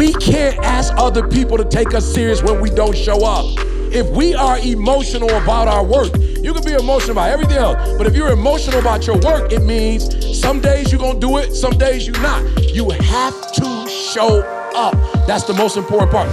[0.00, 3.44] We can't ask other people to take us serious when we don't show up.
[3.92, 8.06] If we are emotional about our work, you can be emotional about everything else, but
[8.06, 11.72] if you're emotional about your work, it means some days you're gonna do it, some
[11.76, 12.42] days you're not.
[12.72, 14.40] You have to show
[14.74, 14.94] up.
[15.26, 16.30] That's the most important part.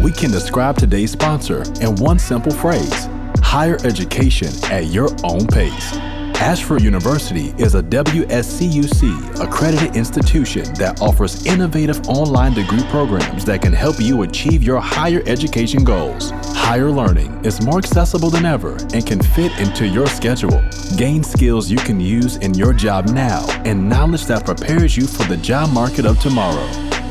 [0.00, 3.08] We can describe today's sponsor in one simple phrase
[3.42, 6.19] higher education at your own pace.
[6.40, 13.74] Ashford University is a WSCUC accredited institution that offers innovative online degree programs that can
[13.74, 16.30] help you achieve your higher education goals.
[16.56, 20.64] Higher learning is more accessible than ever and can fit into your schedule.
[20.96, 25.24] Gain skills you can use in your job now and knowledge that prepares you for
[25.24, 26.66] the job market of tomorrow.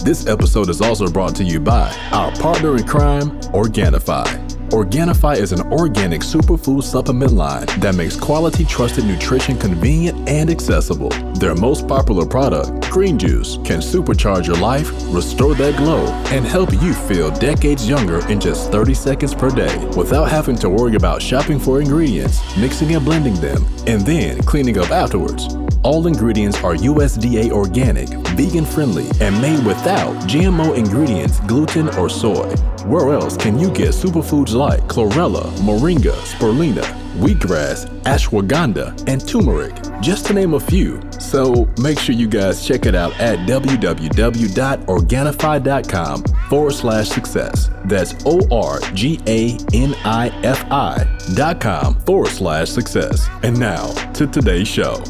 [0.03, 4.44] This episode is also brought to you by our partner in crime, Organifi.
[4.71, 11.09] Organifi is an organic superfood supplement line that makes quality, trusted nutrition convenient and accessible.
[11.35, 16.73] Their most popular product, Green Juice, can supercharge your life, restore that glow, and help
[16.73, 21.22] you feel decades younger in just 30 seconds per day without having to worry about
[21.22, 25.64] shopping for ingredients, mixing and blending them, and then cleaning up afterwards.
[25.86, 32.50] All ingredients are USDA organic, vegan friendly, and made without GMO ingredients, gluten, or soy.
[32.88, 36.81] Where else can you get superfoods like chlorella, moringa, spirulina,
[37.17, 41.00] wheatgrass, ashwagandha, and turmeric, just to name a few?
[41.19, 47.69] So make sure you guys check it out at www.organifi.com forward slash success.
[47.86, 53.30] That's O R G A N I F I dot com forward slash success.
[53.44, 55.03] And now to today's show.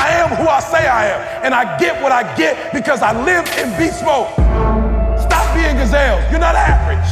[0.00, 1.44] I am who I say I am.
[1.44, 4.32] And I get what I get because I live in beast mode.
[5.20, 6.24] Stop being gazelles.
[6.30, 7.04] You're not average.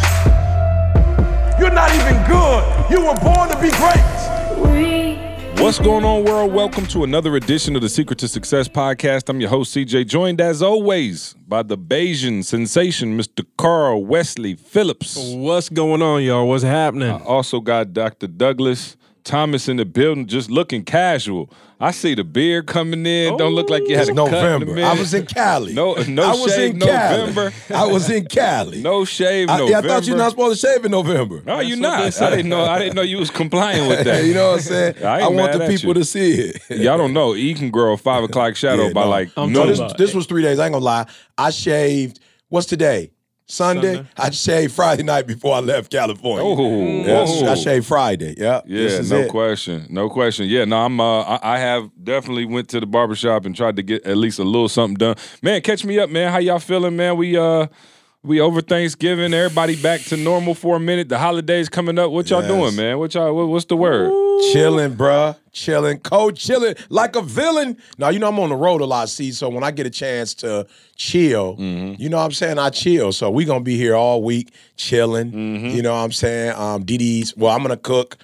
[1.60, 2.64] You're not even good.
[2.90, 4.00] You were born to be great.
[5.60, 6.54] What's going on, world?
[6.54, 9.28] Welcome to another edition of the Secret to Success podcast.
[9.28, 13.44] I'm your host, CJ, joined as always by the Bajan sensation, Mr.
[13.58, 15.18] Karl Wesley Phillips.
[15.34, 16.48] What's going on, y'all?
[16.48, 17.10] What's happening?
[17.10, 18.28] I also got Dr.
[18.28, 21.50] Douglas Thomas in the building, just looking casual.
[21.80, 23.36] I see the beard coming in.
[23.36, 24.82] Don't look like you had a cut in a November.
[24.84, 25.74] I was in Cali.
[25.74, 27.18] No, no I was shave in Cali.
[27.18, 27.52] November.
[27.72, 28.82] I was in Cali.
[28.82, 29.70] No shave I, November.
[29.70, 31.40] yeah, I thought you're not supposed to shave in November.
[31.46, 32.20] No, you're not.
[32.20, 32.64] I didn't know.
[32.64, 34.24] I didn't know you was complying with that.
[34.24, 35.04] you know what I'm saying?
[35.04, 35.94] I ain't want the people you.
[35.94, 36.62] to see it.
[36.70, 37.36] Y'all don't know.
[37.36, 39.08] E can grow a five o'clock shadow Yeah, by no.
[39.10, 40.58] like I'm No, this, this was three days.
[40.58, 41.06] I ain't gonna lie.
[41.36, 42.18] I shaved.
[42.48, 43.12] What's today?
[43.50, 43.94] Sunday.
[43.94, 44.10] Sunday.
[44.16, 46.44] I shaved Friday night before I left California.
[46.44, 47.50] Oh, Yeah.
[47.50, 48.34] I shaved Friday.
[48.36, 48.60] Yeah.
[48.66, 49.30] this Yeah, is no it.
[49.30, 50.46] question, no question.
[50.48, 51.00] Yeah, no, I'm.
[51.00, 54.38] Uh, I, I have definitely went to the barbershop and tried to get at least
[54.38, 55.16] a little something done.
[55.42, 56.30] Man, catch me up, man.
[56.30, 57.16] How y'all feeling, man?
[57.16, 57.68] We uh,
[58.28, 59.32] we over Thanksgiving.
[59.32, 61.08] Everybody back to normal for a minute.
[61.08, 62.10] The holidays coming up.
[62.10, 62.50] What y'all Yes.
[62.50, 62.98] doing, man?
[62.98, 63.34] What y'all?
[63.34, 64.10] What, what's the word?
[64.52, 65.34] Chilling, bruh.
[65.52, 65.98] Chilling.
[66.00, 67.78] Cold chilling like a villain.
[67.96, 69.90] Now, you know, I'm on the road a lot, see, so when I get a
[69.90, 72.00] chance to chill, Mm-hmm.
[72.00, 72.58] you know what I'm saying?
[72.58, 73.12] I chill.
[73.12, 75.32] So we going to be here all week chilling.
[75.32, 75.66] Mm-hmm.
[75.68, 76.52] You know what I'm saying?
[76.54, 78.18] Um, DD's, well, I'm going to cook.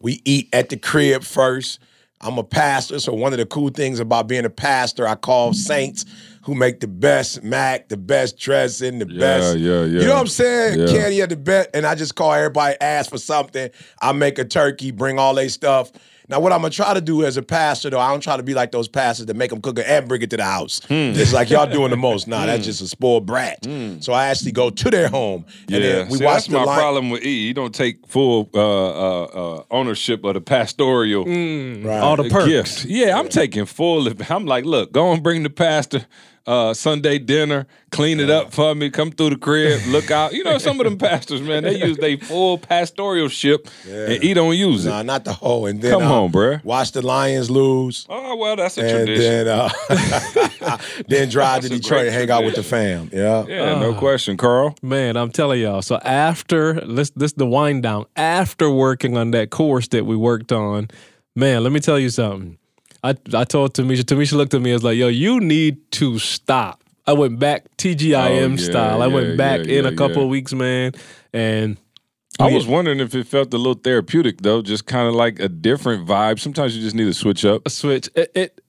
[0.00, 1.80] We eat at the crib first.
[2.20, 5.52] I'm a pastor, so one of the cool things about being a pastor, I call
[5.52, 6.04] saints
[6.48, 9.58] who make the best mac, the best dressing, the best.
[9.58, 10.00] yeah, yeah.
[10.00, 10.80] You know what I'm saying?
[10.80, 10.86] Yeah.
[10.86, 13.68] Candy at the best, and I just call everybody, ask for something.
[14.00, 15.92] I make a turkey, bring all their stuff.
[16.30, 18.42] Now, what I'm gonna try to do as a pastor, though, I don't try to
[18.42, 20.80] be like those pastors that make them cook it and bring it to the house.
[20.86, 20.92] Hmm.
[21.16, 22.28] It's like y'all doing the most.
[22.28, 23.64] Nah, that's just a spoiled brat.
[24.00, 26.58] So I actually go to their home, and Yeah, then we See, watch that's the
[26.58, 26.78] my line.
[26.78, 27.46] problem with E.
[27.48, 31.98] He don't take full uh, uh, uh, ownership of the pastoral Right.
[31.98, 32.46] All the perks.
[32.46, 32.84] gift.
[32.84, 34.06] Yeah, I'm taking full.
[34.06, 36.04] of- I'm like, look, go and bring the pastor
[36.48, 40.32] uh, Sunday dinner, clean it up for me, come through the crib, look out.
[40.32, 44.32] You know, some of them pastors, man, they use their full pastoral ship, and E
[44.32, 44.88] don't use it.
[44.88, 45.66] Nah, not the whole.
[45.66, 46.64] And then Come uh, on, bruh.
[46.64, 48.06] Watch the Lions lose.
[48.08, 49.44] Oh well, that's a And tradition.
[49.44, 50.78] then, uh,
[51.08, 53.10] then drive to Detroit and hang out with the fam.
[53.12, 53.44] Yeah.
[53.46, 54.74] yeah, no question, Karl.
[54.80, 55.82] Man, I'm telling y'all.
[55.82, 58.06] So after this, this the wind down.
[58.16, 60.88] After working on that course that we worked on,
[61.36, 62.56] man, let me tell you something.
[63.02, 64.02] I I told Tamisha.
[64.02, 68.14] Tamisha looked at me as like, "Yo, you need to stop." I went back TGIM
[68.16, 69.02] Oh, yeah, style.
[69.02, 70.92] I yeah, went back yeah, in a couple of weeks, man,
[71.32, 71.78] and
[72.40, 75.48] I was wondering if it felt a little therapeutic though, just kind of like a
[75.48, 76.38] different vibe.
[76.38, 77.62] Sometimes you just need to switch up.
[77.66, 78.08] a switch.
[78.14, 78.60] It, it,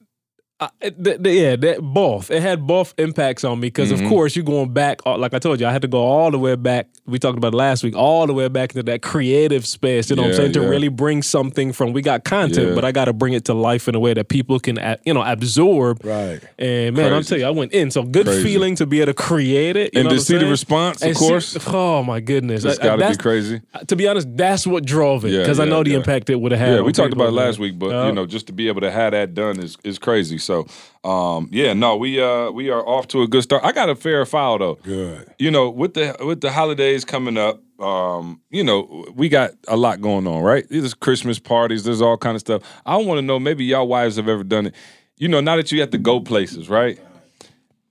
[0.62, 2.32] I- th- th- yeah, that both.
[2.32, 4.06] It had both impacts on me because, Mm-hmm.
[4.06, 5.00] of course, you're going back.
[5.06, 7.38] uh, Like I told you, I had to go all the way back we talked
[7.38, 10.10] about last week, all the way back into that creative space.
[10.10, 10.54] You know what I'm Yeah, saying?
[10.54, 12.76] To really bring something from we got content, Yeah.
[12.76, 15.14] but I got to bring it to life in a way that people can, you
[15.14, 16.04] know, absorb.
[16.04, 16.40] Right.
[16.58, 17.30] And man, I'm Crazy.
[17.30, 17.92] telling you, I went in.
[17.92, 18.44] So good Crazy.
[18.44, 19.94] feeling to be able to create it.
[19.94, 21.58] you And know to what I'm see the response, of And see- course.
[21.68, 23.62] oh my goodness, It's I- I- got to be that's- crazy.
[23.88, 25.98] To be honest, that's what drove it Yeah, because I know the yeah.
[25.98, 26.76] impact it would have had.
[26.76, 28.08] Yeah, we talked about it last week, but Yeah.
[28.08, 30.38] you know, just to be able to have that done is is crazy.
[30.38, 30.66] So,
[31.04, 33.64] um, yeah, no, we uh we are off to a good start.
[33.66, 34.78] I got a fair file though.
[34.84, 35.26] Good.
[35.40, 39.78] You know, with the with the holidays coming up, um, you know, we got a
[39.78, 40.66] lot going on, right?
[40.70, 42.62] There's Christmas parties, there's all kind of stuff.
[42.86, 44.76] I want to know, maybe y'all wives have ever done it.
[45.18, 47.00] You know, now that you have to go places, right?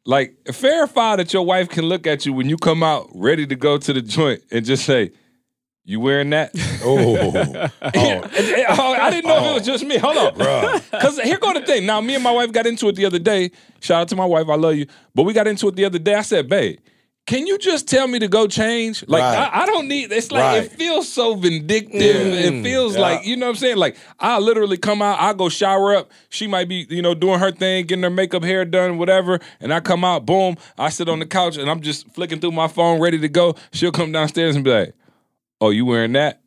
[0.04, 3.54] Like verify that your wife can look at you when you come out ready to
[3.54, 5.10] go to the joint and just say,
[5.84, 6.52] "You wearing that?"
[6.82, 7.14] Oh.
[7.82, 8.30] And-
[8.78, 9.98] oh, I didn't know if it was just me.
[9.98, 11.84] Hold on, because here go the thing.
[11.84, 13.50] Now, me and my wife got into it the other day.
[13.80, 14.86] Shout out to my wife, I love you.
[15.14, 16.14] But we got into it the other day.
[16.14, 16.78] I said, "Babe,
[17.28, 19.04] can you just tell me to go change?
[19.06, 19.50] Like, Right.
[19.52, 20.10] I, I don't need.
[20.10, 20.64] It's like Right.
[20.64, 21.92] it feels so vindictive.
[22.26, 22.96] it feels mm.
[22.96, 23.02] yeah.
[23.02, 23.76] like you know what I'm saying.
[23.76, 26.10] Like, I literally come out, I go shower up.
[26.30, 29.40] She might be, you know, doing her thing, getting her makeup, hair done, whatever.
[29.60, 30.56] And I come out, boom.
[30.78, 33.56] I sit on the couch and I'm just flicking through my phone, ready to go.
[33.74, 34.94] She'll come downstairs and be like,
[35.60, 36.40] "Oh, you wearing that?"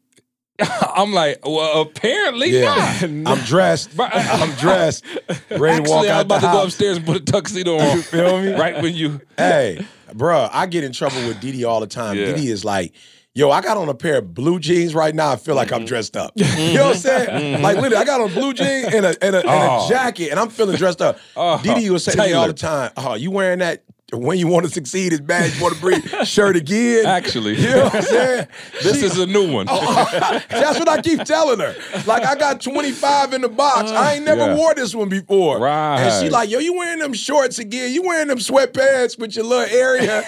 [0.96, 3.06] I'm like, well, apparently Yeah.
[3.08, 3.28] not.
[3.38, 3.92] I'm dressed.
[4.00, 5.06] I'm dressed.
[5.50, 7.20] Ready to walk Actually, I was out the about to go upstairs and put a
[7.20, 7.98] tuxedo on.
[7.98, 8.54] You feel me?
[8.54, 9.22] Right when you.
[9.38, 12.18] Hey, bruh, I get in trouble with Didi all the time.
[12.18, 12.26] Yeah.
[12.34, 12.94] Didi is like,
[13.34, 15.32] yo, I got on a pair of blue jeans right now.
[15.32, 15.76] I feel like Mm-hmm.
[15.76, 16.34] I'm dressed up.
[16.38, 17.62] You know what I'm saying?
[17.62, 19.86] Like, literally, I got on blue jeans and a, and a, and Oh.
[19.86, 21.18] a jacket, and I'm feeling dressed up.
[21.36, 24.48] Oh, Didi will say to me all the time, oh, you wearing that when you
[24.48, 27.06] want to succeed is bad, you want to breathe shirt again.
[27.06, 28.48] Actually, You know what I'm saying?
[28.84, 29.68] this She- is a new one.
[29.70, 31.76] Oh, oh, that's what I keep telling her.
[32.06, 33.92] Like I got 25 in the box.
[33.92, 34.56] Uh, I ain't never Yeah.
[34.56, 35.60] wore this one before.
[35.60, 36.00] Right.
[36.02, 37.94] And she like, yo, you wearing them shorts again?
[37.94, 40.24] You wearing them sweatpants with your little area?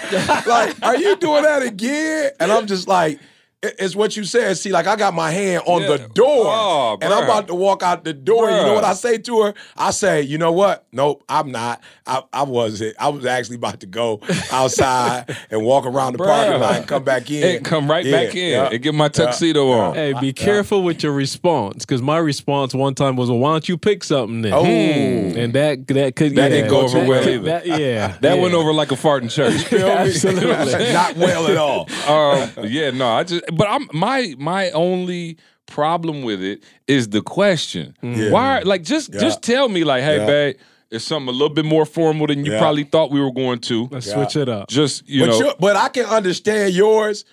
[0.47, 2.31] like, are you doing that again?
[2.39, 3.19] And I'm just like,
[3.63, 4.57] it's what you said.
[4.57, 5.87] See, like I got my hand on Yeah.
[5.97, 8.49] the door, Oh, and I'm about to walk out the door.
[8.51, 9.53] You know what I say to her?
[9.77, 10.85] I say, you know what?
[10.91, 11.81] Nope, I'm not.
[12.05, 12.95] I, I wasn't.
[12.99, 14.19] I was actually about to go
[14.51, 17.57] outside and walk around the parking lot and come back in.
[17.57, 18.69] and come right Yeah, back in yeah.
[18.71, 19.95] and get my tuxedo on.
[19.95, 23.69] Hey, be careful with your response because my response one time was, "Well, why don't
[23.69, 24.63] you pick something then?" Oh.
[24.65, 27.43] and that that could That yeah, didn't go over that- well that- either.
[27.45, 28.41] that- yeah, That yeah.
[28.41, 29.71] went over like a fart in church.
[29.73, 30.93] Absolutely.
[30.93, 31.87] not well at all.
[32.07, 37.21] um, yeah, no, I just, but I'm my my only problem with it is the
[37.21, 37.95] question.
[38.03, 38.17] Mm.
[38.17, 38.31] Yeah.
[38.31, 39.19] Why, like, just Yeah.
[39.21, 40.25] just tell me, like, hey, Yeah.
[40.25, 40.55] babe,
[40.91, 42.59] it's something a little bit more formal than you Yeah.
[42.59, 43.87] probably thought we were going to.
[43.91, 44.13] Let's Yeah.
[44.15, 44.69] switch it up.
[44.69, 47.25] Just you but, know, but I can understand yours.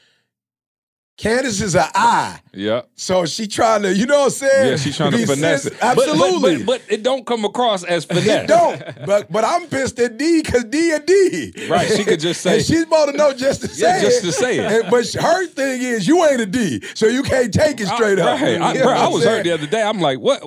[1.21, 2.41] Candace is an I.
[2.55, 2.81] yeah.
[2.95, 4.69] So she trying to, you know what I'm saying?
[4.71, 5.81] Yeah, she's trying to Be finesse sensi- it.
[5.81, 6.57] But- but- Absolutely.
[6.65, 8.45] But, but, it don't come across as finesse.
[8.45, 8.83] it don't.
[9.07, 11.53] But but I'm pissed at D because D and D.
[11.69, 14.23] Right, she could just say- And she's supposed to know just to say Yeah, just
[14.25, 14.27] it.
[14.29, 14.73] to say it.
[14.73, 18.19] And- but her thing is you ain't a D, so you can't take it straight
[18.19, 18.41] I, up.
[18.41, 18.61] Right.
[18.61, 19.37] I, You know bro, I was saying?
[19.37, 19.83] hurt the other day.
[19.83, 20.43] I'm like, what?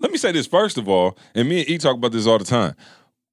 [0.00, 2.38] Let me say this first of all, and me and E talk about this all
[2.38, 2.74] the time.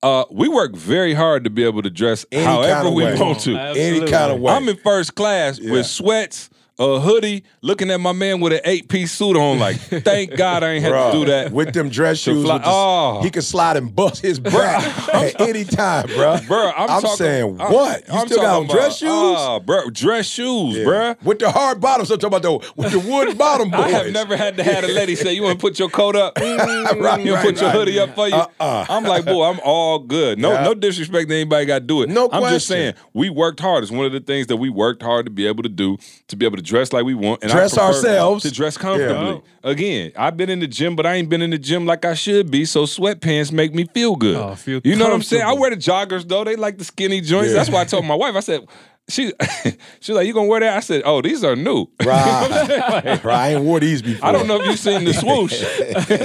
[0.03, 3.03] Uh, we work very hard to be able to dress Any however kind of we
[3.05, 3.19] way.
[3.19, 3.57] want to.
[3.57, 4.53] Any kind of way.
[4.53, 5.71] I'm in first class Yeah.
[5.71, 9.59] with sweats, a hoodie, looking at my man with an eight piece suit on.
[9.59, 11.51] Like, thank God I ain't had Bruh, to do that.
[11.51, 12.43] with them dress shoes.
[12.43, 13.21] fly- the- Oh.
[13.23, 14.83] He can slide and bust his back
[15.13, 16.37] at any time, bro.
[16.47, 18.07] Bro, I'm, talking, saying I'm- what?
[18.07, 19.09] You I'm still got talking dress shoes?
[19.09, 20.83] about- Ah, bro, dress shoes, Yeah.
[20.85, 21.23] bruh.
[21.23, 23.79] With the hard bottoms, I'm talking about the with the wood bottom boys.
[23.79, 26.15] I have never had to have a lady say, "You want to put your coat
[26.15, 26.37] up?
[26.37, 27.75] Right, you right, put your right.
[27.75, 28.85] hoodie up for you?" Uh-uh.
[28.89, 30.39] I'm like, boy, I'm all good.
[30.39, 30.63] No, Yeah.
[30.63, 32.09] no disrespect to anybody got to do it.
[32.09, 33.83] No I'm just saying we worked hard.
[33.83, 36.35] It's one of the things that we worked hard to be able to do, to
[36.35, 38.43] be able to dress like we want, and I Dress prefer ourselves.
[38.43, 39.41] to dress comfortably.
[39.63, 42.13] Again, I've been in the gym, but I ain't been in the gym like I
[42.13, 42.65] should be.
[42.65, 44.35] So sweatpants make me feel good.
[44.37, 45.43] Oh, feel you know what I'm saying?
[45.43, 46.43] I wear the joggers though.
[46.43, 47.49] They like the skinny joints.
[47.49, 47.57] Yeah.
[47.57, 48.35] That's why I told my wife.
[48.35, 48.67] I said.
[49.07, 49.31] She,
[49.99, 50.77] she like, you gonna wear that?
[50.77, 51.85] I said, oh, these are new.
[51.99, 53.03] You know Right.
[53.05, 54.27] Like, Right, I ain't wore these before.
[54.27, 55.61] I don't know if you've seen the swoosh.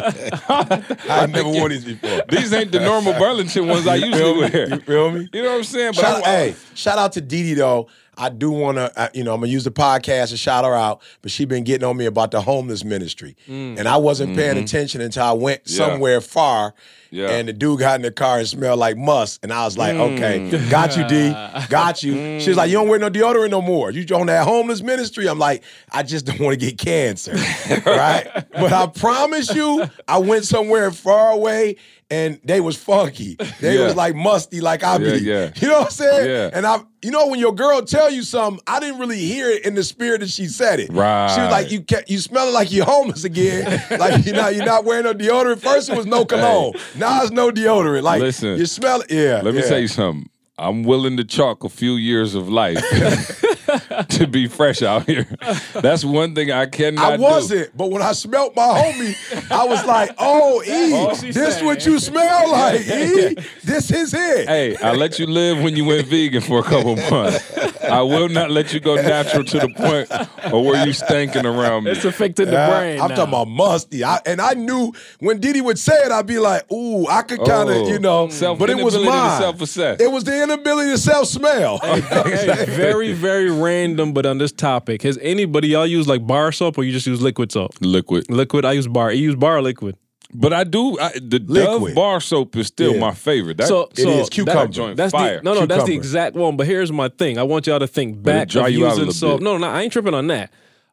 [0.49, 2.23] I ain't never wore these before.
[2.30, 4.40] These ain't the normal Burlington ones I usually feel me?
[4.40, 4.68] wear.
[4.70, 5.28] You feel me?
[5.30, 5.92] You know what I'm saying?
[5.94, 7.88] But Shout, I, hey, shout out to Didi though.
[8.21, 11.00] I do want to, you know, I'm gonna use the podcast to shout her out,
[11.23, 15.00] but she been getting on me about the homeless ministry, and I wasn't paying attention
[15.00, 15.73] until I went Mm.
[15.73, 15.81] Mm-hmm.
[15.81, 15.89] Yeah.
[15.89, 16.75] somewhere far,
[17.11, 17.31] Yeah.
[17.31, 19.95] and the dude got in the car and smelled like musk, and I was like,
[19.95, 20.14] mm.
[20.17, 21.31] okay, got you, D,
[21.69, 22.40] got you.
[22.40, 23.90] She was like, you don't wear no deodorant no more.
[23.90, 25.29] You on that homeless ministry?
[25.29, 25.62] I'm like,
[25.93, 27.33] I just don't want to get cancer,
[27.87, 28.26] right?
[28.52, 31.76] But I promise you, I went somewhere far away.
[32.12, 33.37] And they was funky.
[33.61, 33.85] They Yeah.
[33.85, 35.19] was like musty, like I Yeah, be.
[35.21, 35.50] yeah.
[35.55, 36.29] You know what I'm saying?
[36.29, 36.50] Yeah.
[36.52, 39.64] And I, you know, when your girl tell you something, I didn't really hear it
[39.64, 40.90] in the spirit that she said it.
[40.93, 41.33] Right.
[41.33, 43.81] She was like, "You ca- you smelling like you homeless again.
[44.00, 45.61] like you not you're not wearing no deodorant.
[45.61, 46.73] First it was no cologne.
[47.00, 48.02] Now it's no deodorant.
[48.02, 49.11] Like Listen, you smell it.
[49.11, 49.40] Yeah.
[49.42, 49.69] let me yeah.
[49.69, 50.28] tell you something.
[50.59, 52.76] I'm willing to chalk a few years of life
[54.11, 55.27] to be fresh out here.
[55.75, 59.85] That's one thing I cannot I wasn't, but when I smelt my homie, I was
[59.85, 61.65] like, "Oh, E, this said.
[61.65, 63.37] what you smell like, E?
[63.65, 66.97] This is it." Hey, I let you live when you went vegan for a couple
[67.11, 67.41] months.
[67.83, 71.85] I will not let you go natural to the point or where you stinking around
[71.85, 71.91] me.
[71.93, 73.00] It's affected the Yeah, brain.
[73.00, 73.15] I'm now.
[73.17, 74.05] talking about musty.
[74.05, 77.39] I, and I knew when Diddy would say it, I'd be like, ooh, I could
[77.45, 79.41] kind of, Oh, you know, self- but it was inability to mine.
[79.41, 80.00] self-assess.
[80.00, 81.79] It was the inability to self-smell.
[81.79, 82.00] Hey,
[82.69, 86.85] very, very random, but on this topic, has anybody y'all use like bar soap or
[86.85, 87.73] you just use liquid soap?
[87.81, 88.31] Liquid.
[88.31, 89.12] Liquid, I use bar.
[89.12, 89.97] You use bar or liquid.
[90.33, 90.97] But I do.
[91.00, 91.88] I, the Liquid.
[91.88, 93.00] Dove bar soap is still Yeah.
[93.00, 93.57] my favorite.
[93.57, 94.61] That, so, it so is cucumber.
[94.67, 95.38] that- joint that's fire.
[95.38, 95.93] the no, no, that's the Cucumber.
[96.00, 96.57] exact one.
[96.57, 97.37] But here's my thing.
[97.37, 99.40] I want y'all to think back dry of you out a using little soap.
[99.40, 99.45] bit.
[99.45, 100.52] No, no, I ain't tripping on that.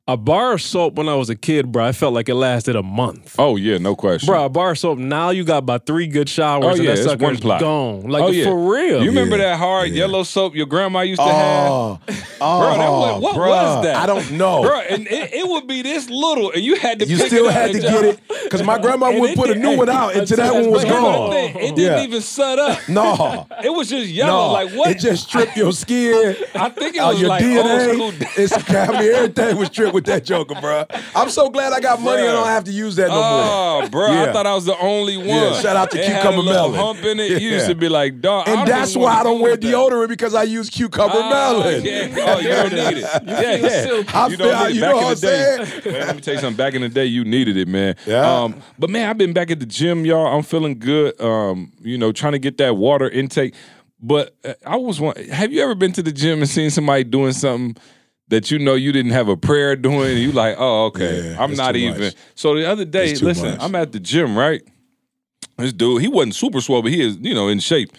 [0.10, 2.78] A bar of soap when I was a kid, bro, I felt like it lasted
[2.78, 3.36] a month.
[3.38, 4.28] oh yeah, no question.
[4.28, 4.98] Bro, a bar of soap.
[5.00, 7.60] Now you got about three good showers Oh, and yeah, that it's one sucker's plot.
[7.60, 8.04] gone.
[8.04, 9.02] Like oh yeah, for real.
[9.04, 9.96] You remember Yeah, that hard yeah.
[10.06, 12.26] yellow soap your grandma used to oh, have?
[12.40, 13.96] oh, Bro, that oh, was, what bruh, was that?
[13.98, 14.62] I don't know.
[14.62, 17.06] Bro, and it, it would be this little, and you had to.
[17.06, 19.56] You pick still it had to get it because my grandma would it put a
[19.56, 21.32] new hey, one out until that one was But here's the gone.
[21.32, 22.04] thing, It didn't Yeah.
[22.04, 22.88] even set up.
[22.88, 24.48] No, It was just yellow.
[24.48, 24.92] no, like what?
[24.92, 26.38] it just stripped your skin.
[26.56, 28.00] I think it Oh, was your like DNA.
[28.00, 28.28] old school.
[28.38, 30.86] It's I mean everything was stripped with that joker, bro.
[31.16, 33.84] I'm so glad I got money and I don't have to use that no more.
[33.84, 34.08] Oh, bro!
[34.12, 35.28] I thought I was the only one.
[35.62, 36.74] shout out to it Cucumber Melon.
[36.76, 37.42] hump in it.
[37.42, 37.74] You used Yeah.
[37.74, 38.48] to be like, dog.
[38.48, 39.68] And that's why I don't wear with that.
[39.74, 41.84] deodorant because I use cucumber Oh, melon.
[41.84, 42.08] yeah.
[42.28, 43.24] Oh, you don't need it.
[43.26, 44.04] Yeah, yeah.
[44.14, 44.76] I you feel- don't need it.
[44.76, 45.94] you Back know in what the I'm day, saying?
[45.94, 46.58] man, let me tell you something.
[46.58, 47.96] Back in the day, you needed it, man.
[48.06, 48.44] Yeah.
[48.44, 50.28] Um, but man, I've been back at the gym, y'all.
[50.28, 51.20] I'm feeling good.
[51.20, 53.54] Um, you know, trying to get that water intake.
[54.00, 55.18] But uh, I was want.
[55.18, 57.76] Have you ever been to the gym and seen somebody doing something?
[58.30, 61.56] That you know you didn't have a prayer doing, you like, oh, okay, Yeah, I'm
[61.56, 61.98] not even.
[62.02, 62.16] much.
[62.36, 63.58] So the other day, listen, much.
[63.62, 64.62] I'm at the gym, right?
[65.58, 67.90] This dude, he wasn't super swole, but he is, you know, in shape.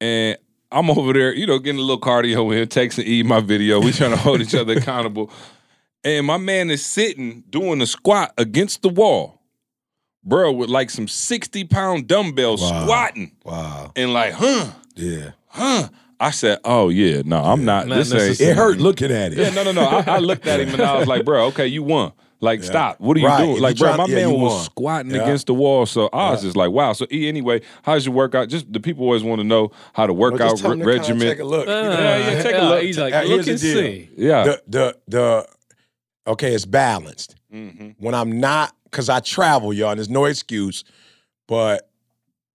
[0.00, 0.38] And
[0.72, 3.78] I'm over there, you know, getting a little cardio in, texting E my video.
[3.80, 5.30] We trying to hold each other accountable.
[6.02, 9.42] And my man is sitting doing a squat against the wall,
[10.24, 12.84] bro, with like some 60 pound dumbbells Wow.
[12.84, 13.32] squatting.
[13.44, 13.92] Wow.
[13.96, 15.32] And like, huh, Yeah.
[15.48, 15.88] huh.
[16.20, 17.86] I said, oh yeah, no, I'm not.
[17.86, 18.40] Not this ain't.
[18.40, 19.38] It hurt looking at it.
[19.38, 19.82] Yeah, no, no, no.
[19.86, 22.12] I, I looked at him and I was like, bro, okay, you won.
[22.40, 23.00] Like, stop.
[23.00, 23.38] What are you Right.
[23.44, 23.56] doing?
[23.56, 24.64] If Like, you bro, tryna- my yeah, man you was won.
[24.64, 25.22] squatting Yeah.
[25.22, 25.86] against the wall.
[25.86, 26.92] So I was just like, wow.
[26.92, 28.48] So E, anyway, how's your workout?
[28.48, 30.78] Just the people always want to know how to work Well, out just re- them
[30.80, 31.28] to kinda regimen.
[31.28, 31.66] Take a look.
[31.66, 32.82] You know, yeah, yeah, take a look.
[32.82, 34.08] He's like, Uh, look and see.
[34.16, 34.44] yeah.
[34.44, 35.46] the the the
[36.28, 37.34] okay, it's balanced.
[37.52, 37.96] Mhm.
[37.98, 40.84] When I'm not, because I travel, y'all, and there's no excuse.
[41.48, 41.87] But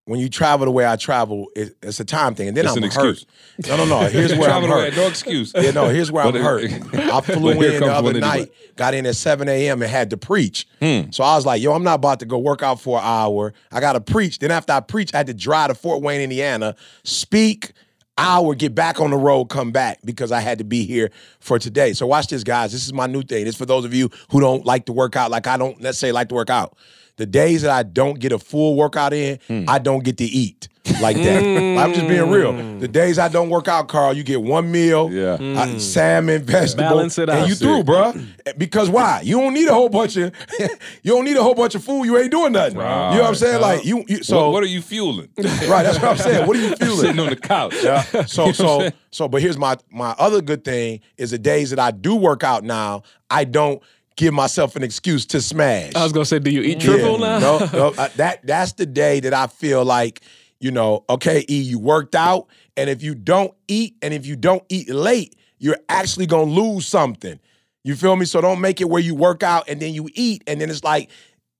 [0.05, 2.75] when you travel the way I travel, it, it's a time thing, and then It's
[2.75, 3.11] I'm an hurt.
[3.19, 3.25] excuse.
[3.67, 3.99] No, no, no.
[4.09, 4.95] Here's where I'm hurt.
[4.97, 5.53] No excuse.
[5.55, 6.71] Yeah, no, here's where I'm hurt.
[6.93, 8.19] I flew in the other anyway.
[8.19, 9.81] night, got in at 7 a.m.
[9.81, 10.67] and had to preach.
[10.81, 11.11] Hmm.
[11.11, 13.53] So I was like, yo, I'm not about to go work out for an hour.
[13.71, 14.39] I got to preach.
[14.39, 17.71] Then after I preach, I had to drive to Fort Wayne, Indiana, speak,
[18.17, 21.57] hour, get back on the road, come back because I had to be here for
[21.59, 21.93] today.
[21.93, 22.71] So watch this, guys.
[22.73, 23.45] This is my new thing.
[23.45, 26.13] This for those of you who don't like to work out like I don't necessarily
[26.13, 26.77] like to work out.
[27.17, 29.65] The days that I don't get a full workout in, Hmm.
[29.67, 30.67] I don't get to eat
[30.99, 31.43] like that.
[31.43, 32.51] I'm just being real.
[32.79, 35.37] The days I don't work out, Karl, you get one meal, Yeah.
[35.39, 37.37] uh, salmon, vegetable, Balance it out.
[37.39, 38.13] and you through, bro.
[38.57, 39.21] Because why?
[39.23, 40.33] You don't need a whole bunch of
[41.03, 42.05] you don't need a whole bunch of food.
[42.05, 42.73] You ain't doing nothing.
[42.77, 43.61] You know what I'm saying?
[43.61, 45.29] Like you, you so what, what are you fueling?
[45.37, 45.83] right.
[45.83, 46.47] That's what I'm saying.
[46.47, 46.97] What are you feeling?
[46.97, 47.75] Sitting on the couch.
[47.83, 48.01] Yeah.
[48.25, 51.91] So so so but here's my my other good thing is the days that I
[51.91, 53.81] do work out now, I don't
[54.15, 55.93] give myself an excuse to smash.
[55.95, 57.39] I was gonna say, do you eat triple Yeah.
[57.39, 57.57] now?
[57.59, 57.87] No, no.
[57.97, 60.21] uh, that that's the day that I feel like,
[60.59, 64.35] you know, okay, E, you worked out, and if you don't eat, and if you
[64.35, 67.39] don't eat late, you're actually gonna lose something.
[67.83, 68.25] You feel me?
[68.25, 70.83] So don't make it where you work out and then you eat, and then it's
[70.83, 71.09] like,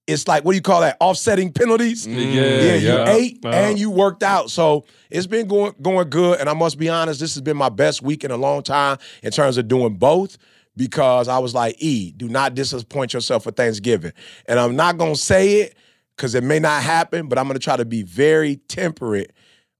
[0.06, 0.96] it's like what do you call that?
[1.00, 2.06] Offsetting penalties.
[2.06, 3.08] Yeah, Yeah, you yeah.
[3.08, 3.50] ate Wow.
[3.52, 4.50] and you worked out.
[4.50, 6.40] So it's been going going good.
[6.40, 8.98] And I must be honest, this has been my best week in a long time
[9.22, 10.36] in terms of doing both
[10.76, 14.12] because I was like, E, do not disappoint yourself for Thanksgiving.
[14.46, 15.76] And I'm not gonna say it
[16.16, 19.32] because it may not happen, but I'm gonna try to be very temperate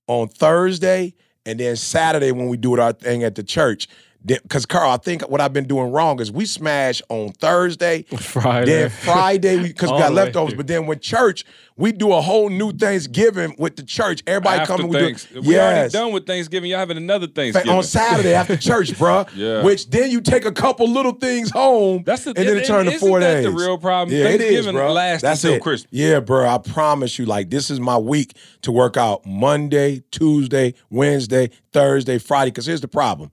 [0.07, 1.15] on Thursday
[1.47, 3.89] and then Saturday when we do our thing at the church.
[4.27, 8.71] Because Karl, I think what I've been doing wrong is we smash on Thursday, Friday.
[8.71, 10.55] then Friday because we got leftovers.
[10.55, 11.45] But then with church,
[11.77, 14.23] we do a whole new Thanksgiving with the church.
[14.27, 14.89] Everybody After coming.
[14.89, 16.71] We do, Thanks- we already done with Thanksgiving.
[16.71, 19.27] Y'all having another Thanksgiving on Saturday after church, bro.
[19.35, 19.63] Yeah.
[19.63, 22.67] Which then you take a couple little things home, That's the and then it and-
[22.67, 23.45] turn to four days.
[23.45, 24.17] the real problem?
[24.17, 24.93] Yeah, it is, Thanksgiving bro.
[24.93, 25.63] lasts That's until it.
[25.63, 25.89] Christmas.
[25.91, 26.49] Yeah, bro.
[26.49, 32.17] I promise you, like this is my week to work out Monday, Tuesday, Wednesday, Thursday,
[32.17, 32.53] Friday.
[32.53, 33.31] Because here's the problem: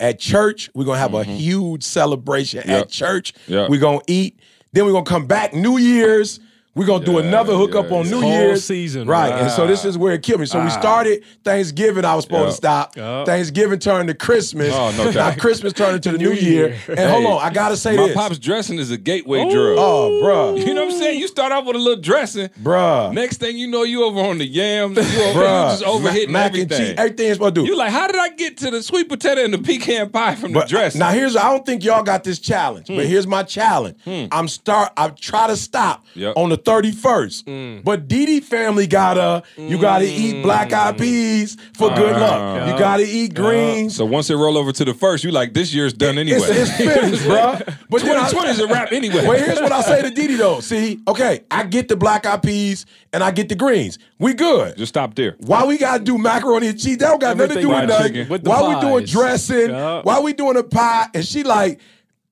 [0.00, 2.60] at church, we're gonna have a huge celebration.
[2.60, 2.70] Mm-hmm.
[2.70, 2.82] Yep.
[2.82, 3.70] At church, Yep.
[3.70, 4.40] we're gonna eat.
[4.72, 6.40] Then we're gonna come back New Year's.
[6.72, 9.30] We're gonna do another hookup on New Whole Year's season, right?
[9.32, 9.42] right.
[9.42, 10.46] And so this is where it killed me.
[10.46, 12.04] So we started Thanksgiving.
[12.04, 12.96] I was supposed to stop.
[12.96, 13.26] Yup.
[13.26, 14.72] Thanksgiving turned to Christmas.
[14.72, 15.34] Oh, no now.
[15.34, 16.68] Christmas turned into the New, New Year.
[16.68, 16.78] Year.
[16.96, 19.78] And hold on, I gotta say My this, pop's dressing is a gateway drug.
[19.78, 20.64] Oh, bruh.
[20.64, 21.18] You know what I'm saying?
[21.18, 22.48] You start off with a little dressing.
[22.62, 24.96] bruh, Next thing you know, you over on the yams.
[24.96, 26.78] You, over, just overhitting mac everything.
[26.78, 27.66] and cheese, everything's supposed to do.
[27.66, 30.52] You like, how did I get to the sweet potato and the pecan pie from
[30.52, 31.00] the But dressing?
[31.00, 33.10] now here's I don't think y'all got this challenge, but hmm.
[33.10, 33.98] here's my challenge.
[34.04, 34.26] Hmm.
[34.30, 36.34] I'm start I try to stop Yep.
[36.36, 37.44] on the 31st.
[37.44, 37.84] Mm.
[37.84, 40.42] But Didi family gotta you gotta eat mm.
[40.42, 41.94] black eyed peas for ah.
[41.94, 42.68] good luck.
[42.68, 43.96] You gotta eat greens.
[43.96, 46.38] so once it roll over to the first, you like, this year's done anyway.
[46.40, 47.58] It's, it's finished, bro.
[47.88, 49.26] But then I- 2020 is a wrap anyway.
[49.26, 50.60] Well, here's what I say to Didi though.
[50.60, 53.98] See, okay, I get the black eyed peas and I get the greens.
[54.18, 54.76] We good.
[54.76, 55.36] Just stop there.
[55.40, 56.98] Why we gotta do macaroni and cheese?
[56.98, 58.12] That don't got nothing to do with Everything nothing.
[58.12, 58.28] fried chicken.
[58.30, 59.10] With the Why we doing pies.
[59.10, 59.70] dressing?
[59.70, 60.02] Yeah.
[60.02, 61.08] Why we doing a pie?
[61.14, 61.80] And she like,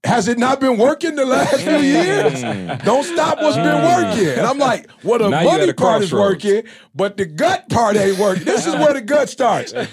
[0.05, 2.41] has it not been working the last few years?
[2.85, 4.29] Don't stop what's been working.
[4.29, 5.31] And I'm like, well, the Mm.
[5.31, 6.63] Now money at a part is working,
[6.95, 8.45] but the gut part ain't working.
[8.45, 9.73] This is where the gut starts.
[9.73, 9.87] Jan-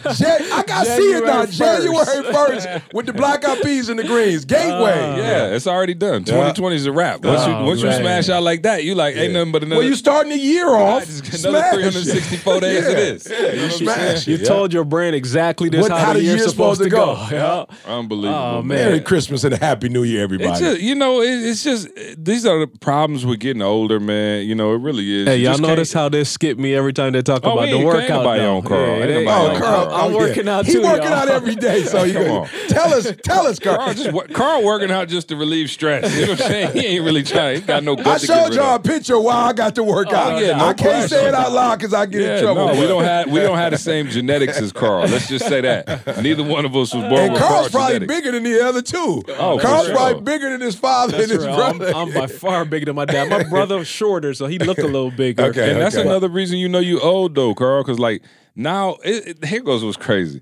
[0.53, 1.45] I got to see it now.
[1.47, 4.45] January January 1st with the black eyed peas and the greens.
[4.45, 4.95] Gateway.
[5.17, 6.23] Yeah, it's already done.
[6.23, 7.23] 2020 is a wrap.
[7.25, 9.79] Once you Oh, once you smash out like that, you like ain't nothing but another.
[9.79, 11.05] Well, you starting the year off.
[11.05, 12.89] just get another smash 364 days Yeah.
[12.91, 13.27] it is.
[13.29, 14.27] Yeah, You know you what smash.
[14.27, 16.89] You told your brain exactly this What- how, how the the year's year's supposed, to
[16.89, 17.15] go.
[17.31, 17.65] Yeah.
[17.87, 18.39] Unbelievable.
[18.39, 18.67] Oh, man.
[18.67, 18.85] man.
[18.89, 20.49] Merry Christmas and a Happy New Year, everybody.
[20.51, 21.87] It's just, you know, it, it's just
[22.17, 24.45] these are the problems with getting older, man.
[24.45, 25.25] You know, it really is.
[25.27, 27.69] Hey, You y'all notice how they skip me every time they talk Oh, about we
[27.71, 28.01] the ain't- workout.
[28.01, 28.55] ain't nobody though.
[28.57, 28.89] on Karl.
[28.89, 29.93] Ain't they- Oh, on Karl, Karl.
[29.95, 30.57] I'm oh, working yeah.
[30.57, 31.13] out He too, working y'all.
[31.13, 32.37] out every day, so you Come go.
[32.41, 32.47] on.
[32.67, 33.77] Tell us, tell us, Karl.
[33.77, 36.13] Karl just Karl working out just to relieve stress.
[36.13, 36.71] You know what I'm saying?
[36.73, 37.55] He ain't really trying.
[37.55, 39.75] He got no I guts to get showed rid y'all a picture while I got
[39.75, 40.41] to work oh, out.
[40.41, 42.67] yeah, no I can't say it out loud because I get in trouble.
[42.67, 45.07] no, we don't have we don't have the same genetics as Karl.
[45.07, 46.21] Let's just say that.
[46.21, 49.23] Neither one of us was born And with Karl's probably bigger than the other two.
[49.37, 50.11] Oh, for Karl's sure.
[50.13, 51.55] probably bigger than his father That's and his real.
[51.55, 51.93] I'm, brother.
[51.95, 53.29] I'm by far bigger than my dad.
[53.29, 55.43] My brother's shorter, so he looked a little bigger.
[55.45, 55.71] Okay.
[55.71, 57.83] And that's another reason you know you old though, Karl.
[57.83, 58.21] Because like
[58.55, 60.41] now, it, it- here goes what's crazy.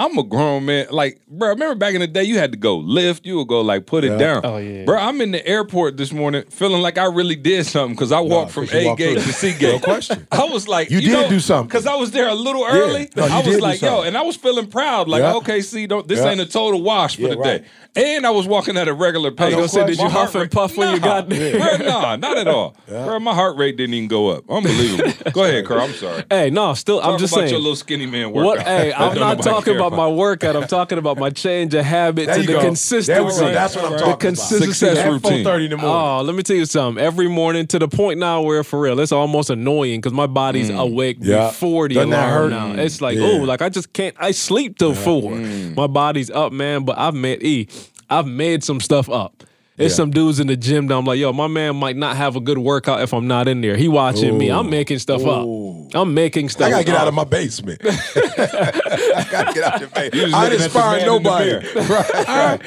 [0.00, 0.86] I'm a grown man.
[0.90, 3.26] Like, bro, remember back in the day, you had to go lift.
[3.26, 4.42] You would go like put it down.
[4.44, 4.84] Oh, yeah.
[4.84, 4.96] bro.
[4.96, 8.52] I'm in the airport this morning feeling like I really did something because I walked
[8.52, 9.72] from 'cause you A walked gate to C gate.
[9.72, 10.26] No question.
[10.32, 11.66] I was like, You you, did know, do something.
[11.66, 13.08] because I was there a little early.
[13.16, 14.06] No, you I did was like, yo, something.
[14.08, 15.08] and I was feeling proud.
[15.08, 15.34] Like, Yeah.
[15.34, 16.30] okay, see, don't this Yeah.
[16.30, 17.62] ain't a total wash for Yeah, the right.
[17.62, 18.14] day.
[18.16, 19.52] And I was walking at a regular pace.
[19.54, 21.58] gonna say, did you huff and rate- puff when you got there?
[21.78, 22.76] Bro, nah, not at all.
[22.86, 24.44] Bro, my heart rate didn't even go up.
[24.48, 25.10] Unbelievable.
[25.32, 25.80] Go ahead, Karl.
[25.80, 26.22] I'm sorry.
[26.30, 27.50] Hey, no, still, I'm Talk just about saying.
[27.50, 28.58] your little skinny man workout.
[28.58, 28.66] What?
[28.66, 30.56] Hey, I'm don't talking care about my workout.
[30.56, 32.60] I'm talking about my change of and you the go.
[32.60, 33.12] consistency.
[33.12, 33.52] There we go.
[33.52, 34.20] That's what I'm The talking about.
[34.20, 34.66] The consistency.
[34.72, 35.44] Success At routine.
[35.44, 35.84] 4:30 in the morning.
[35.96, 37.02] Oh, let me tell you something.
[37.02, 40.70] Every morning to the point now where for real, it's almost annoying because my body's
[40.70, 41.26] awake Mm.
[41.26, 41.46] Yeah.
[41.48, 42.50] before the Doesn't alarm hurt?
[42.50, 42.82] now.
[42.82, 43.26] It's like, Yeah.
[43.32, 44.14] oh, like I just can't.
[44.18, 45.32] I sleep till four.
[45.32, 45.74] Mm.
[45.76, 46.84] My body's up, man.
[46.84, 47.68] But I've made e.
[48.10, 49.44] I've made some stuff up.
[49.78, 49.96] There's Yeah.
[49.96, 52.40] some dudes in the gym that I'm like, yo, my man might not have a
[52.40, 53.76] good workout if I'm not in there.
[53.76, 54.50] He watching me.
[54.50, 55.86] I'm making stuff Ooh.
[55.86, 55.94] up.
[55.94, 56.66] I'm making stuff.
[56.66, 57.02] I gotta get up.
[57.02, 57.80] out of my basement.
[57.84, 59.94] I gotta get out of the basement.
[59.94, 61.50] I ain't looking at the inspiring man in the nobody.
[61.50, 61.62] mirror.
[61.88, 62.60] Right, right.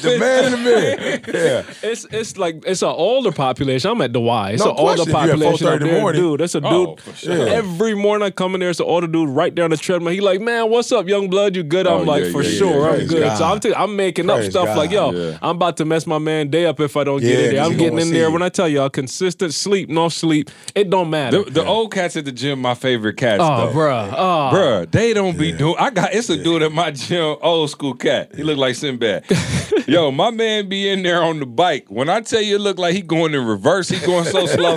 [0.00, 1.20] the man in the mirror.
[1.28, 1.62] Yeah.
[1.90, 3.90] It's it's like it's an older population.
[3.90, 4.50] I'm at the Y.
[4.52, 5.14] It's No an older question.
[5.14, 6.22] At population 4:30 up in the there, morning.
[6.22, 6.40] dude.
[6.40, 6.70] That's a dude.
[6.72, 7.48] Oh, sure.
[7.48, 10.12] Every morning I come in there, it's an older dude right there on the treadmill.
[10.12, 11.54] He like, man, what's up, young blood?
[11.54, 11.86] You good?
[11.86, 13.22] Oh, I'm like, yeah, for sure, I'm good.
[13.22, 13.38] God.
[13.38, 14.76] So I'm t- I'm making up stuff God.
[14.78, 15.36] like, yo.
[15.42, 17.62] I'm about to mess my man day up if I don't get Yeah, in there.
[17.62, 18.26] 'cause I'm getting in there.
[18.28, 18.32] you.
[18.32, 21.42] When I tell y'all, consistent sleep, no sleep, it don't matter.
[21.44, 23.40] The, the old cats at the gym, my favorite cats.
[23.42, 23.72] oh, though.
[23.72, 24.12] bruh.
[24.16, 25.76] Oh, Bruh, they don't be doing.
[25.78, 28.32] I got it's a dude at my gym, old school cat.
[28.34, 29.24] He look like Sinbad.
[29.86, 31.86] Yo, my man be in there on the bike.
[31.88, 33.88] When I tell you, it look like he going in reverse.
[33.88, 34.76] He going so slow,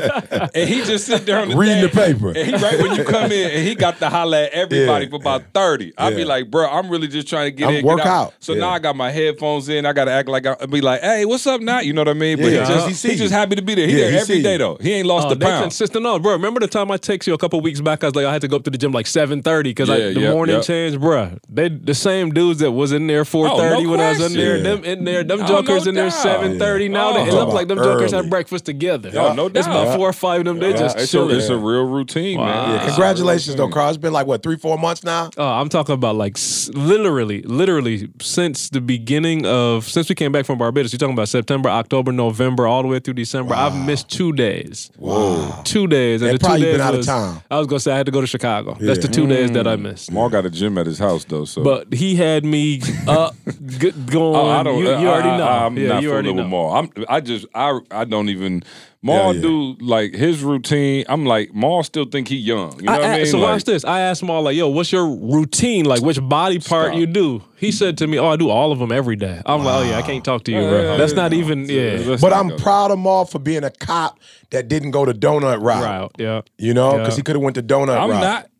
[0.53, 2.29] and he just sit there on the Reading the paper.
[2.29, 5.09] And he right when you come in, and he got to holler at everybody Yeah.
[5.11, 5.93] for about thirty.
[5.97, 8.27] I be like, bro, I'm really just trying to get I'm in, work get out.
[8.27, 8.33] out.
[8.39, 8.61] So Yeah.
[8.61, 9.85] now I got my headphones in.
[9.85, 11.79] I got to act like I I be like, hey, what's up now?
[11.79, 12.37] You know what I mean?
[12.37, 13.87] But Yeah, he just he see he just happy to be there.
[13.87, 14.57] He Yeah, there he every see day you.
[14.59, 14.77] though.
[14.81, 15.63] He ain't lost Oh, a they pound.
[15.63, 16.33] consistent on, bro.
[16.33, 18.03] Remember the time I texted you a couple weeks back?
[18.03, 19.89] I was like, I had to go up to the gym like seven thirty because
[19.89, 20.63] Yeah, the yep, morning yep.
[20.65, 21.37] change, bro.
[21.49, 24.09] They the same dudes that was in there oh, four thirty Oh, no when I
[24.11, 24.61] was in there.
[24.61, 24.81] question.
[24.81, 26.13] Them in there, them Oh, jokers no in there doubt.
[26.21, 27.09] seven thirty now.
[27.09, 27.13] Oh.
[27.13, 29.11] They, it Talking look like them about jokers had breakfast together.
[29.15, 30.59] Oh, no It's about four or five of them.
[30.59, 31.35] They just it's, a, chilling.
[31.37, 32.85] it's a real routine, man.
[32.87, 33.89] Congratulations, though, Karl.
[33.89, 35.29] It's been like, what, three, four months now?
[35.37, 36.37] Oh, I'm talking about like
[36.73, 40.91] literally, literally since the beginning of since we came back from Barbados.
[40.93, 43.55] You're talking about September, October, November, all the way through December.
[43.55, 44.91] I've missed two days.
[44.97, 45.61] Wow.
[45.63, 47.41] Two days, and And the two days been out of was- town.
[47.49, 48.77] I was gonna say I had to go to Chicago.
[48.79, 49.81] That's the two days that I mm.
[49.81, 50.11] missed.
[50.11, 53.91] Maul got a gym at his house though, so But he had me up, g-
[53.91, 54.35] going.
[54.35, 54.77] Oh, I don't.
[54.79, 55.47] You, you I- already I- know.
[55.47, 56.43] I'm yeah, not you already know.
[56.43, 56.73] with Maul.
[56.73, 56.91] I'm.
[57.09, 57.45] I just.
[57.55, 57.79] I.
[57.91, 58.63] I don't even.
[59.03, 59.41] Maul Yeah, yeah.
[59.41, 61.05] do like his routine.
[61.07, 62.77] I'm like Maul still think he young.
[62.79, 63.25] You know I what I mean?
[63.27, 63.85] so Like, watch this.
[63.85, 65.85] I asked him all like, "Yo, what's your routine?
[65.85, 66.99] Like, which body part Stop.
[66.99, 69.63] you do?" He said to me, "Oh, I do all of them every day." I'm
[69.63, 70.71] like, "Oh yeah, I can't talk to you, bro.
[70.81, 71.99] Yeah, That's that's not even yeah.
[72.05, 74.19] Let's But I'm proud of Maul for being a cop
[74.51, 75.83] that didn't go to donut route.
[75.83, 76.41] Route, yeah.
[76.57, 76.97] You know, Yeah.
[76.99, 78.21] because he could have went to donut I'm route.
[78.21, 78.49] not.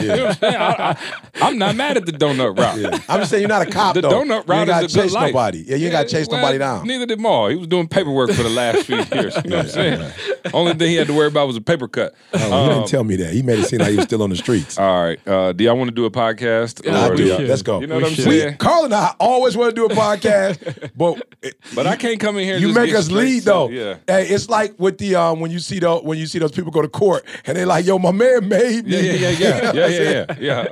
[0.00, 0.96] You know I'm?
[1.42, 3.02] I, am not mad at the donut route.
[3.08, 4.10] I'm just saying you're not a cop The though.
[4.10, 5.32] donut you route ain't gotta is a good chase life.
[5.32, 5.64] nobody.
[5.66, 6.86] Yeah, you ain't gotta chase well, nobody down.
[6.86, 7.48] Neither did Maul.
[7.48, 9.34] He was doing paperwork for the last few years.
[9.44, 10.12] You know what I'm saying?
[10.52, 12.14] Only thing he had to worry about was a paper cut.
[12.34, 13.32] Oh, he Um, didn't tell me that.
[13.32, 14.78] He made it seem like he was still on the streets.
[14.78, 15.18] all right.
[15.26, 16.84] Uh, do y'all want to do a podcast?
[16.84, 17.24] Yeah, I Or do.
[17.24, 17.80] do y'all- Let's go.
[17.80, 18.26] You know We what I'm should.
[18.28, 18.56] We, saying?
[18.58, 21.22] Carl and I always want to do a podcast, but
[21.74, 22.58] But I can't come in here.
[22.58, 23.68] You make us lead though.
[23.68, 23.96] Yeah.
[24.06, 26.70] Hey, it's like with the um when you see those when you see those people
[26.70, 29.72] go to court and they're like, "Yo, my man made me." Yeah, yeah, yeah, yeah,
[29.72, 30.64] yeah, yeah, yeah.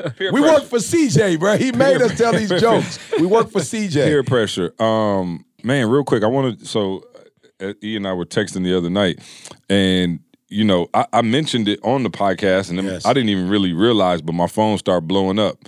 [0.00, 0.08] yeah.
[0.18, 0.54] Peer We pressure.
[0.54, 1.56] work for CJ, bro.
[1.56, 2.98] He made us tell these jokes.
[3.18, 4.04] We work for CJ.
[4.04, 4.72] peer pressure.
[4.82, 6.66] Um, man, real quick, I want to.
[6.66, 7.04] So,
[7.60, 9.20] uh, E and I were texting the other night,
[9.68, 13.04] and you know, I, I mentioned it on the podcast, and Yes.
[13.06, 15.58] I didn't even really realize, but my phone started blowing up,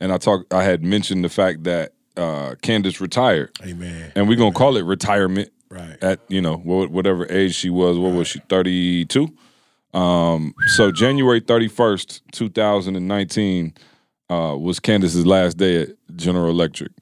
[0.00, 0.52] and I talked.
[0.52, 4.12] I had mentioned the fact that uh, Candace retired, Amen.
[4.14, 5.50] and we're gonna call it retirement.
[5.76, 6.02] Right.
[6.02, 8.40] At you know wha- whatever age she was, what was she?
[8.48, 9.28] Thirty two.
[9.92, 13.74] Um, so January thirty first, two thousand and nineteen,
[14.30, 16.92] uh, was Candace's last day at General Electric,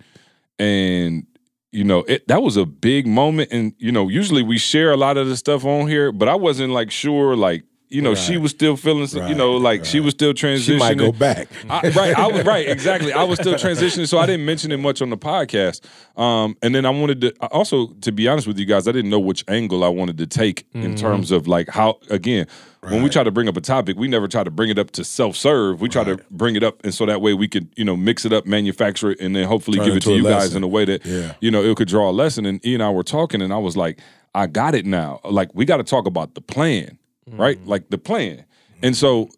[0.58, 1.26] and
[1.72, 3.50] you know it, that was a big moment.
[3.52, 6.34] And you know, usually we share a lot of the stuff on here, but I
[6.34, 9.84] wasn't like sure, like you know, she was still feeling, some, you know, Right, like
[9.84, 10.64] she was still transitioning.
[10.64, 11.48] She might go back.
[11.70, 13.12] I, right, I was right, exactly.
[13.12, 15.80] I was still transitioning, so I didn't mention it much on the podcast.
[16.18, 19.10] Um, and then I wanted to also, to be honest with you guys, I didn't
[19.10, 21.98] know which angle I wanted to take in terms of like how.
[22.10, 22.46] Again,
[22.80, 24.90] when we try to bring up a topic, we never try to bring it up
[24.92, 25.80] to self serve.
[25.80, 28.24] We try to bring it up, and so that way we could, you know, mix
[28.24, 30.68] it up, manufacture it, and then hopefully Turn give it to you guys in a
[30.68, 31.34] way that Yeah.
[31.40, 32.44] you know it could draw a lesson.
[32.46, 33.98] And E and I were talking, and I was like,
[34.34, 35.20] I got it now.
[35.24, 37.64] Like we got to talk about the plan, right?
[37.66, 38.44] Like the plan.
[38.82, 39.30] And so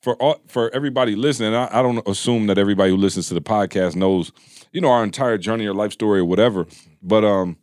[0.00, 3.40] for all, for everybody listening, I, I don't assume that everybody who listens to the
[3.40, 4.32] podcast knows,
[4.72, 6.66] you know, our entire journey or life story or whatever.
[7.02, 7.56] But um,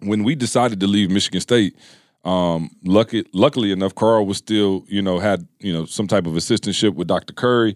[0.00, 1.76] when we decided to leave Michigan State,
[2.24, 6.34] um, lucky, luckily enough, Karl was still, you know, had you know some type of
[6.34, 7.32] assistantship with Dr.
[7.32, 7.74] Curry.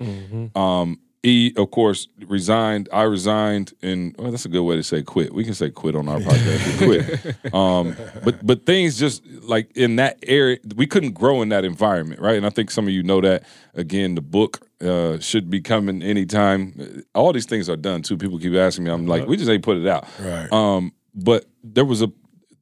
[0.54, 2.88] Um, E, of course, resigned.
[2.92, 5.32] I resigned, and well, that's a good way to say quit.
[5.32, 6.78] We can say quit on our podcast.
[6.78, 7.54] Quit.
[7.54, 12.20] Um, but but things just like in that area, we couldn't grow in that environment,
[12.20, 12.36] right?
[12.36, 13.44] And I think some of you know that.
[13.74, 17.04] Again, the book uh, should be coming anytime.
[17.14, 18.18] All these things are done too.
[18.18, 18.90] People keep asking me.
[18.90, 20.06] I'm like, we just ain't put it out.
[20.20, 20.52] Right.
[20.52, 22.12] Um, but there was a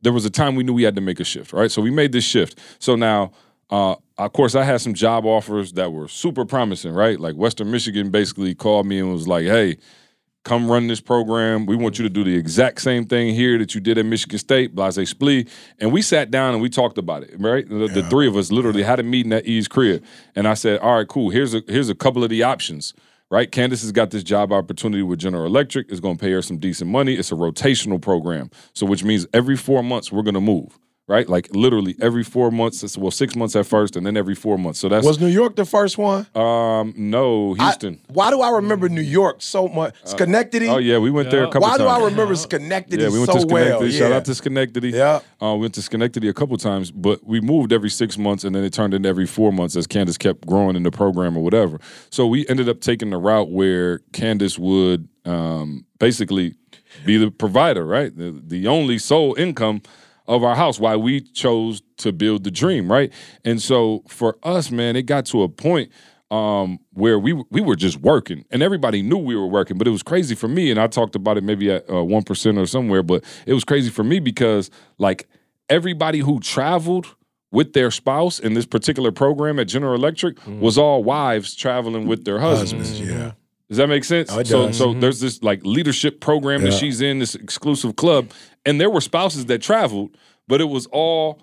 [0.03, 1.71] there was a time we knew we had to make a shift, right?
[1.71, 2.59] So we made this shift.
[2.79, 3.33] So now,
[3.71, 7.19] uh, of course, I had some job offers that were super promising, right?
[7.19, 9.77] Like Western Michigan basically called me and was like, "Hey,
[10.45, 11.67] come run this program.
[11.67, 14.39] We want you to do the exact same thing here that you did at Michigan
[14.39, 15.49] State, Blase Splee.
[15.79, 17.69] And we sat down and we talked about it, right?
[17.69, 20.03] The, the three of us literally had a meeting at E's crib.
[20.35, 21.31] And I said, all right, cool.
[21.31, 22.95] Here's a here's a couple of the options.
[23.33, 25.89] Right, Candace has got this job opportunity with General Electric.
[25.89, 27.15] It's going to pay her some decent money.
[27.15, 30.77] It's a rotational program, so which means every four months we're going to move.
[31.11, 32.97] Right, like literally every four months.
[32.97, 34.79] Well, six months at first, and then every four months.
[34.79, 36.25] So that's Was New York the first one?
[36.37, 38.01] um no I- Houston.
[38.13, 39.97] why do I remember New York so much?
[40.05, 40.69] Schenectady.
[40.69, 41.81] oh yeah, we went there a couple Why times.
[41.81, 43.85] Why do I remember Schenectady Yeah, we went so to Schenectady.
[43.87, 43.91] well?
[43.91, 44.91] Shout out to Schenectady.
[44.91, 45.19] Yeah.
[45.43, 48.55] Uh, we went to Schenectady a couple times, but we moved every six months and
[48.55, 51.43] then it turned into every four months as Candace kept growing in the program or
[51.43, 51.81] whatever.
[52.11, 56.55] So we ended up taking the route where Candace would um, basically
[57.05, 58.17] be the provider, right?
[58.17, 59.83] The, the only sole income
[60.31, 63.13] of our house, why we chose to build the dream, right?
[63.45, 65.91] And so for us, man, it got to a point
[66.31, 69.77] um, where we we were just working, and everybody knew we were working.
[69.77, 72.23] But it was crazy for me, and I talked about it maybe at uh, one
[72.29, 73.03] or somewhere.
[73.03, 75.29] But it was crazy for me because like
[75.69, 77.17] everybody who traveled
[77.51, 82.25] with their spouse in this particular program at General Electric was all wives traveling with
[82.25, 82.91] their husbands.
[82.91, 83.33] Husbands, yeah.
[83.71, 84.31] Does that make sense?
[84.33, 84.77] Oh, it so does.
[84.77, 88.31] so there's this like leadership program that she's in, this exclusive club,
[88.67, 91.41] and there were spouses that traveled, but it was all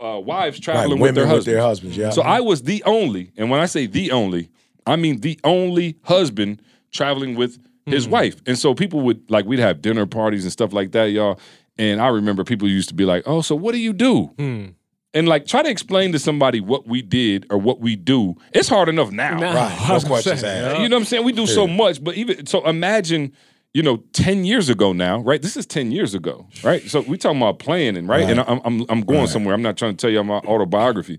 [0.00, 1.46] uh, wives Right, traveling women with their husbands.
[1.46, 1.96] their husbands.
[1.96, 2.10] Yeah.
[2.10, 4.50] So I was the only, and when I say the only,
[4.86, 8.10] I mean the only husband traveling with his Hmm.
[8.12, 8.40] wife.
[8.46, 11.40] And so people would like we'd have dinner parties and stuff like that, y'all.
[11.78, 14.66] And I remember people used to be like, "Oh, so what do you do?" Hmm.
[15.12, 18.36] And like try to explain to somebody what we did or what we do.
[18.52, 19.38] It's hard enough now.
[19.38, 19.52] Nah.
[19.54, 19.88] right.
[19.88, 20.80] No questions asked.
[20.80, 21.24] You know what I'm saying?
[21.24, 23.32] We do so much, but even so, imagine,
[23.74, 25.42] you know, 10 years ago now, right?
[25.42, 26.82] This is 10 years ago, right?
[26.88, 28.28] So we talking about planning, right?
[28.28, 29.28] And I'm, I'm, I'm going Right.
[29.28, 29.54] somewhere.
[29.54, 31.18] I'm not trying to tell you my autobiography.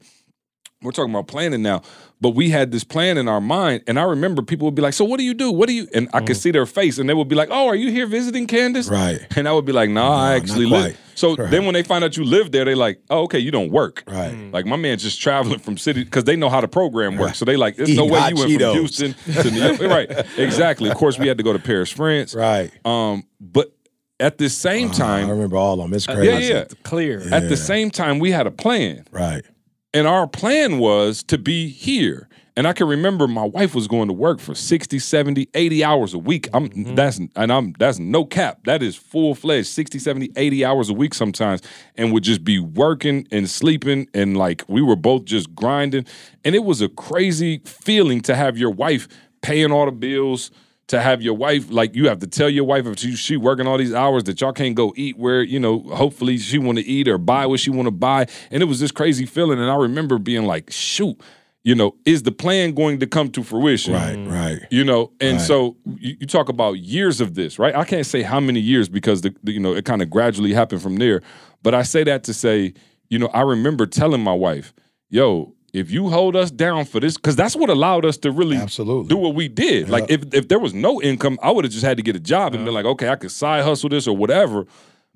[0.83, 1.83] We're talking about planning now,
[2.21, 4.93] but we had this plan in our mind, and I remember people would be like,
[4.95, 5.51] "So what do you do?
[5.51, 6.39] What do you?" And I could mm.
[6.39, 9.19] see their face, and they would be like, "Oh, are you here visiting Candace?" Right.
[9.35, 10.81] And I would be like, "No, I actually quite.
[10.81, 11.51] live." So Right.
[11.51, 14.03] then when they find out you live there, they're like, "Oh, okay, you don't work."
[14.07, 14.33] Right.
[14.33, 14.53] Mm.
[14.53, 17.37] Like my man's just traveling from city because they know how the program works.
[17.37, 18.71] So they like, there's no way you went Cheetos.
[18.71, 19.81] from Houston to New York.
[19.81, 20.25] right.
[20.37, 20.89] Exactly.
[20.89, 22.33] Of course, we had to go to Paris, France.
[22.33, 22.71] Right.
[22.85, 23.71] Um, but
[24.19, 25.93] at the same ah, I time, I remember all of them.
[25.93, 26.53] It's yeah, crazy.
[26.53, 26.65] yeah.
[26.83, 27.33] Clear.
[27.33, 29.05] At the same time, we had a plan.
[29.11, 29.43] Right.
[29.93, 32.29] And our plan was to be here.
[32.57, 36.13] And I can remember my wife was going to work for 60, 70, 80 hours
[36.13, 36.49] a week.
[36.53, 36.95] I'm mm-hmm.
[36.95, 38.59] that's and I'm that's no cap.
[38.65, 41.61] That is full-fledged 60, 70, 80 hours a week sometimes
[41.95, 46.05] and would just be working and sleeping and like we were both just grinding
[46.43, 49.07] and it was a crazy feeling to have your wife
[49.41, 50.51] paying all the bills
[50.91, 53.67] to have your wife like you have to tell your wife if she, she working
[53.67, 56.83] all these hours that y'all can't go eat where you know hopefully she want to
[56.85, 59.69] eat or buy what she want to buy and it was this crazy feeling and
[59.71, 61.19] i remember being like shoot
[61.63, 64.15] you know is the plan going to come to fruition Right.
[64.17, 64.31] Mm.
[64.31, 64.59] Right.
[64.71, 65.45] you know and Right.
[65.47, 68.89] so you, you talk about years of this right i can't say how many years
[68.89, 71.21] because the, the- you know it kind of gradually happened from there
[71.63, 72.73] but i say that to say
[73.09, 74.73] you know i remember telling my wife
[75.09, 78.57] yo if you hold us down for this because that's what allowed us to really
[78.57, 79.07] Absolutely.
[79.07, 79.89] do what we did.
[79.89, 82.19] Like if, if there was no income i would have just had to get a
[82.19, 84.65] job and been like okay i could side hustle this or whatever.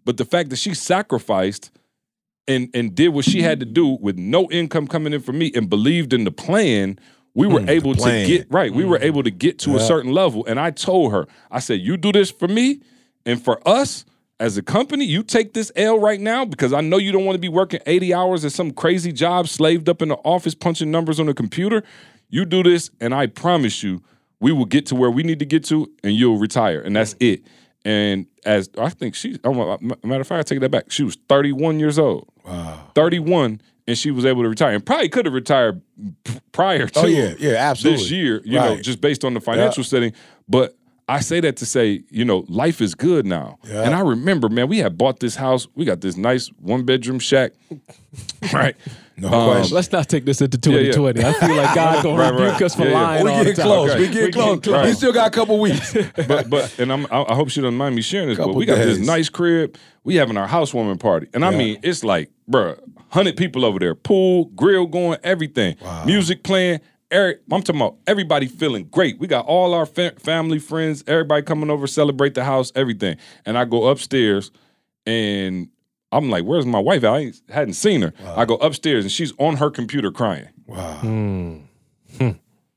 [0.03, 1.71] But the fact that she sacrificed
[2.47, 5.51] and and did what she had to do with no income coming in for me
[5.55, 6.99] and believed in the plan
[7.33, 9.03] we were mm, able to get right we were mm.
[9.03, 10.45] able to get to a certain level.
[10.45, 12.81] And i told her i said you do this for me
[13.25, 14.05] and for us
[14.39, 17.36] as a company you take this l right now because i know you don't want
[17.36, 20.91] to be working 80 hours at some crazy job slaved up in the office punching
[20.91, 21.84] numbers on a computer
[22.30, 24.02] you do this and i promise you
[24.39, 27.15] we will get to where we need to get to and you'll retire and that's
[27.19, 27.43] it
[27.86, 31.17] and as i think she oh, matter of fact i take that back she was
[31.30, 32.91] 31 years old Wow.
[32.93, 35.82] 31 and she was able to retire and probably could have retired
[36.52, 37.34] prior oh, to Oh yeah.
[37.38, 37.52] Yeah.
[37.52, 38.02] Absolutely.
[38.04, 40.13] this year, you know, just based on the financial setting.
[40.48, 40.76] But
[41.07, 43.59] I say that to say, you know, life is good now.
[43.63, 43.83] Yeah.
[43.83, 45.67] And I remember, man, we had bought this house.
[45.75, 47.51] We got this nice one bedroom shack,
[48.53, 48.75] right?
[49.17, 49.75] No Um, question.
[49.75, 50.91] Let's not take this into Yeah, yeah.
[50.93, 51.23] 2020.
[51.23, 52.41] I feel like God gonna Right, right.
[52.41, 52.93] rebuke us for Yeah, yeah.
[53.01, 53.89] lying we all the getting close.
[53.91, 53.99] Okay.
[53.99, 54.45] We getting We close.
[54.59, 54.85] getting close.
[54.87, 55.93] We still got a couple weeks.
[56.27, 58.37] but but and I'm, I I hope she doesn't mind me sharing this.
[58.37, 59.77] But Couple we got this nice crib.
[60.03, 62.77] We having our housewarming party, and I mean, it's like, bruh,
[63.09, 66.03] hundred people over there, pool, grill going, everything, wow.
[66.05, 66.79] music playing.
[67.11, 69.19] Eric, I'm talking about everybody feeling great.
[69.19, 73.17] We got all our fa- family, friends, everybody coming over, celebrate the house, everything.
[73.45, 74.51] And I go upstairs,
[75.05, 75.69] and
[76.11, 77.03] I'm like, "Where's my wife?
[77.03, 80.49] I ain't, hadn't seen her." I go upstairs, and she's on her computer crying.
[80.65, 80.93] wow.
[80.99, 81.57] Hmm.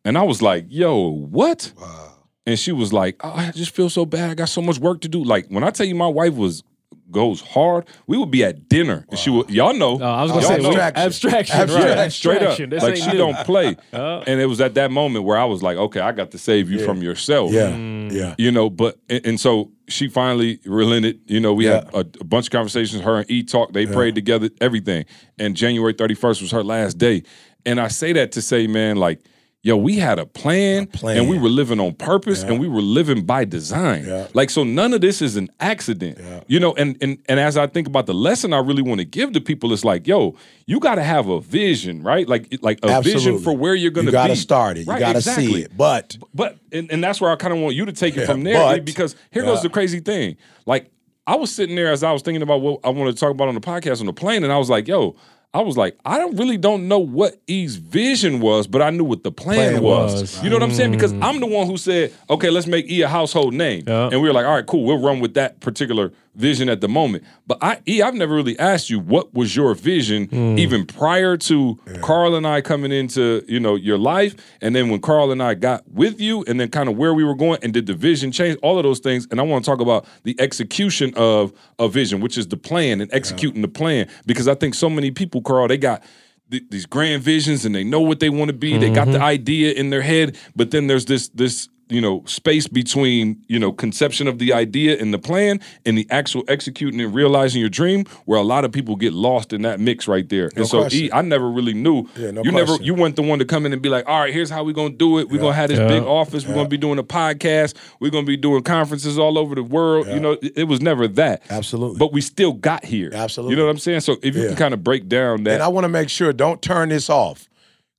[0.04, 1.70] And I was like, yo, what?
[1.78, 2.14] Wow.
[2.46, 4.30] And she was like, oh, I just feel so bad.
[4.30, 5.22] I got so much work to do.
[5.22, 6.62] Like when I tell you my wife was
[7.11, 9.05] goes hard, we would be at dinner.
[9.09, 9.99] And she would y'all know.
[10.01, 10.81] Oh, I was gonna y'all say know.
[10.81, 11.57] abstraction.
[11.57, 11.57] abstraction.
[11.61, 11.88] Abstraction.
[11.88, 11.97] Right.
[11.97, 12.71] Yeah, straight up.
[12.71, 13.18] This Like she new.
[13.18, 13.77] don't play.
[13.92, 14.23] Uh.
[14.27, 16.71] and it was at that moment where I was like, okay, I got to save
[16.71, 17.53] you from yourself.
[17.53, 17.75] Yeah.
[17.77, 18.35] Yeah.
[18.38, 21.21] You know, but and, and so she finally relented.
[21.27, 23.03] You know, we had a, a bunch of conversations.
[23.03, 23.73] Her and E talk.
[23.73, 24.51] They prayed together.
[24.61, 25.05] Everything.
[25.38, 27.23] And January thirty first was her last day.
[27.66, 29.21] And I say that to say, man, like,
[29.62, 31.16] yo, we had a plan, plan.
[31.18, 34.05] and we were living on purpose, and we were living by design.
[34.07, 34.29] Yeah.
[34.35, 36.18] Like, so none of this is an accident.
[36.47, 39.05] You know, and and and as I think about the lesson I really want to
[39.05, 42.29] give to people, it's like, yo, you got to have a vision, right?
[42.29, 44.16] Like, like a vision for where you're going to be.
[44.16, 44.35] You got be.
[44.35, 44.81] to start it.
[44.81, 45.47] You got to exactly.
[45.47, 45.77] see it.
[45.77, 48.27] But But and, and that's where I kind of want you to take it Yeah,
[48.27, 49.51] from there but- because here Yeah.
[49.51, 50.37] goes the crazy thing.
[50.66, 50.90] Like
[51.27, 53.49] I was sitting there as I was thinking about what I wanted to talk about
[53.49, 55.14] on the podcast on the plane, and I was like, yo,
[55.54, 59.04] I was like, I don't really don't know what E's vision was, but I knew
[59.04, 60.20] what the plan, Plan was.
[60.20, 60.44] was.
[60.44, 60.90] You know what I'm saying?
[60.92, 61.24] Because mm.
[61.24, 63.84] I'm the one who said, okay, let's make E a household name.
[63.87, 64.11] Yeah.
[64.12, 66.88] And we were like, all right, cool, we'll run with that particular vision at the
[66.88, 67.24] moment.
[67.46, 70.59] But I E, I've never really asked you what was your vision hmm.
[70.59, 74.35] even prior to Karl and I coming into, you know, your life.
[74.62, 77.24] And then when Karl and I got with you and then kind of where we
[77.24, 79.27] were going and did the vision change, all of those things.
[79.31, 83.01] And I want to talk about the execution of a vision, which is the plan
[83.01, 84.09] and executing the plan.
[84.24, 86.03] Because I think so many people, Karl, they got
[86.48, 88.79] these grand visions and they know what they want to be.
[88.79, 89.22] They got the mm-hmm.
[89.22, 93.72] idea in their head, but then there's this this you know space between you know
[93.72, 98.05] conception of the idea and the plan and the actual executing and realizing your dream,
[98.27, 100.51] where a lot of people get lost in that mix right there.
[100.57, 101.05] and so, question.
[101.07, 102.07] E, I never really knew.
[102.16, 104.20] Yeah, no you never you weren't the one to come in and be like, all
[104.20, 105.29] right, here's how we're gonna do it.
[105.29, 105.88] We're gonna have this Yeah.
[105.88, 106.46] big office.
[106.46, 107.74] We're gonna be doing a podcast.
[108.01, 110.07] We're gonna be doing conferences all over the world.
[110.09, 111.42] You know, it, it was never that.
[111.51, 111.98] Absolutely.
[111.98, 113.11] But we still got here.
[113.12, 113.53] Absolutely.
[113.55, 114.01] You know what I'm saying?
[114.01, 114.48] So if you Yeah.
[114.48, 115.55] can kind of break down that.
[115.55, 117.48] And I want to make sure don't turn this off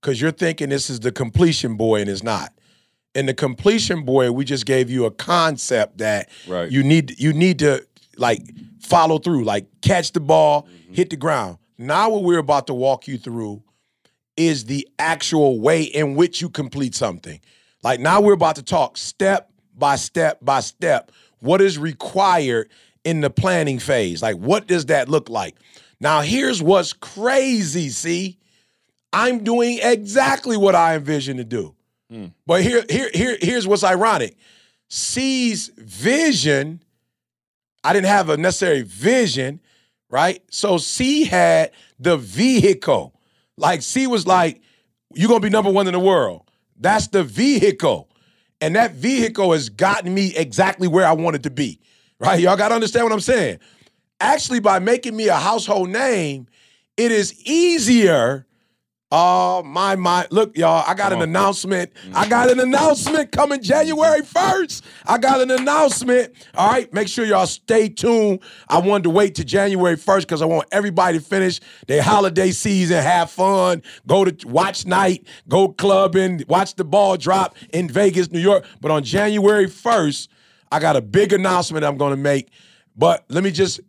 [0.01, 2.53] because you're thinking this is the completion boy and it's not.
[3.15, 6.71] In the completion boy, we just gave you a concept that Right.
[6.71, 7.85] you need you need to
[8.17, 8.41] like
[8.81, 10.93] follow through, like catch the ball, mm-hmm.
[10.93, 11.57] hit the ground.
[11.77, 13.63] Now what we're about to walk you through
[14.37, 17.39] is the actual way in which you complete something.
[17.83, 22.69] Like now we're about to talk step by step by step what is required
[23.05, 24.21] in the planning phase.
[24.21, 25.55] Like what does that look like?
[25.99, 28.37] Now here's what's crazy, see?
[29.11, 31.75] I'm doing exactly what I envision to do.
[32.11, 32.33] Mm.
[32.45, 34.35] But here here here here's what's ironic.
[34.89, 36.81] C's vision
[37.83, 39.61] I didn't have a necessary vision,
[40.09, 40.41] right?
[40.51, 43.13] So C had the vehicle.
[43.57, 44.61] Like C was like,
[45.13, 46.49] you're gonna be number one in the world.
[46.77, 48.09] That's the vehicle.
[48.61, 51.79] And that vehicle has gotten me exactly where I wanted to be.
[52.19, 52.39] Right?
[52.39, 53.59] Y'all gotta understand what I'm saying.
[54.19, 56.47] Actually, by making me a household name,
[56.97, 58.45] it is easier.
[59.11, 60.27] Oh my my!
[60.29, 61.91] Look, y'all, I got an announcement.
[62.13, 64.83] I got an announcement coming January 1st.
[65.07, 66.35] I got an announcement.
[66.53, 68.39] All right, make sure y'all stay tuned.
[68.67, 72.51] I wanted to wait to January 1st because I want everybody to finish their holiday
[72.51, 78.29] season, have fun, go to watch night, go clubbing, watch the ball drop in Vegas,
[78.29, 78.63] New York.
[78.79, 80.27] But on January 1st,
[80.71, 82.51] I got a big announcement I'm gonna make.
[82.95, 83.79] But let me just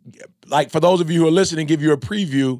[0.47, 2.59] like for those of you who are listening, give you a preview.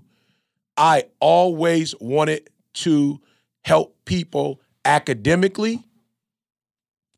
[0.78, 3.20] I always wanted to
[3.64, 5.84] help people academically,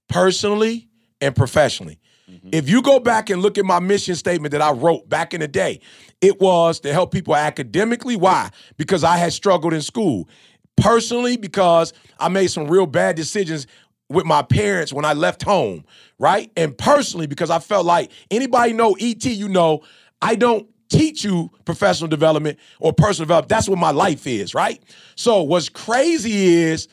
[0.09, 0.89] personally,
[1.21, 1.99] and professionally.
[2.29, 2.49] Mm-hmm.
[2.51, 5.41] If you go back and look at my mission statement that I wrote back in
[5.41, 5.79] the day,
[6.21, 8.15] it was to help people academically.
[8.15, 8.49] Why?
[8.77, 10.27] Because I had struggled in school.
[10.75, 13.67] Personally, because I made some real bad decisions
[14.09, 15.85] with my parents when I left home,
[16.17, 16.51] right?
[16.57, 19.83] And personally, because I felt like anybody know ET, you know,
[20.21, 23.49] I don't teach you professional development or personal development.
[23.49, 24.81] That's what my life is, right?
[25.15, 26.87] So what's crazy is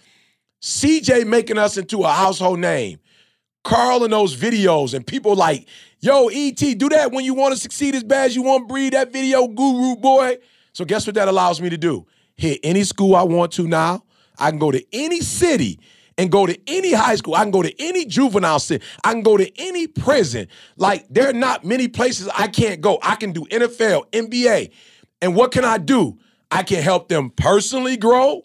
[0.63, 2.99] CJ making us into a household name.
[3.63, 5.69] Karl in those videos and people like,
[6.01, 8.93] yo, ET, do that when you want to succeed as bad as you want breathe,
[8.93, 10.39] that video guru boy.
[10.73, 12.07] So guess what that allows me to do?
[12.37, 14.03] Hit any school I want to now.
[14.39, 15.79] I can go to any city
[16.21, 17.35] and go to any high school.
[17.35, 18.85] I can go to any juvenile center.
[19.03, 20.49] I can go to any prison.
[20.77, 22.99] Like there are not many places I can't go.
[23.03, 24.71] I can do NFL, NBA.
[25.23, 26.19] And what can I do?
[26.51, 28.43] I can help them personally grow.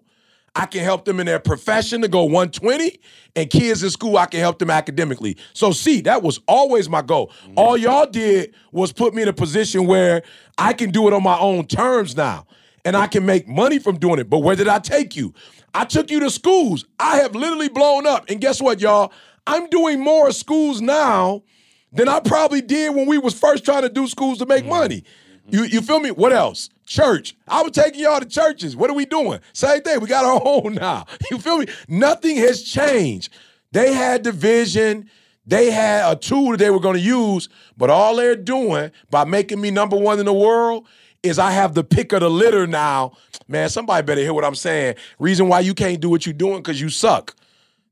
[0.55, 2.97] I can help them in their profession to go 120.
[3.35, 5.35] And kids in school, I can help them academically.
[5.51, 7.33] So, see, that was always my goal.
[7.57, 10.23] All y'all did was put me in a position where
[10.57, 12.47] I can do it on my own terms now.
[12.85, 14.29] And I can make money from doing it.
[14.29, 15.33] But where did I take you?
[15.73, 16.85] I took you to schools.
[16.99, 18.29] I have literally blown up.
[18.29, 19.11] And guess what, y'all?
[19.45, 21.43] I'm doing more schools now
[21.91, 24.69] than I probably did when we was first trying to do schools to make mm-hmm.
[24.69, 25.01] money.
[25.01, 25.55] Mm-hmm.
[25.55, 26.11] You, you feel me?
[26.11, 26.69] What else?
[26.85, 27.35] Church.
[27.47, 28.75] I was taking y'all to churches.
[28.75, 29.39] What are we doing?
[29.53, 29.99] Same thing.
[29.99, 31.05] We got our own now.
[31.31, 31.67] You feel me?
[31.87, 33.33] Nothing has changed.
[33.71, 35.09] They had the vision.
[35.45, 39.25] They had a tool that they were going to use, but all they're doing by
[39.25, 40.87] making me number one in the world
[41.25, 43.13] is I have the pick of the litter now.
[43.47, 44.95] Man, somebody better hear what I'm saying.
[45.19, 47.35] Reason why you can't do what you're doing because you suck.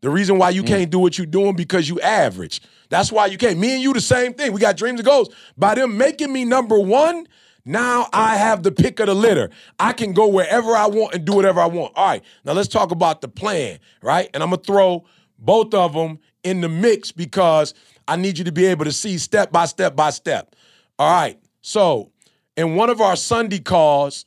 [0.01, 0.67] The reason why you mm.
[0.67, 2.61] can't do what you're doing because you average.
[2.89, 3.57] That's why you can't.
[3.57, 4.51] Me and you the same thing.
[4.51, 5.33] We got dreams and goals.
[5.57, 7.27] By them making me number one,
[7.65, 9.49] now I have the pick of the litter.
[9.79, 11.93] I can go wherever I want and do whatever I want.
[11.95, 14.29] All right, now let's talk about the plan, right?
[14.33, 15.05] And I'm gonna throw
[15.39, 17.73] both of them in the mix because
[18.07, 20.55] I need you to be able to see step by step by step.
[20.99, 22.11] All right, so
[22.55, 24.25] in one of our Sunday calls,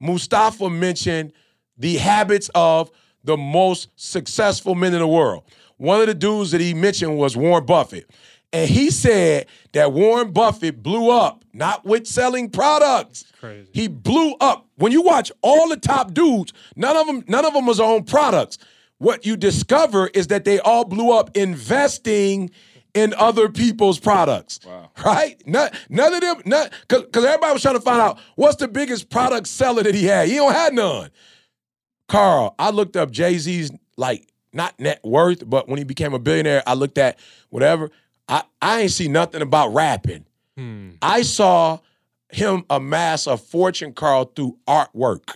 [0.00, 1.32] Mustafa mentioned
[1.78, 2.90] the habits of
[3.24, 5.44] the most successful men in the world.
[5.76, 8.10] One of the dudes that he mentioned was Warren Buffett.
[8.52, 13.24] And he said that Warren Buffett blew up, not with selling products.
[13.40, 13.68] Crazy.
[13.72, 14.68] He blew up.
[14.76, 18.04] When you watch all the top dudes, none of them, none of them was on
[18.04, 18.58] products.
[18.98, 22.50] What you discover is that they all blew up investing
[22.94, 24.60] in other people's products.
[24.64, 24.90] Wow.
[25.04, 25.42] Right?
[25.46, 28.68] None, none of them, none, cause, cause everybody was trying to find out what's the
[28.68, 30.28] biggest product seller that he had.
[30.28, 31.10] He don't have none.
[32.08, 36.18] Karl, I looked up Jay Z's like not net worth, but when he became a
[36.18, 37.18] billionaire, I looked at
[37.50, 37.90] whatever.
[38.28, 40.24] I, I ain't see nothing about rapping.
[40.56, 40.90] Hmm.
[41.02, 41.80] I saw
[42.30, 45.34] him amass a fortune, Karl, through artwork.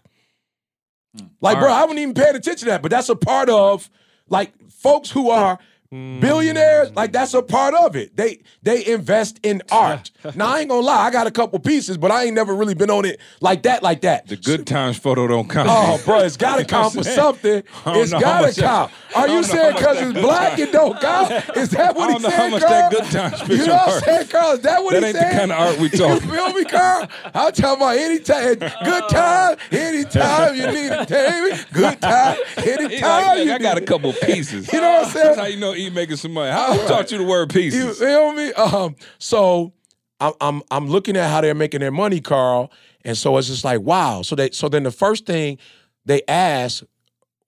[1.16, 1.26] Hmm.
[1.40, 3.90] Like, bro, I wasn't even paying attention to that, but that's a part of
[4.28, 5.58] like folks who are
[5.92, 6.20] Mm.
[6.20, 6.90] billionaires.
[6.94, 8.14] Like, that's a part of it.
[8.14, 10.10] They they invest in art.
[10.34, 12.74] now, I ain't gonna lie, I got a couple pieces, but I ain't never really
[12.74, 14.26] been on it like that, like that.
[14.26, 15.68] The good times photo don't count.
[15.72, 17.62] Oh, bro, it's got to You count for something.
[17.86, 18.92] It's know how got much to that- count.
[19.16, 21.30] Are you saying because it's black it don't count?
[21.56, 22.70] Is that what I he don't know said, how much Karl?
[22.72, 24.52] that good times You picture know what I'm saying, Karl?
[24.52, 26.22] Is that what That he ain't the kind of art we talk.
[26.22, 27.08] You feel me, Karl?
[27.34, 31.66] I'm talking about anytime, eh, good time, anytime you need it, David.
[31.72, 34.70] Good time, anytime like, you "Look, I got a couple pieces.
[34.70, 35.26] You know what I'm saying?
[35.28, 36.50] That's how you know he making some money.
[36.50, 37.98] How who taught you the word You pieces?
[37.98, 38.52] feel me?
[38.52, 39.72] Um, so
[40.20, 42.70] I'm I'm I'm looking at how they're making their money, Karl,
[43.04, 44.22] and so it's just like wow.
[44.22, 45.58] So they so then the first thing
[46.04, 46.84] they asked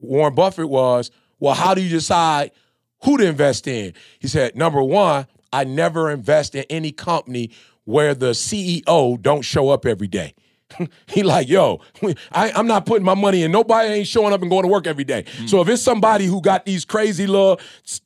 [0.00, 2.52] Warren Buffett was, well, how do you decide
[3.02, 3.94] who to invest in?
[4.18, 7.50] He said, number one, I never invest in any company
[7.84, 10.34] where the CEO don't show up every day.
[11.06, 11.80] he like, yo,
[12.32, 13.52] I, I'm not putting my money in.
[13.52, 15.24] Nobody ain't showing up and going to work every day.
[15.24, 15.48] Mm.
[15.48, 17.60] So if it's somebody who got these crazy little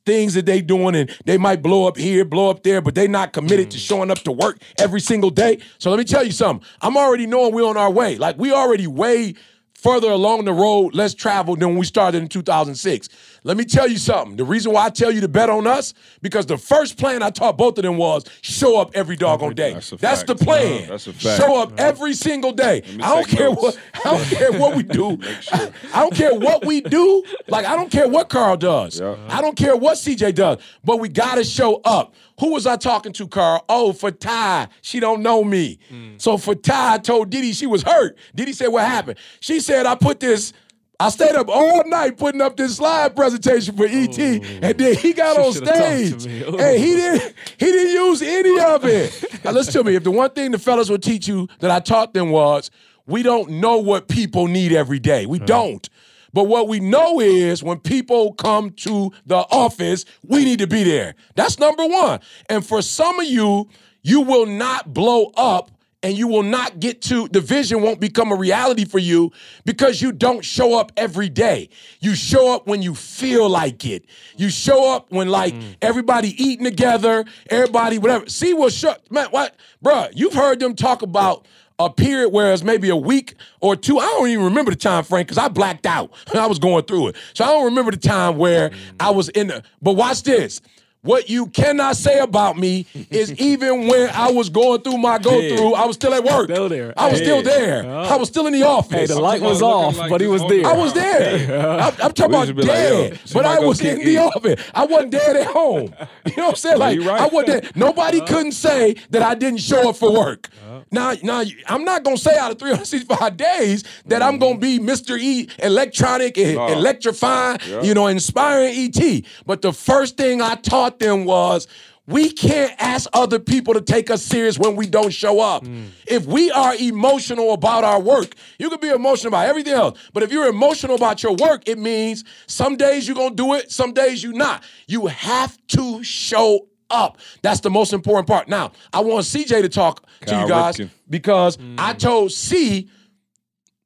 [0.05, 3.07] things that they doing and they might blow up here, blow up there, but they
[3.07, 3.87] not committed to mm.
[3.87, 5.59] showing up to work every single day.
[5.77, 6.67] So let me tell you something.
[6.81, 8.17] I'm already knowing we're on our way.
[8.17, 9.35] Like we already way
[9.73, 13.07] further along the road, less traveled than when we started in 2006.
[13.45, 14.37] Let me tell you something.
[14.37, 15.93] The reason why I tell you to bet on us,
[16.23, 19.73] because the first plan I taught both of them was show up every doggone day.
[19.73, 20.81] That's That's the plan.
[20.81, 21.03] Yeah, that's.
[21.03, 22.81] Show up every single day.
[23.03, 23.61] I don't care notes.
[23.61, 25.19] what I don't care what we do.
[25.93, 27.23] I don't care what we do.
[27.47, 28.99] Like I don't care what Karl does.
[28.99, 29.15] Yeah.
[29.29, 30.57] I don't care what CJ does.
[30.83, 32.15] But we gotta show up.
[32.39, 33.63] Who was I talking to, Karl?
[33.69, 34.67] Oh, for Ty.
[34.81, 35.79] She don't know me.
[36.17, 38.17] So for Ty, I told Diddy she was hurt.
[38.33, 39.17] Diddy said, what happened?
[39.39, 40.51] She said, I put this,
[40.99, 45.13] I stayed up all night putting up this slide presentation for ET, and then he
[45.13, 46.25] got on should've talked to stage.
[46.25, 49.23] And he didn't he didn't use any of it.
[49.45, 49.95] Now listen to me.
[49.95, 52.71] If the one thing the fellas will teach you that I taught them was
[53.05, 55.27] we don't know what people need every day.
[55.27, 55.87] We don't.
[56.33, 60.83] But what we know is when people come to the office, we need to be
[60.83, 61.15] there.
[61.35, 62.19] That's number one.
[62.49, 63.69] And for some of you,
[64.01, 65.71] you will not blow up
[66.05, 69.31] and you will not get to the vision won't become a reality for you
[69.65, 71.67] because you don't show up every day.
[71.99, 74.05] You show up when you feel like it.
[74.37, 75.75] You show up when like mm.
[75.81, 78.29] everybody eating together, everybody whatever.
[78.29, 81.47] See what shut man what bruh, you've heard them talk about
[81.79, 83.97] a period where it's maybe a week or two.
[83.97, 86.11] I don't even remember the time frame because I blacked out.
[86.35, 87.15] I was going through it.
[87.33, 88.77] So I don't remember the time where mm.
[88.99, 90.61] I was in the but watch this.
[91.05, 95.31] What you cannot say about me is even when I was going through my go
[95.55, 96.49] through, I was still at work.
[96.49, 96.93] Still there.
[96.97, 97.43] I was still Hey.
[97.43, 97.85] there.
[97.85, 98.13] Uh-huh.
[98.15, 98.91] I was still in the office.
[98.91, 100.65] Hey, the light was off, like but he was there.
[100.65, 101.61] I was there.
[101.81, 104.05] I'm, I'm talking We about should be like, yo, dead, but I was kick in
[104.05, 104.17] the E.
[104.17, 104.71] office.
[104.73, 105.93] I wasn't dead at home.
[106.25, 106.79] You know what I'm saying?
[106.79, 107.21] Like right.
[107.21, 107.75] I wasn't dead.
[107.75, 108.27] Nobody uh-huh.
[108.27, 110.49] couldn't say that I didn't show up for work.
[110.67, 110.79] Uh-huh.
[110.91, 115.19] Now, now I'm not gonna say out of 365 days that I'm gonna be Mr.
[115.19, 116.67] E, electronic, and No.
[116.67, 117.83] electrifying, Yeah.
[117.83, 119.23] you know, inspiring ET.
[119.45, 121.67] But the first thing I taught them was.
[122.07, 125.65] We can't ask other people to take us serious when we don't show up.
[125.65, 125.85] Hmm.
[126.07, 129.99] If we are emotional about our work, you can be emotional about everything else.
[130.13, 133.71] But if you're emotional about your work, it means some days you're gonna do it,
[133.71, 134.63] some days you're not.
[134.87, 137.17] You have to show up.
[137.41, 138.47] That's the most important part.
[138.47, 140.89] Now, I want CJ to talk to you guys Ripken.
[141.09, 141.75] because hmm.
[141.79, 142.87] I told C,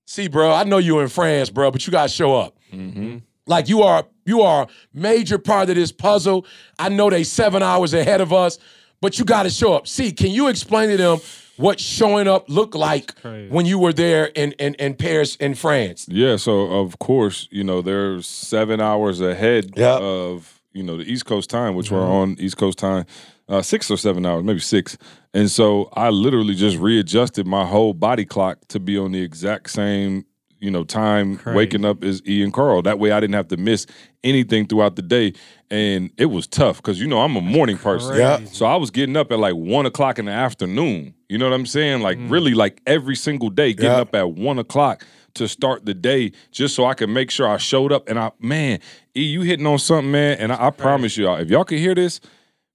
[0.06, 2.58] C, bro, I know you're in France, bro, but you gotta show up.
[2.74, 3.18] Mm-hmm.
[3.50, 6.46] Like you are, you are a major part of this puzzle.
[6.78, 8.60] I know they seven hours ahead of us,
[9.02, 9.88] but you got to show up.
[9.88, 11.20] See, can you explain to them
[11.58, 13.14] what showing up looked like
[13.50, 16.06] when you were there in in, in Paris in France?
[16.08, 19.98] Yeah, so of course, you know, they're seven hours ahead Yeah.
[20.00, 23.06] of, you know, the East Coast time, which we're on East Coast time,
[23.50, 24.96] uh, six or seven hours, maybe six.
[25.34, 29.70] And so I literally just readjusted my whole body clock to be on the exact
[29.72, 30.26] same,
[30.60, 32.82] you know, time waking up is E and Karl.
[32.82, 33.86] That way I didn't have to miss
[34.24, 35.34] anything throughout the day.
[35.72, 38.18] And it was tough because, you know, I'm a morning person.
[38.18, 38.44] Yeah.
[38.46, 41.14] So I was getting up at like one o'clock in the afternoon.
[41.30, 42.02] You know what I'm saying?
[42.02, 44.02] Like really like every single day, getting Yeah.
[44.02, 45.06] up at one o'clock
[45.36, 48.10] to start the day just so I could make sure I showed up.
[48.10, 48.80] And I man,
[49.16, 50.38] E, you hitting on something, man.
[50.40, 52.20] And I, I promise y'all, if y'all can hear this,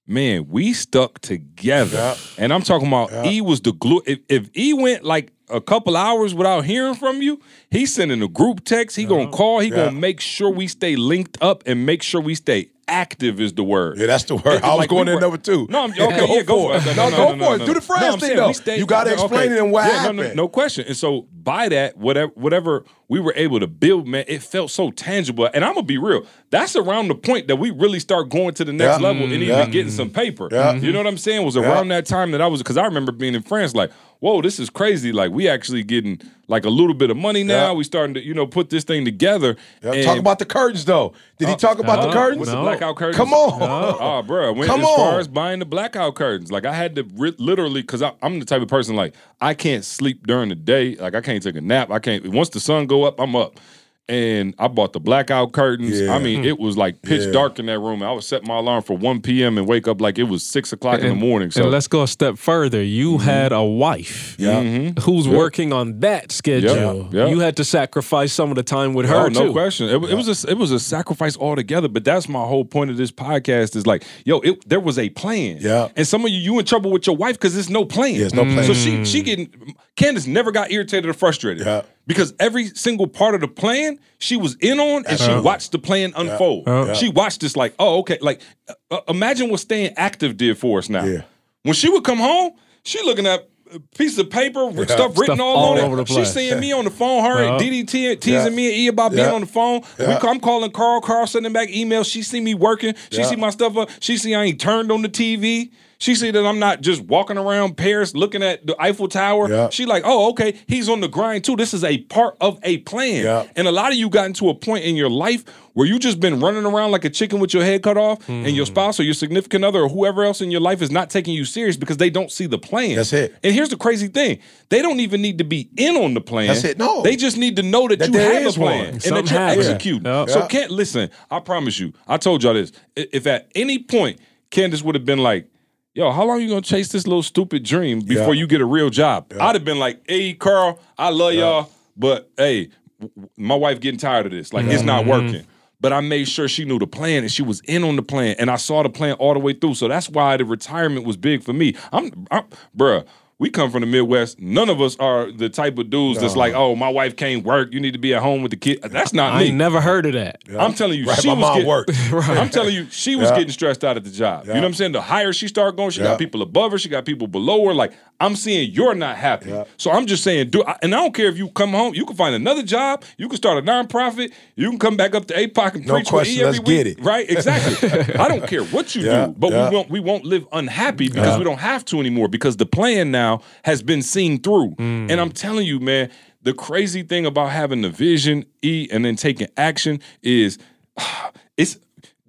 [0.07, 1.97] man, we stuck together.
[1.97, 2.15] Yeah.
[2.37, 4.01] And I'm talking about E was the glue.
[4.05, 7.39] If, if E went like a couple hours without hearing from you,
[7.69, 8.95] he's sending a group text.
[8.95, 9.31] He gonna uh-huh.
[9.31, 9.59] call.
[9.59, 9.75] He Yeah.
[9.75, 13.41] gonna make sure we stay linked up and make sure we stay active.
[13.41, 13.97] Is the word.
[13.97, 14.61] Yeah, that's the word.
[14.61, 15.65] I was Like, going we were- number two.
[15.71, 16.95] No, I'm, okay, yeah, go for it.
[16.95, 17.65] No, go for it.
[17.65, 18.47] Do the I'm thing though.
[18.47, 19.53] we stayed- you got to explain okay.
[19.55, 20.17] it and what Yeah, no, happened.
[20.19, 20.85] No, no question.
[20.87, 24.91] And so by that, whatever, whatever we were able to build, man, it felt so
[24.91, 25.49] tangible.
[25.51, 26.25] And I'm gonna be real.
[26.51, 29.07] That's around the point that we really start going to the next Yeah.
[29.07, 29.65] level and even Yeah.
[29.65, 30.47] getting some paper.
[30.79, 31.43] You know what I'm saying?
[31.43, 34.41] Was around that time that I was because I remember being in France, like, whoa,
[34.41, 35.11] this is crazy.
[35.11, 37.67] Like we actually getting like a little bit of money now.
[37.67, 37.73] Yeah.
[37.73, 39.55] We starting to, you know, put this thing together.
[39.83, 41.13] Yeah, And- talk about the curtains though.
[41.37, 42.47] Did he uh, talk about the curtains?
[42.47, 42.55] No.
[42.55, 43.17] the blackout curtains?
[43.17, 43.61] Come on.
[43.61, 44.53] Oh, ah, bro.
[44.53, 45.19] Went Come as far on.
[45.19, 46.51] as buying the blackout curtains.
[46.51, 49.83] Like, I had to ri- literally, because I'm the type of person, like, I can't
[49.83, 50.95] sleep during the day.
[50.95, 51.91] Like, I can't take a nap.
[51.91, 53.59] I can't, once the sun go up, I'm up.
[54.07, 55.99] And I bought the blackout curtains.
[55.99, 56.13] Yeah.
[56.13, 56.45] I mean, hmm.
[56.45, 57.31] it was like pitch Yeah.
[57.31, 58.03] dark in that room.
[58.03, 59.57] I would set my alarm for 1 p.m.
[59.57, 61.49] and wake up like it was 6 o'clock in the morning.
[61.49, 62.83] So, and let's go a step further.
[62.83, 63.23] You mm-hmm.
[63.23, 64.61] had a wife Yeah.
[64.61, 64.99] Mm-hmm.
[65.01, 67.09] who's working on that schedule.
[67.11, 67.27] Yeah.
[67.27, 69.51] You had to sacrifice some of the time with her Oh, no too.
[69.51, 69.89] question.
[69.89, 71.87] It, wa- it was a it was a sacrifice altogether.
[71.87, 75.09] But that's my whole point of this podcast is like, yo, it, there was a
[75.09, 75.57] plan.
[75.61, 75.89] Yeah.
[75.95, 78.13] And some of you, you in trouble with your wife because there's no plan.
[78.13, 78.53] Yeah, there's no mm.
[78.53, 78.65] plan.
[78.65, 81.65] So she she getting Candace never got irritated or frustrated.
[81.65, 81.81] Yeah.
[82.07, 85.79] Because every single part of the plan she was in on, and she watched the
[85.79, 86.95] plan unfold.
[86.97, 88.17] She watched this like, oh, okay.
[88.21, 91.03] Like, uh, uh, imagine what staying active did for us now.
[91.05, 91.21] Yeah.
[91.63, 92.51] When she would come home,
[92.83, 95.95] she looking at a piece of paper with stuff written Stuff all, all on over
[95.95, 96.07] the it.
[96.07, 97.51] She's seeing me on the phone, her Yeah.
[97.53, 98.49] and DD te- teasing Yeah.
[98.49, 99.81] me and E about being on the phone.
[99.97, 102.09] We, I'm calling Karl, Karl sending back emails.
[102.09, 102.93] She see me working.
[103.09, 103.25] She Yeah.
[103.25, 103.89] see my stuff up.
[103.99, 105.71] She see I ain't turned on the TV.
[105.97, 109.49] She see that I'm not just walking around Paris looking at the Eiffel Tower.
[109.49, 109.69] Yeah.
[109.69, 111.55] She like, oh, okay, he's on the grind too.
[111.55, 113.23] This is a part of a plan.
[113.23, 113.47] Yeah.
[113.55, 116.19] And a lot of you got into a point in your life where you just
[116.19, 118.53] been running around like a chicken with your head cut off, and Hmm.
[118.53, 121.33] your spouse or your significant other or whoever else in your life is not taking
[121.33, 122.95] you serious because they don't see the plan.
[122.95, 123.35] That's it.
[123.43, 124.39] And here's the crazy thing:
[124.69, 126.47] they don't even need to be in on the plan.
[126.47, 126.77] That's it.
[126.77, 127.01] No.
[127.01, 128.71] they just need to know that, That you have a is one.
[128.71, 129.59] plan and that you're happened.
[129.61, 130.05] executing.
[130.05, 130.25] Yeah.
[130.27, 130.47] So Yeah.
[130.47, 131.09] can't listen.
[131.29, 131.91] I promise you.
[132.07, 132.71] I told y'all this.
[132.95, 134.19] If at any point
[134.51, 135.47] Candace would have been like.
[135.95, 138.41] Yo, how long you gonna chase this little stupid dream before Yeah.
[138.41, 139.31] you get a real job?
[139.39, 142.67] I'd have been like, "Hey, Karl, I love y'all, but hey,
[142.99, 144.51] w- w- my wife getting tired of this.
[144.51, 145.09] Like, it's not mm-hmm.
[145.09, 145.47] working."
[145.79, 148.35] But I made sure she knew the plan and she was in on the plan,
[148.39, 149.75] and I saw the plan all the way through.
[149.75, 151.75] So that's why the retirement was big for me.
[151.93, 152.43] I'm, I'm
[152.77, 153.05] bruh.
[153.45, 154.39] We come from the Midwest.
[154.41, 157.71] None of us are the type of dudes that's like, "Oh, my wife can't work.
[157.71, 159.45] You need to be at home with the kid." That's not I me.
[159.49, 160.39] ain't never heard of that.
[160.57, 161.91] I'm telling you, Right, she my was mom getting, worked.
[162.11, 163.35] I'm telling you, she was Yeah.
[163.37, 164.47] getting stressed out at the job.
[164.47, 164.93] You know what I'm saying?
[164.93, 166.07] The higher she started going, she Yeah.
[166.07, 167.73] got people above her, she got people below her.
[167.75, 169.49] Like I'm seeing you're not happy.
[169.51, 169.65] Yeah.
[169.77, 172.15] So I'm just saying, do and I don't care if you come home, you can
[172.15, 175.75] find another job, you can start a nonprofit, you can come back up to APOC
[175.75, 176.77] and No preach question, with E every let's week.
[176.77, 177.03] get it.
[177.05, 177.29] Right?
[177.29, 178.15] Exactly.
[178.19, 179.69] I don't care what you Yeah, do, but yeah.
[179.69, 181.37] we won't we won't live unhappy because Yeah.
[181.37, 184.71] we don't have to anymore because the plan now has been seen through.
[184.75, 185.11] Mm.
[185.11, 186.09] And I'm telling you, man,
[186.41, 190.57] the crazy thing about having the vision, E, and then taking action is
[191.57, 191.77] it's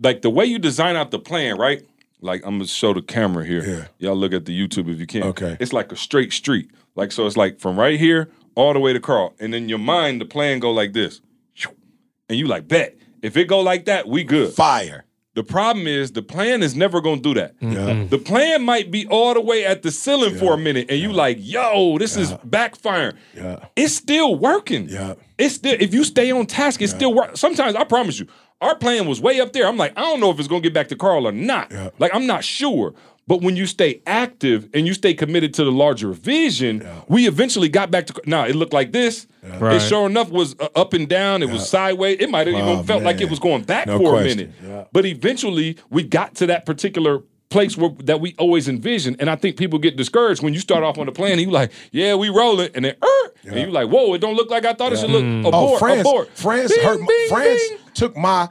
[0.00, 1.82] like the way you design out the plan, right?
[2.20, 3.64] Like I'm gonna show the camera here.
[3.64, 4.09] Yeah.
[4.09, 5.22] Y'all look at the YouTube if you can.
[5.24, 5.57] Okay.
[5.61, 6.70] It's like a straight street.
[6.94, 9.78] Like so, it's like from right here all the way to Karl, and then your
[9.78, 11.20] mind, the plan go like this,
[12.28, 14.52] and you like bet if it go like that, we good.
[14.54, 15.04] Fire.
[15.37, 17.55] The problem is the plan is never gonna do that.
[17.61, 17.68] Yeah.
[17.68, 18.09] Mm-hmm.
[18.09, 21.12] The plan might be all the way at the ceiling for a minute, and you
[21.12, 23.16] like, yo, this is backfiring.
[23.34, 23.66] Yeah.
[23.76, 24.89] It's still working.
[24.89, 25.12] Yeah.
[25.37, 27.37] It's still if you stay on task, it's still work.
[27.37, 28.26] Sometimes I promise you,
[28.62, 29.66] our plan was way up there.
[29.68, 31.70] I'm like, I don't know if it's gonna get back to Karl or not.
[31.70, 31.91] Yeah.
[31.99, 32.95] Like I'm not sure.
[33.28, 37.68] But when you stay active and you stay committed to the larger vision, we eventually
[37.68, 38.22] got back to.
[38.26, 39.26] Now it looked like this.
[39.42, 39.76] Right.
[39.76, 41.42] It sure enough was uh, up and down.
[41.42, 42.18] It was sideways.
[42.20, 44.32] It might have even Oh, felt like it was going back No for question.
[44.32, 44.54] a minute.
[44.64, 44.84] Yeah.
[44.92, 49.16] But eventually, we got to that particular place where that we always envisioned.
[49.20, 51.32] And I think people get discouraged when you start off on the plan.
[51.32, 54.34] And you like, yeah, we rolling, and then, er, and you like, whoa, it don't
[54.34, 55.24] look like I thought it should look.
[55.24, 56.28] Abort, Oh, France, abort.
[56.36, 57.00] France Bing, hurt.
[57.00, 57.78] My, bing, France bing.
[57.94, 58.48] took my.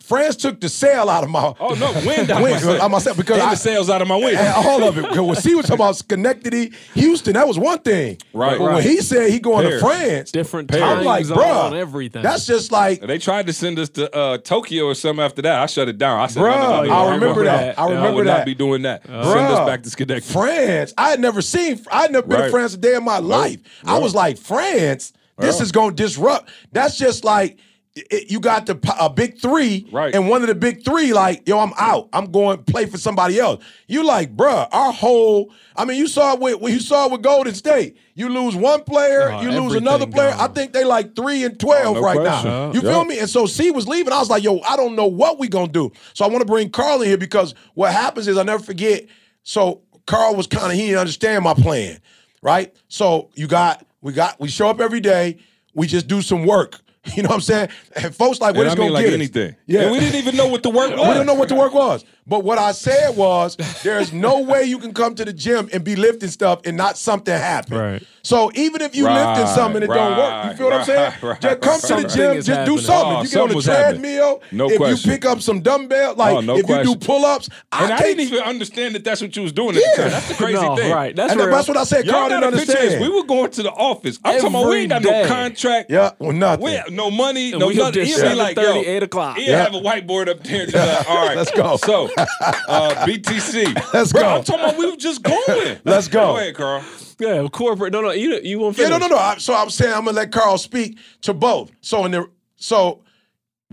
[0.00, 1.54] France took the sail out of my.
[1.60, 2.82] Oh no, wind out Wind- my sail.
[2.82, 4.36] out my sail, because and I- the sails out of my wind.
[4.38, 5.02] All of it.
[5.02, 8.18] Because when he was talking about Schenectady, Houston, that was one thing.
[8.32, 8.58] Right.
[8.58, 9.80] But when he said he going Paris.
[9.82, 10.84] to France, Different Paris.
[10.84, 12.22] I'm like, zone, bruh, everything.
[12.22, 15.60] that's just like, They tried to send us to uh, Tokyo or something after that.
[15.62, 16.20] I shut it down.
[16.20, 17.76] I said, no, no, no, Bruh, no, I no, remember no, that.
[17.76, 17.82] no.
[17.82, 18.38] I I remember would that.
[18.38, 19.04] not be doing that.
[19.06, 20.32] Send us back to Schenectady.
[20.32, 20.94] France.
[20.98, 21.80] I had never seen.
[21.92, 23.60] I had never been to France a day in my life.
[23.84, 25.12] I was like, France.
[25.38, 26.48] This is going to disrupt.
[26.72, 27.58] That's just like
[27.96, 30.14] it, you got the a big three, Right.
[30.14, 32.08] And one of the big three, like, yo, I'm out.
[32.12, 33.64] I'm going to play for somebody else.
[33.88, 35.52] You like, bruh, our whole.
[35.74, 37.96] I mean, you saw it with you saw it with Golden State.
[38.14, 40.30] You lose one player, Oh, you lose another player.
[40.30, 40.40] gone.
[40.40, 42.50] I think they like three and twelve Oh, no right question.
[42.50, 42.72] now.
[42.72, 43.18] You feel me?
[43.18, 44.12] And so C was leaving.
[44.12, 45.90] I was like, yo, I don't know what we gonna do.
[46.14, 49.04] So I want to bring Karl in here because what happens is I never forget.
[49.42, 51.98] So Karl was kind of he didn't understand my plan,
[52.42, 52.74] right?
[52.88, 55.38] So you got we got we show up every day.
[55.74, 56.80] We just do some work.
[57.16, 57.68] You know what I'm saying?
[57.94, 59.14] And folks like, what And is I mean gonna like get us?
[59.14, 59.56] anything.
[59.66, 61.00] Yeah, And we didn't even know what the work was.
[61.08, 62.04] we didn't know what the work was.
[62.26, 65.84] But what I said was, there's no way you can come to the gym and
[65.84, 67.78] be lifting stuff and not something happen.
[67.78, 68.02] Right.
[68.24, 70.80] So even if you Right, lifting something and it don't work, you right, feel what
[70.80, 71.12] I'm saying?
[71.22, 73.16] right, right, just come to the gym, is just do something.
[73.16, 75.10] Oh, if you get on something the treadmill, No if question.
[75.10, 78.20] you pick up some dumbbell, like Oh, no if you do pull-ups, And I, didn't
[78.26, 80.02] even understand that that's what you was doing at the Yeah.
[80.02, 80.10] time.
[80.10, 80.92] That's the crazy no, thing.
[80.92, 81.14] right.
[81.14, 82.04] That's and that's what I said.
[82.06, 82.76] Y'all Karl didn't a picture of this.
[82.94, 83.02] understand.
[83.02, 84.18] We were going to the office.
[84.24, 85.90] I'm talking about we ain't got no contract.
[85.90, 86.64] yeah, well, nothing.
[86.96, 88.04] We have no money, And no nothing.
[88.04, 89.36] just He'll be like, 7:30, yo, 8 o'clock.
[89.36, 89.62] He'll Yeah.
[89.64, 90.66] have a whiteboard up there.
[90.66, 91.76] Just like, all right, Let's go.
[91.76, 93.74] So, uh, BTC.
[93.94, 94.28] Let's Bro, go.
[94.36, 95.78] I'm talking about we were just going.
[95.84, 96.32] Let's go.
[96.32, 96.82] Go ahead, Karl.
[97.18, 97.92] yeah, corporate.
[97.92, 99.16] No, no, you you won't Yeah, no, no, no.
[99.16, 101.70] I- So I'm saying I'm gonna let Karl speak to both.
[101.80, 102.26] So in the
[102.56, 103.02] so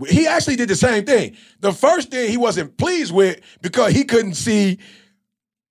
[0.08, 1.36] he actually did the same thing.
[1.60, 4.78] The first thing he wasn't pleased with because he couldn't see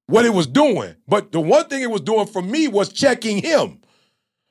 [0.07, 0.95] what it was doing.
[1.07, 3.79] But the one thing it was doing for me was checking him.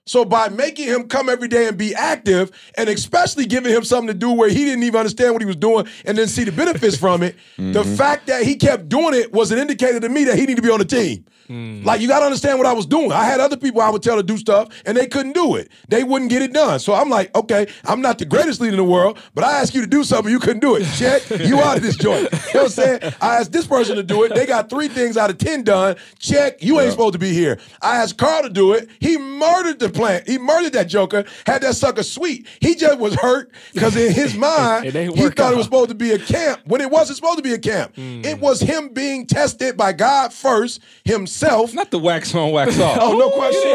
[0.05, 4.09] So by making him come every day and be active, and especially giving him something
[4.09, 6.53] to do where he didn't even understand what he was doing and then see the
[6.53, 7.94] benefits from it, the mm-hmm.
[7.94, 10.62] fact that he kept doing it was an indicator to me that he needed to
[10.62, 11.24] be on the team.
[11.48, 11.84] Mm.
[11.84, 13.12] Like you gotta understand what I was doing.
[13.12, 15.70] I had other people I would tell to do stuff and they couldn't do it.
[15.88, 16.78] They wouldn't get it done.
[16.78, 19.74] So I'm like, okay, I'm not the greatest leader in the world, but I asked
[19.74, 20.86] you to do something, you couldn't do it.
[20.96, 22.30] Check, you out of this joint.
[22.32, 23.00] You know what I'm saying?
[23.20, 24.34] I asked this person to do it.
[24.34, 25.96] They got three things out of ten done.
[26.18, 27.59] Check, you ain't supposed to be here.
[27.82, 28.88] I asked Karl to do it.
[29.00, 30.28] He murdered the plant.
[30.28, 32.47] He murdered that joker, had that sucker sweet.
[32.61, 35.95] He just was hurt because in his mind, he work thought it was supposed to
[35.95, 37.95] be a camp when it wasn't supposed to be a camp.
[37.97, 38.24] Mm.
[38.24, 41.74] It was him being tested by God first, himself.
[41.74, 42.99] Not the wax on, wax off.
[43.01, 43.62] Oh, no question.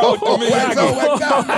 [0.00, 1.50] Oh, Oh, I wax on, wax out.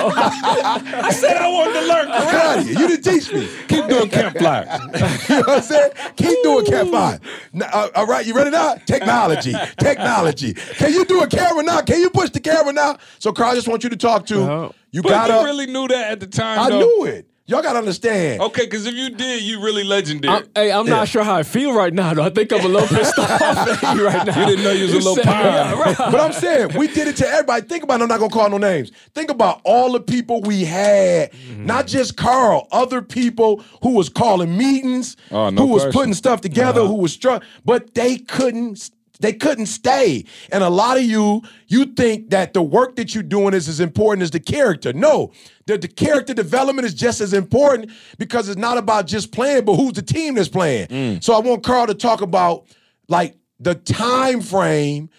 [1.04, 2.06] I said I wanted to learn.
[2.08, 2.68] Get out of.
[2.68, 3.48] You didn't teach me.
[3.68, 4.80] Keep doing camp flyers.
[5.28, 5.92] You know what I'm saying?
[6.16, 7.20] Keep doing Cat 5.
[7.52, 8.74] Now, uh, all right, you ready now?
[8.86, 9.54] Technology.
[9.78, 10.54] Technology.
[10.54, 11.80] Can you do a camera now?
[11.82, 12.98] Can you push the camera now?
[13.18, 14.42] So, Carl, I just want you to talk to.
[14.42, 14.68] Uh-huh.
[14.92, 16.80] You But got you really knew that at the time, I though.
[16.80, 17.26] knew it.
[17.46, 18.40] Y'all got to understand.
[18.40, 20.32] Okay, because if you did, you really legendary.
[20.36, 20.94] I'm, hey, I'm Yeah.
[20.94, 22.14] not sure how I feel right now.
[22.14, 24.38] Though I think I'm a little pissed off at you right now.
[24.38, 25.42] You didn't know you was a little said- pie.
[25.42, 25.96] Yeah, right.
[25.98, 27.66] But I'm saying we did it to everybody.
[27.66, 28.02] Think about it.
[28.04, 28.92] I'm not gonna call no names.
[29.16, 31.66] Think about all the people we had, Mm-hmm.
[31.66, 35.92] not just Karl, other people who was calling meetings, Oh, no who was question.
[36.00, 38.90] putting stuff together, who was struck, but they couldn't.
[39.20, 40.24] They couldn't stay.
[40.50, 43.80] And a lot of you, you think that the work that you're doing is as
[43.80, 44.92] important as the character.
[44.92, 45.32] No,
[45.66, 49.76] the, the character development is just as important because it's not about just playing, but
[49.76, 50.88] who's the team that's playing.
[50.88, 51.22] Mm.
[51.22, 52.64] So I want Karl to talk about
[53.08, 55.10] like the time frame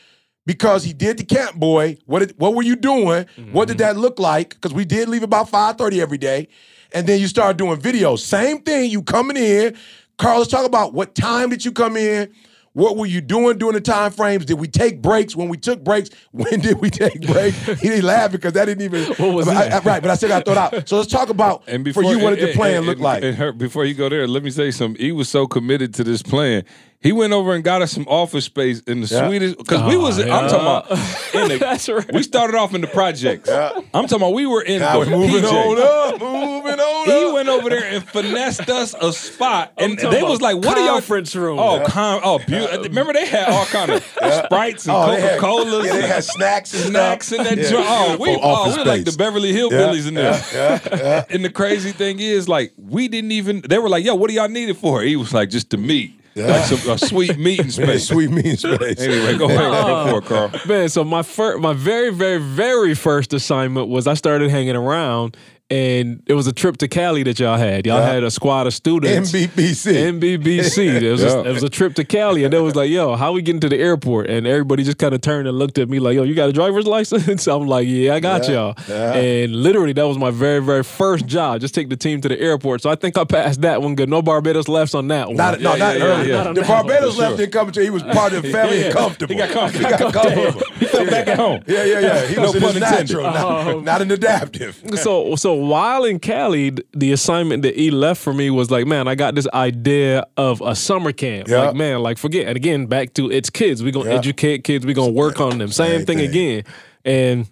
[0.45, 1.97] because he did the camp boy.
[2.05, 3.25] What did, what were you doing?
[3.51, 4.49] What did that look like?
[4.49, 6.47] Because we did leave about 5:30 every day.
[6.93, 8.19] And then you started doing videos.
[8.19, 9.77] Same thing, you coming in.
[10.17, 12.33] Karl, let's talk about what time did you come in?
[12.73, 14.45] What were you doing during the time frames?
[14.45, 15.35] Did we take breaks?
[15.35, 17.57] When we took breaks, when did we take breaks?
[17.65, 19.13] he didn't laugh because that didn't even.
[19.15, 19.85] What was I- that?
[19.85, 20.87] I- right, but I still got it out.
[20.87, 23.23] So let's talk about And for before you what did the plan look like?
[23.23, 25.01] And her, before you go there, let me say something.
[25.01, 26.63] He was so committed to this plan.
[27.01, 29.27] He went over and got us some office space in the Yeah.
[29.27, 30.19] sweetest because we was.
[30.19, 30.91] I'm talking oh, about.
[31.33, 32.13] In the, That's right.
[32.13, 33.49] We started off in the projects.
[33.49, 35.51] I'm talking about we were in Now the we're moving PJ.
[35.51, 40.21] on up, moving on He went over there and finessed us a spot, and they
[40.21, 41.57] was like, "What are y'all?" conference room.
[41.57, 42.83] Oh, con- oh, beautiful.
[42.83, 44.03] Remember they had all kind of
[44.45, 47.39] sprites and Oh, Coca had- Colas, Yeah, they had snacks and snacks stuff.
[47.39, 47.69] in that Yeah.
[47.71, 47.85] joint.
[47.89, 49.11] Oh, we, For oh, we were like the.
[49.17, 50.45] Beverly Hillbillies Yeah, in there.
[50.53, 51.23] yeah, yeah, yeah.
[51.31, 53.61] And the crazy thing is, like, we didn't even.
[53.67, 55.77] They were like, "Yo, what do y'all need it for?" He was like, "Just to
[55.77, 58.99] meet, like some, a sweet meeting Man, space." sweet mean space.
[58.99, 60.51] Anyway, go ahead, go for it, Karl.
[60.67, 65.35] Man, so my first, my very, very, very first assignment was I started hanging around,
[65.71, 67.85] and it was a trip to Cali that y'all had.
[67.87, 68.13] Y'all Yeah.
[68.13, 69.31] had a squad of students.
[69.31, 70.19] MBBC.
[70.19, 71.01] MBBC.
[71.01, 71.29] It was, Yeah.
[71.35, 73.61] a, it was a trip to Cali, and it was like, "Yo, how we getting
[73.61, 76.23] to the airport?" And everybody just kind of turned and looked at me like, "Yo,
[76.23, 79.13] you got a driver's license?" I'm like, "Yeah, I got Yeah, y'all." yeah.
[79.13, 81.61] And literally, that was my very, very first job.
[81.61, 82.81] Just take the team to the airport.
[82.81, 84.09] So I think I passed that one good.
[84.09, 85.37] No Barbados lefts on that one.
[85.37, 86.29] Not, no, Yeah, not yeah, early.
[86.29, 86.43] yeah, yeah.
[86.43, 87.37] Not The Barbados left sure.
[87.37, 89.01] didn't come until he was part of the family Yeah, and yeah.
[89.01, 89.33] comfortable.
[89.33, 89.85] He got comfortable.
[89.89, 90.61] He got comfortable.
[90.79, 91.61] He felt back at home.
[91.67, 92.27] Yeah, yeah, yeah.
[92.27, 93.15] He No was in pun his intended.
[93.15, 93.79] natural, not, oh.
[93.79, 94.81] not an adaptive.
[94.95, 99.07] so so while in Cali, the assignment that he left for me was like, man,
[99.07, 101.47] I got this idea of a summer camp.
[101.47, 101.63] Yeah.
[101.67, 102.47] Like, man, like forget.
[102.47, 103.83] And again, back to it's kids.
[103.83, 104.17] We gonna Yeah.
[104.17, 104.85] educate kids.
[104.85, 105.69] We gonna work on them.
[105.69, 106.29] Same, Same thing, thing.
[106.29, 106.63] again.
[107.05, 107.47] And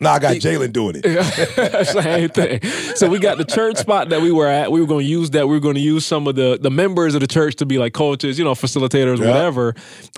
[0.00, 1.86] Now I got Jalen doing it.
[1.86, 2.62] same thing.
[2.96, 4.72] So we got the church spot that we were at.
[4.72, 5.46] We were going to use that.
[5.46, 7.76] We were going to use some of the the members of the church to be
[7.78, 9.26] like coaches, you know, facilitators, Yeah.
[9.28, 9.74] whatever.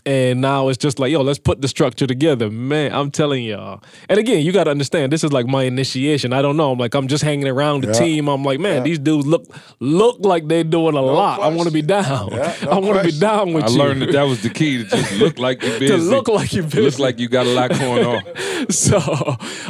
[0.07, 2.93] And now it's just like, yo, let's put the structure together, man.
[2.93, 3.83] I'm telling y'all.
[4.09, 6.33] And again, you got to understand, this is like my initiation.
[6.33, 6.73] I don't know.
[6.73, 7.93] I'm like, I'm just hanging around the Yeah.
[7.95, 8.29] team.
[8.29, 9.47] I'm like, man, these dudes look
[9.81, 11.41] look like they're doing a lot.
[11.41, 12.31] I want to be down.
[12.31, 13.75] Yeah, no I want to be down with I you.
[13.81, 15.87] I learned that that was the key to just look like you busy.
[15.89, 16.83] to look like you're busy.
[16.83, 18.23] Look like you got a lot going on.
[18.71, 18.99] so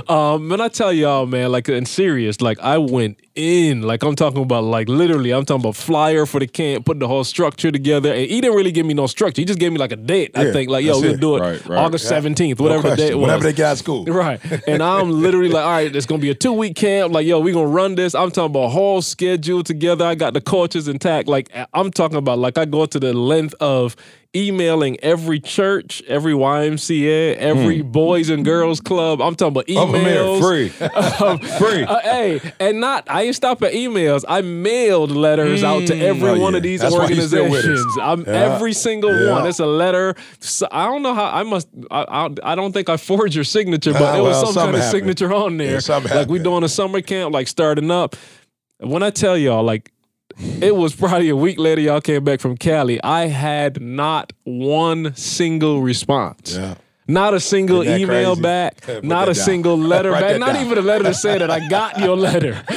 [0.09, 4.15] um and I tell y'all, man, like in serious, like I went in, like I'm
[4.17, 7.71] talking about like literally, I'm talking about flyer for the camp, put the whole structure
[7.71, 8.11] together.
[8.13, 9.41] And he didn't really give me no structure.
[9.41, 10.37] He just gave me like a date.
[10.37, 11.21] I think like, yo, we'll it.
[11.21, 11.79] do it Right, right.
[11.79, 12.19] August Yeah.
[12.21, 13.09] 17th, No whatever the question.
[13.09, 13.23] date was.
[13.23, 14.05] Whenever they get out of school.
[14.13, 14.41] Right.
[14.69, 17.13] And I'm literally like, all right, it's gonna be a two week camp.
[17.13, 18.15] Like, yo, we gonna run this.
[18.15, 20.05] I'm talking about a whole schedule together.
[20.05, 21.29] I got the coaches intact.
[21.29, 23.97] Like, I'm talking about like I go to the length of
[24.35, 29.21] emailing every church, every YMCA, every Boys and Girls Club.
[29.21, 30.41] I'm talking about Over there, emails.
[30.41, 30.69] free.
[31.59, 31.83] free.
[31.85, 34.25] Uh, hey, and not I ain't stop at emails.
[34.29, 36.57] I mailed letters out to every Oh, one yeah.
[36.59, 37.65] of these That's why he's still with us.
[37.65, 37.97] organizations.
[38.01, 38.55] I'm Yeah.
[38.55, 39.33] every single Yeah.
[39.33, 39.47] one.
[39.47, 40.15] It's a letter.
[40.41, 41.69] So, I don't know how I must.
[41.91, 44.55] I, I, I don't think I forged your signature, but Ah, it was well, some
[44.55, 45.81] kind something of signature on there.
[45.81, 46.45] Like we happened.
[46.45, 48.17] doing a summer camp, like starting up.
[48.79, 49.91] When I tell y'all, like
[50.61, 53.03] it was probably a week later, y'all came back from Cali.
[53.03, 56.57] I had not one single response.
[56.57, 56.75] Yeah.
[57.13, 58.43] Not a single email crazy?
[58.43, 58.81] back.
[58.81, 59.45] Put not a down.
[59.45, 60.41] single letter Write back.
[60.41, 60.65] Not down.
[60.67, 62.63] even a letter to say that I got your letter.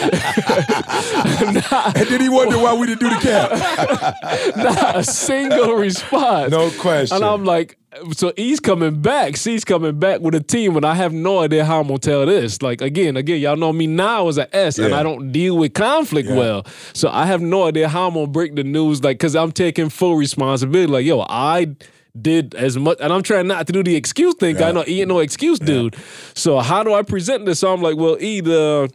[1.96, 4.56] And then he wondered why we didn't do the cap.
[4.58, 6.52] not a single response.
[6.52, 7.16] No question.
[7.18, 7.78] And I'm like,
[8.14, 9.38] so E's coming back.
[9.38, 12.26] C's coming back with a team, and I have no idea how I'm gonna tell
[12.26, 12.62] this.
[12.62, 15.74] Like again, again, y'all know me now as an S, and I don't deal with
[15.74, 16.66] conflict well.
[16.94, 19.04] So I have no idea how I'm gonna break the news.
[19.04, 20.92] Like, cause I'm taking full responsibility.
[20.92, 21.76] Like, yo, I
[22.22, 24.56] did as much, and I'm trying not to do the excuse thing.
[24.56, 25.96] 'cause I know E ain't no excuse, dude.
[26.34, 27.60] So how do I present this?
[27.60, 28.90] So I'm like, well, E the.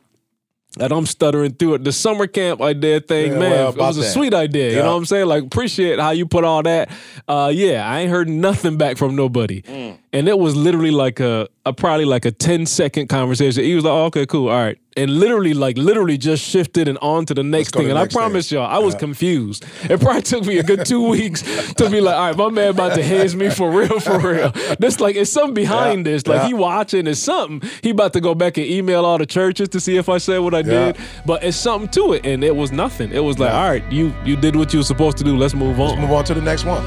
[0.79, 1.85] And I'm stuttering through it.
[1.85, 4.13] The summer camp idea thing, Yeah, man, well, it was a that.
[4.13, 4.71] sweet idea.
[4.71, 5.27] You know what I'm saying?
[5.27, 6.91] Like, appreciate how you put all that.
[7.27, 9.63] Uh, yeah, I ain't heard nothing back from nobody.
[9.63, 9.99] Mm.
[10.13, 13.63] And it was literally like a, a probably like a 10 second conversation.
[13.63, 14.77] He was like, oh, okay, cool, all right.
[14.97, 17.85] And literally, like, literally just shifted and on to the next thing.
[17.85, 18.21] the And I next thing.
[18.21, 19.65] promise y'all, I was confused.
[19.89, 21.43] It probably took me a good two weeks
[21.75, 24.51] to be like, all right, my man about to haze me for real, for real.
[24.81, 26.27] This, like, it's something behind Yeah, this.
[26.27, 26.47] Like, yeah.
[26.49, 27.71] he watching, it's something.
[27.81, 30.39] He about to go back and email all the churches to see if I said
[30.39, 30.65] what I Yeah.
[30.93, 30.97] did.
[31.25, 32.27] But it's something to it.
[32.27, 33.13] And it was nothing.
[33.13, 33.63] It was like, Yeah.
[33.63, 35.37] all right, you you did what you were supposed to do.
[35.37, 35.91] Let's move on.
[35.91, 36.83] Let's move on to the next one.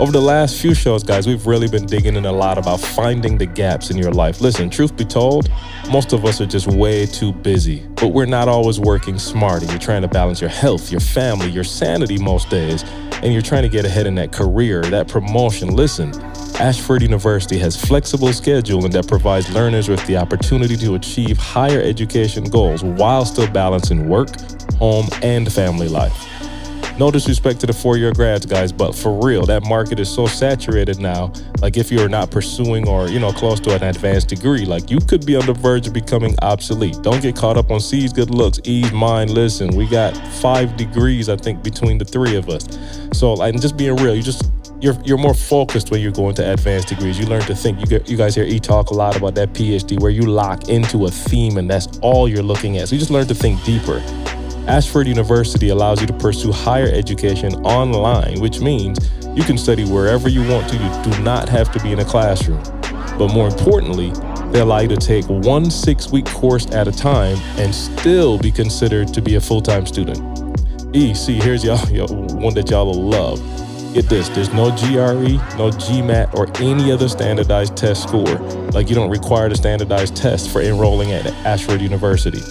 [0.00, 3.36] Over the last few shows, guys, we've really been digging in a lot about finding
[3.36, 4.40] the gaps in your life.
[4.40, 5.50] Listen, truth be told,
[5.90, 9.62] most of us are just way too busy, but we're not always working smart.
[9.62, 12.84] And you're trying to balance your health, your family, your sanity most days,
[13.24, 15.74] and you're trying to get ahead in that career, that promotion.
[15.74, 16.14] Listen,
[16.60, 22.44] Ashford University has flexible scheduling that provides learners with the opportunity to achieve higher education
[22.44, 24.28] goals while still balancing work,
[24.78, 26.37] home, and family life.
[26.98, 30.26] No disrespect to the four year grads, guys, but for real, that market is so
[30.26, 31.32] saturated now.
[31.60, 34.98] Like, if you're not pursuing or, you know, close to an advanced degree, like, you
[34.98, 37.00] could be on the verge of becoming obsolete.
[37.02, 39.32] Don't get caught up on C's good looks, E's mine.
[39.32, 42.66] Listen, we got five degrees, I think, between the three of us.
[43.12, 46.52] So, like, just being real, you just, you're, you're more focused when you're going to
[46.52, 47.16] advanced degrees.
[47.16, 47.78] You learn to think.
[47.78, 50.68] You get, you guys hear E talk a lot about that PhD where you lock
[50.68, 52.88] into a theme and that's all you're looking at.
[52.88, 54.02] So you just learn to think deeper.
[54.68, 58.98] Ashford University allows you to pursue higher education online, which means
[59.34, 60.76] you can study wherever you want to.
[60.76, 62.62] You do not have to be in a classroom.
[63.18, 64.12] But more importantly,
[64.52, 68.52] they allow you to take one six week course at a time and still be
[68.52, 70.20] considered to be a full time student.
[70.94, 73.38] E, see, here's y'all, y'all one that y'all will love.
[73.94, 78.36] Get this, there's no GRE, no GMAT, or any other standardized test score.
[78.72, 82.42] Like you don't require the standardized test for enrolling at Ashford University.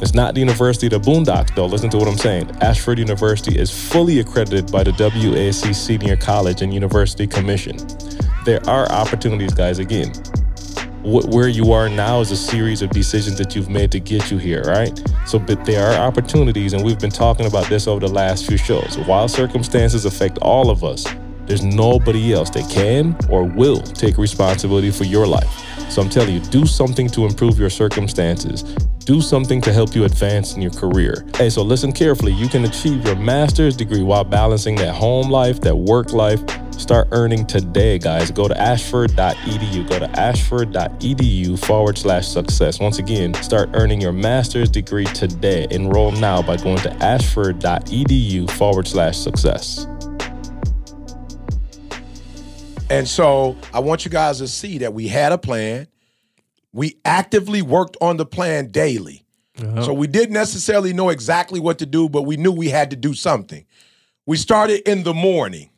[0.00, 1.64] It's not the University of the Boondocks, though.
[1.64, 2.50] Listen to what I'm saying.
[2.60, 7.78] Ashford University is fully accredited by the WASC Senior College and University Commission.
[8.44, 10.12] There are opportunities, guys, again.
[11.02, 14.30] Wh- where you are now is a series of decisions that you've made to get
[14.30, 15.00] you here, right?
[15.26, 18.58] So, but there are opportunities, and we've been talking about this over the last few
[18.58, 18.98] shows.
[19.06, 21.06] While circumstances affect all of us,
[21.46, 25.64] there's nobody else that can or will take responsibility for your life.
[25.90, 28.62] So I'm telling you, do something to improve your circumstances.
[29.06, 31.24] Do something to help you advance in your career.
[31.36, 32.32] Hey, so listen carefully.
[32.32, 36.40] You can achieve your master's degree while balancing that home life, that work life.
[36.72, 38.32] Start earning today, guys.
[38.32, 39.88] Go to ashford.edu.
[39.88, 42.80] Go to ashford.edu forward slash success.
[42.80, 45.68] Once again, start earning your master's degree today.
[45.70, 49.86] Enroll now by going to ashford.edu forward slash success.
[52.90, 55.86] And so I want you guys to see that we had a plan.
[56.76, 59.24] We actively worked on the plan daily.
[59.58, 59.84] Uh-huh.
[59.84, 62.96] So we didn't necessarily know exactly what to do, but we knew we had to
[62.96, 63.64] do something.
[64.26, 65.70] We started in the morning.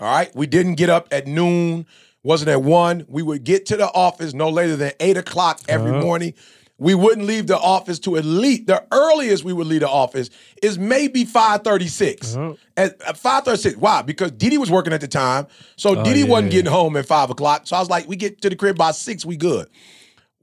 [0.00, 0.34] All right.
[0.34, 1.86] We didn't get up at noon,
[2.24, 3.06] wasn't at one.
[3.08, 6.00] We would get to the office no later than eight o'clock every uh-huh.
[6.00, 6.34] morning.
[6.78, 10.30] We wouldn't leave the office to at least the earliest we would leave the office
[10.62, 12.34] is maybe 536.
[12.34, 12.54] Uh-huh.
[12.76, 13.76] At, at 536.
[13.76, 14.02] Why?
[14.02, 15.46] Because Didi was working at the time.
[15.76, 17.68] So oh, Didi wasn't getting home at five o'clock.
[17.68, 19.68] So I was like, we get to the crib by six, we good.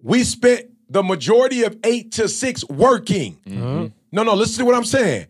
[0.01, 3.37] We spent the majority of eight to six working.
[3.47, 3.87] Mm-hmm.
[4.11, 5.27] No, no, listen to what I'm saying.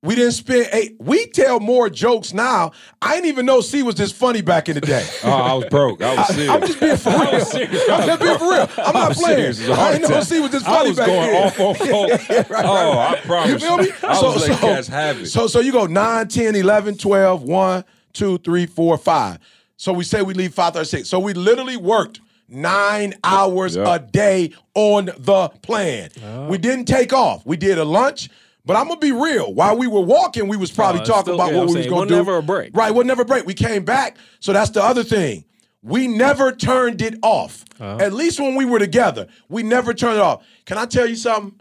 [0.00, 0.94] We didn't spend eight.
[1.00, 2.70] We tell more jokes now.
[3.02, 5.04] I didn't even know C was this funny back in the day.
[5.24, 6.02] Oh, I was broke.
[6.02, 6.50] I was serious.
[6.52, 7.20] I'm just being for real.
[7.24, 8.68] I'm just being for real.
[8.78, 9.52] I'm not playing.
[9.54, 9.60] serious.
[9.60, 10.28] It was a I heart didn't know attack.
[10.28, 10.76] C was this funny.
[10.76, 11.46] I funny was back going then.
[11.46, 11.74] off on
[12.54, 12.64] folk.
[12.64, 13.50] oh, I promise.
[13.50, 13.90] You feel me?
[14.04, 15.26] I was letting cats have it.
[15.26, 19.38] So, so you go 9, 10, 11, 12, 1, 2, 3, 4, 5.
[19.76, 21.08] So we say we leave 536.
[21.08, 23.94] So we literally worked nine hours Yeah.
[23.94, 26.10] a day on the plan.
[26.48, 27.44] We didn't take off.
[27.46, 28.28] We did a lunch.
[28.64, 29.54] But I'm gonna be real.
[29.54, 31.76] While we were walking, we was probably Uh, talking still- about yeah, what I'm we
[31.78, 32.16] was gonna wasn't do.
[32.16, 32.76] never a break.
[32.76, 33.46] Right, wasn't never break.
[33.46, 34.18] We came back.
[34.40, 35.44] So that's the other thing.
[35.82, 37.64] We never turned it off.
[37.80, 37.96] Uh-huh.
[37.98, 40.42] At least when we were together, we never turned it off.
[40.66, 41.54] Can I tell you something?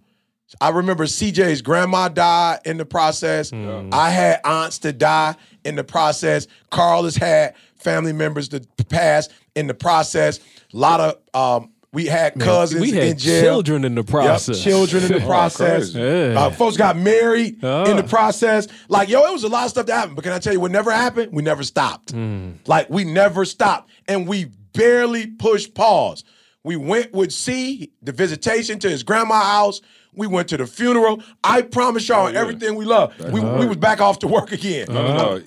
[0.60, 3.52] I remember CJ's grandma died in the process.
[3.52, 3.90] Hmm.
[3.94, 6.48] I had aunts to die in the process.
[6.72, 10.40] Karl has had family members to pass in the process.
[10.74, 11.16] A lot of
[11.64, 13.42] um, we had cousins we had in jail.
[13.42, 14.64] children in the Yep, process.
[14.64, 15.92] children in the process.
[15.94, 16.00] crazy.
[16.00, 16.40] Yeah.
[16.40, 17.86] Uh, folks got married Oh.
[17.90, 18.68] in the process.
[18.88, 20.16] Like, yo, it was a lot of stuff that happened.
[20.16, 21.32] But can I tell you what never happened?
[21.34, 22.12] We never stopped.
[22.12, 22.52] Hmm.
[22.68, 23.90] Like, we never stopped.
[24.08, 26.24] And we barely pushed pause.
[26.64, 29.82] We went with C, the visitation to his grandma's house.
[30.14, 31.22] We went to the funeral.
[31.44, 33.14] I promise y'all, everything we love.
[33.32, 34.88] We, we was back off to work again.
[34.90, 35.42] No, no, no.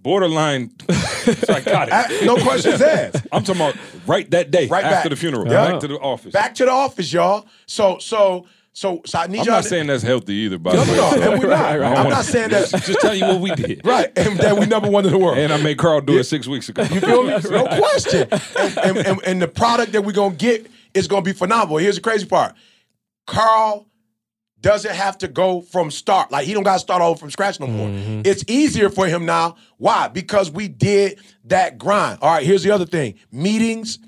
[0.00, 1.92] Borderline psychotic.
[1.92, 3.26] Uh, no questions asked.
[3.32, 3.76] I'm talking about
[4.06, 5.10] right that day Right after back.
[5.10, 5.72] the funeral, Yeah.
[5.72, 6.32] back to the office.
[6.32, 7.46] Back to the office, y'all.
[7.66, 10.56] So, so, so, so I need I'm y'all I'm not to- saying that's healthy either,
[10.58, 10.96] by No, the way.
[10.98, 11.60] no, no, and we're not.
[11.60, 11.98] Right, right.
[11.98, 12.68] I'm not saying that.
[12.70, 13.80] Just tell you what we did.
[13.84, 15.36] Right, and that we number one in the world.
[15.36, 16.82] And I made Karl do it six weeks ago.
[16.84, 17.36] You feel me?
[17.50, 18.28] No question.
[18.56, 21.78] And, and, and, and the product that we're gonna get is gonna be phenomenal.
[21.78, 22.54] Here's the crazy part:
[23.26, 23.87] Karl
[24.60, 26.30] doesn't have to go from start.
[26.32, 27.88] Like he don't gotta start over from scratch no more.
[28.24, 29.56] It's easier for him now.
[29.76, 30.08] Why?
[30.08, 32.18] Because we did that grind.
[32.22, 32.44] All right.
[32.44, 33.98] Here's the other thing: meetings.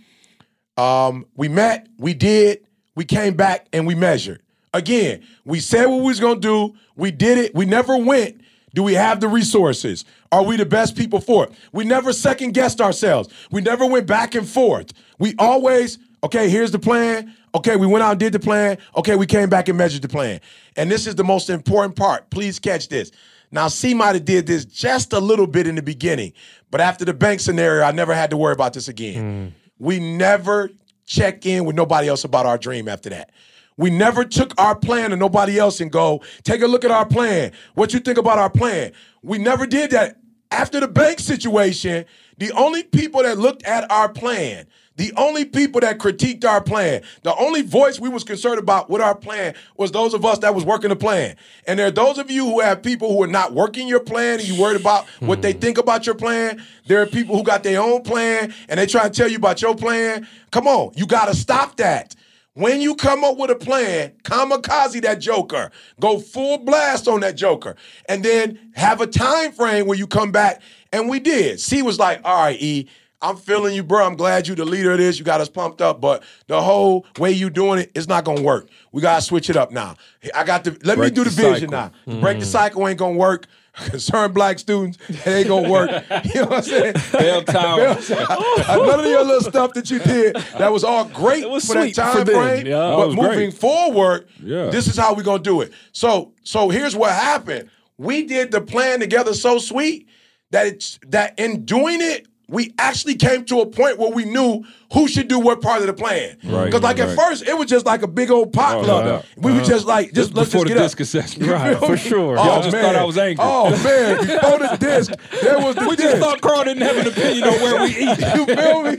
[0.77, 4.41] Um, we met, we did, we came back, and we measured.
[4.73, 6.75] Again, we said what we was gonna do.
[6.97, 7.55] We did it.
[7.55, 8.41] We never went.
[8.75, 10.05] Do we have the resources?
[10.33, 11.53] Are we the best people for it?
[11.73, 13.29] We never second guessed ourselves.
[13.51, 14.93] We never went back and forth.
[15.19, 17.35] We always, okay, here's the plan.
[17.55, 18.79] Okay, we went out and did the plan.
[18.97, 20.41] Okay, we came back and measured the plan.
[20.77, 22.31] And this is the most important part.
[22.31, 23.11] Please catch this.
[23.51, 26.33] Now, C might have did this just a little bit in the beginning,
[26.71, 29.53] but after the bank scenario, I never had to worry about this again.
[29.53, 29.53] Mm.
[29.79, 30.71] We never
[31.07, 33.33] check in with nobody else about our dream after that.
[33.77, 37.07] We never took our plan to nobody else and go, take a look at our
[37.07, 37.51] plan.
[37.75, 38.93] What you think about our plan?
[39.23, 40.19] We never did that.
[40.53, 42.05] After the bank situation,
[42.39, 44.67] the only people that looked at our plan,
[45.01, 49.01] the only people that critiqued our plan, the only voice we was concerned about with
[49.01, 51.37] our plan was those of us that was working the plan.
[51.67, 54.41] And there are those of you who have people who are not working your plan
[54.41, 55.59] and you worried about what they hmm.
[55.59, 56.63] think about your plan.
[56.87, 59.63] There are people who got their own plan and they try to tell you about
[59.63, 60.29] your plan.
[60.51, 62.15] Come on, you got to stop that.
[62.53, 67.37] When you come up with a plan, kamikaze that joker, go full blast on that
[67.37, 67.75] joker,
[68.07, 70.61] and then have a time frame where you come back.
[70.93, 71.59] And we did.
[71.59, 72.89] C was like, all right, E,
[73.23, 74.05] I'm feeling you, bro.
[74.07, 75.19] I'm glad you the leader of this.
[75.19, 78.43] You got us pumped up, but the whole way you doing it, it's not gonna
[78.43, 78.69] work.
[78.93, 79.97] We gotta switch it up now.
[80.35, 81.93] I got the let Break me do the, the vision now.
[82.07, 82.21] Mm-hmm.
[82.21, 83.47] Break the cycle ain't gonna work.
[83.75, 85.91] Concerned black students, it ain't gonna work.
[86.35, 86.95] You know what I'm saying?
[87.13, 87.79] Bell Tower.
[87.79, 91.95] None of your little stuff that you did that was all great was for that
[91.95, 92.67] time for frame.
[92.67, 92.95] yeah.
[92.97, 93.55] But moving great.
[93.55, 94.71] forward, Yeah.
[94.71, 95.73] this is how we're gonna do it.
[95.93, 97.71] So, so here's what happened.
[97.97, 100.09] We did the plan together so sweet
[100.51, 104.65] that it's that in doing it, we actually came to a point where we knew
[104.93, 106.37] who should do what part of the plan.
[106.43, 108.89] Right, Because like at first it was just like a big old potluck.
[108.89, 109.27] Oh, no doubt.
[109.37, 109.69] we were uh-huh.
[109.69, 111.51] just like, just let's Before just the get disc assessment.
[111.61, 112.37] Right, for sure.
[112.37, 112.85] Oh, Y'all just man.
[112.85, 113.45] thought I was angry.
[113.47, 116.09] Oh man, before the disc, there was the We disc.
[116.09, 118.19] just thought Carl didn't have an opinion on where we eat.
[118.41, 118.91] You feel me?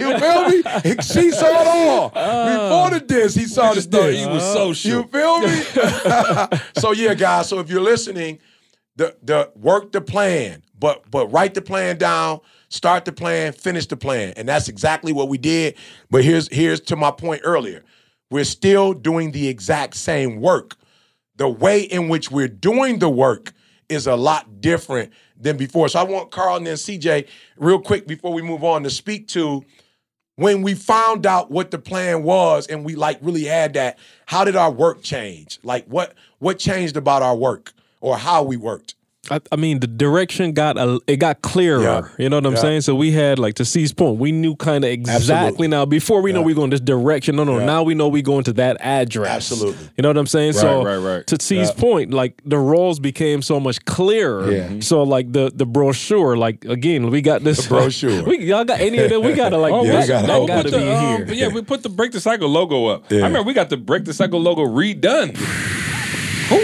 [0.00, 1.02] You feel me?
[1.02, 2.08] She saw it all.
[2.10, 4.18] Before the disc, he saw the disc.
[4.18, 4.90] he was social.
[4.90, 6.58] You feel me?
[6.78, 7.48] so yeah, guys.
[7.48, 8.40] So if you're listening,
[8.96, 13.86] the the work the plan, but but write the plan down, start the plan, finish
[13.86, 15.76] the plan, and that's exactly what we did.
[16.10, 17.82] But here's here's to my point earlier.
[18.30, 20.76] We're still doing the exact same work.
[21.36, 23.52] The way in which we're doing the work
[23.88, 25.88] is a lot different than before.
[25.88, 29.28] So I want Karl and then CJ real quick before we move on to speak
[29.28, 29.64] to
[30.36, 34.44] when we found out what the plan was and we like really had that how
[34.44, 38.95] did our work change like what what changed about our work or how we worked
[39.30, 41.82] I, I mean, the direction got a, it got clearer.
[41.82, 42.02] Yeah.
[42.18, 42.60] You know what I'm Yeah.
[42.60, 42.80] saying?
[42.82, 45.68] So we had like to C's point, we knew kind of exactly Absolutely.
[45.68, 45.84] now.
[45.84, 46.46] Before we know Yeah.
[46.46, 47.58] we going this direction, no, no.
[47.58, 47.64] Yeah.
[47.64, 49.28] Now we know we going to that address.
[49.50, 49.88] Absolutely.
[49.96, 50.52] You know what I'm saying?
[50.52, 51.26] so right, right.
[51.26, 54.50] to C's point, like the roles became so much clearer.
[54.50, 54.80] Yeah.
[54.80, 58.22] So like the the brochure, like again, we got this The brochure.
[58.26, 59.22] we y'all got any of them?
[59.24, 60.46] We gotta like Oh, Yeah, that, we got that it.
[60.46, 61.34] gotta put be the, um, here.
[61.34, 63.10] yeah, we put the Break the Cycle logo up.
[63.10, 63.20] Yeah.
[63.22, 65.36] I remember we got the Break the Cycle logo redone.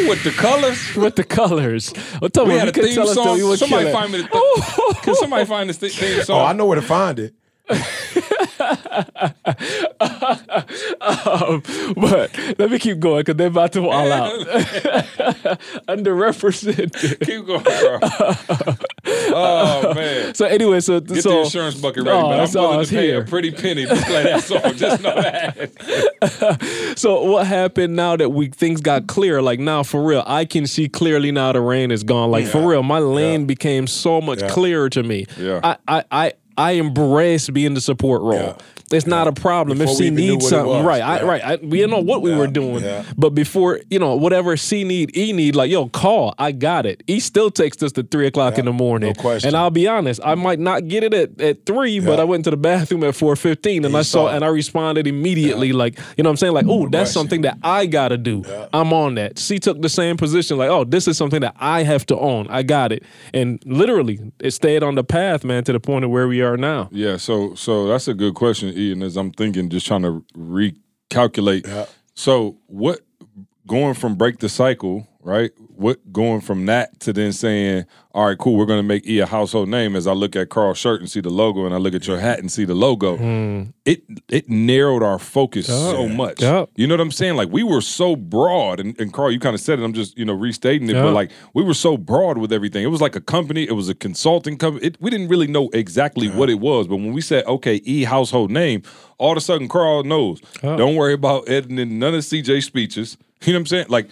[0.02, 0.96] Who with the colors?
[0.96, 1.92] with the colors.
[1.96, 3.56] Oh, well, tell We me, had you a theme tell us though, song.
[3.56, 5.90] Somebody find me the th- Can somebody find this theme
[6.20, 6.40] oh, song?
[6.40, 7.34] oh i know where to find it
[11.00, 11.62] Um,
[11.96, 14.40] but let me keep going because they're about to all out.
[15.88, 17.20] Underrepresented.
[17.24, 17.98] Keep going, bro.
[19.34, 20.34] oh man.
[20.34, 22.40] So anyway, so Get so the insurance bucket ready, Oh, man.
[22.40, 23.22] I'm willing to pay here.
[23.22, 24.60] a pretty penny to play that song.
[24.76, 26.94] Just know that.
[26.96, 29.42] So what happened now that we things got clear?
[29.42, 32.30] Like now, for real, I can see clearly now the rain is gone.
[32.30, 35.26] Like for real, my lane became so much clearer to me.
[35.38, 35.60] Yeah.
[35.62, 36.32] I I I.
[36.56, 38.34] I embrace being the support role.
[38.34, 38.56] Yeah.
[38.90, 40.84] It's not a problem Before if we C even knew needs something.
[40.84, 41.42] Right, I, right.
[41.44, 42.84] I, we didn't know what we were doing,
[43.16, 46.34] but before you know whatever C need, E need, like yo, call.
[46.38, 47.02] I got it.
[47.06, 49.48] E still takes us to three o'clock in the morning, no question.
[49.48, 52.44] and I'll be honest, I might not get it at, at three, but I went
[52.44, 54.36] to the bathroom at four fifteen, and You I saw, it.
[54.36, 57.58] and I responded immediately, like you know, what I'm saying, like, oh, that's something that
[57.62, 58.44] I gotta do.
[58.72, 59.38] I'm on that.
[59.38, 62.46] C took the same position, like, oh, this is something that I have to own.
[62.48, 63.04] I got it,
[63.34, 66.56] and literally, it stayed on the path, man, to the point of where we are
[66.56, 66.88] now.
[66.92, 69.02] Yeah, so so that's a good question, Ian.
[69.02, 71.66] As I'm thinking, just trying to recalculate.
[71.66, 71.86] Yeah.
[72.14, 73.00] So what
[73.66, 75.50] going from break the cycle, right?
[75.74, 79.26] What going from that to then saying, all right, cool, we're gonna make E a
[79.26, 81.94] household name as I look at Karl's shirt and see the logo and I look
[81.94, 83.16] at your hat and see the logo.
[83.16, 83.62] Hmm.
[83.84, 86.42] It it narrowed our focus so much.
[86.42, 86.70] Yep.
[86.76, 87.36] You know what I'm saying?
[87.36, 89.82] Like we were so broad, and, and Karl, you kind of said it.
[89.84, 91.02] I'm just you know restating it, Yeah.
[91.04, 92.82] but like we were so broad with everything.
[92.84, 93.62] It was like a company.
[93.64, 94.86] It was a consulting company.
[94.86, 98.04] It, we didn't really know exactly what it was, but when we said okay, E
[98.04, 98.82] household name,
[99.18, 100.40] all of a sudden Karl knows.
[100.60, 103.16] Don't worry about editing none of CJ speeches.
[103.46, 103.86] You know what I'm saying?
[103.88, 104.08] Like.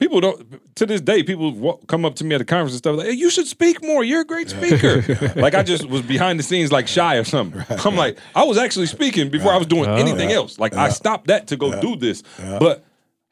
[0.00, 1.22] People don't to this day.
[1.22, 3.46] People wa- come up to me at a conference and stuff like, "Hey, you should
[3.46, 4.02] speak more.
[4.02, 5.02] You're a great speaker."
[5.36, 7.64] like I just was behind the scenes, like shy or something.
[7.84, 9.94] I'm like, I was actually speaking before I was doing oh.
[9.94, 10.58] anything else.
[10.58, 12.24] Like I stopped that to go do this,
[12.58, 12.84] but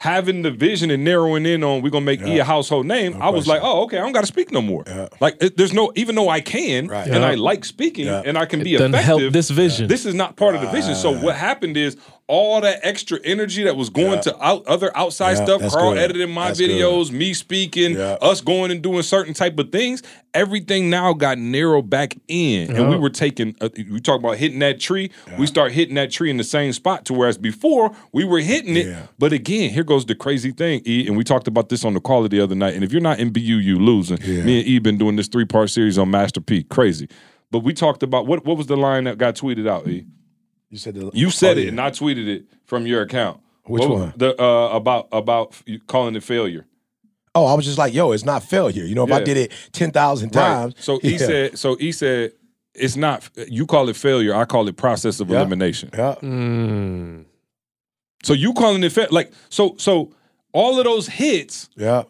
[0.02, 3.28] having the vision and narrowing in on we're gonna make E a household name, I
[3.28, 4.84] was like, oh, okay, I don't got to speak no more.
[5.20, 7.06] Like it, there's no, even though I can Right.
[7.06, 7.28] and Yeah.
[7.28, 8.22] I like speaking Yeah.
[8.24, 9.00] and I can be effective.
[9.00, 9.86] help this vision.
[9.86, 10.96] This is not part of the vision.
[10.96, 11.96] So what happened is
[12.28, 15.92] all that extra energy that was going to out, other outside Yeah, stuff, that's Karl
[15.92, 15.98] good.
[15.98, 16.70] editing my That's good.
[16.70, 18.16] videos, me speaking, Yeah.
[18.22, 20.02] us going and doing certain type of things.
[20.32, 23.54] Everything now got narrowed back in, and we were taking.
[23.60, 25.10] Uh, we talk about hitting that tree.
[25.38, 27.04] We start hitting that tree in the same spot.
[27.06, 29.02] To whereas before we were hitting it, Yeah.
[29.18, 31.06] but again, here goes the crazy thing, E.
[31.06, 32.74] And we talked about this on the call the other night.
[32.74, 34.18] And if you're not in BU, you losing.
[34.24, 34.42] Yeah.
[34.44, 36.62] Me and E been doing this three part series on Master P.
[36.62, 37.08] Crazy.
[37.50, 40.06] But we talked about what what was the line that got tweeted out, E?
[40.72, 41.68] You said the, You said Oh, it, yeah.
[41.68, 43.40] and I tweeted it from your account.
[43.64, 44.12] Which What- one?
[44.16, 46.66] The uh, about about you calling it failure.
[47.34, 48.84] Oh, I was just like, yo, it's not failure.
[48.84, 50.74] You know, if I did it ten thousand times.
[50.78, 51.18] So he yeah.
[51.18, 51.58] said.
[51.58, 52.32] So he said
[52.74, 53.28] it's not.
[53.48, 54.34] You call it failure.
[54.34, 55.36] I call it process of Yeah.
[55.38, 55.90] elimination.
[55.92, 56.14] Yeah.
[56.22, 57.26] Mm.
[58.24, 60.12] So you calling it fa- like so so
[60.52, 61.68] all of those hits.
[61.76, 62.04] Yeah.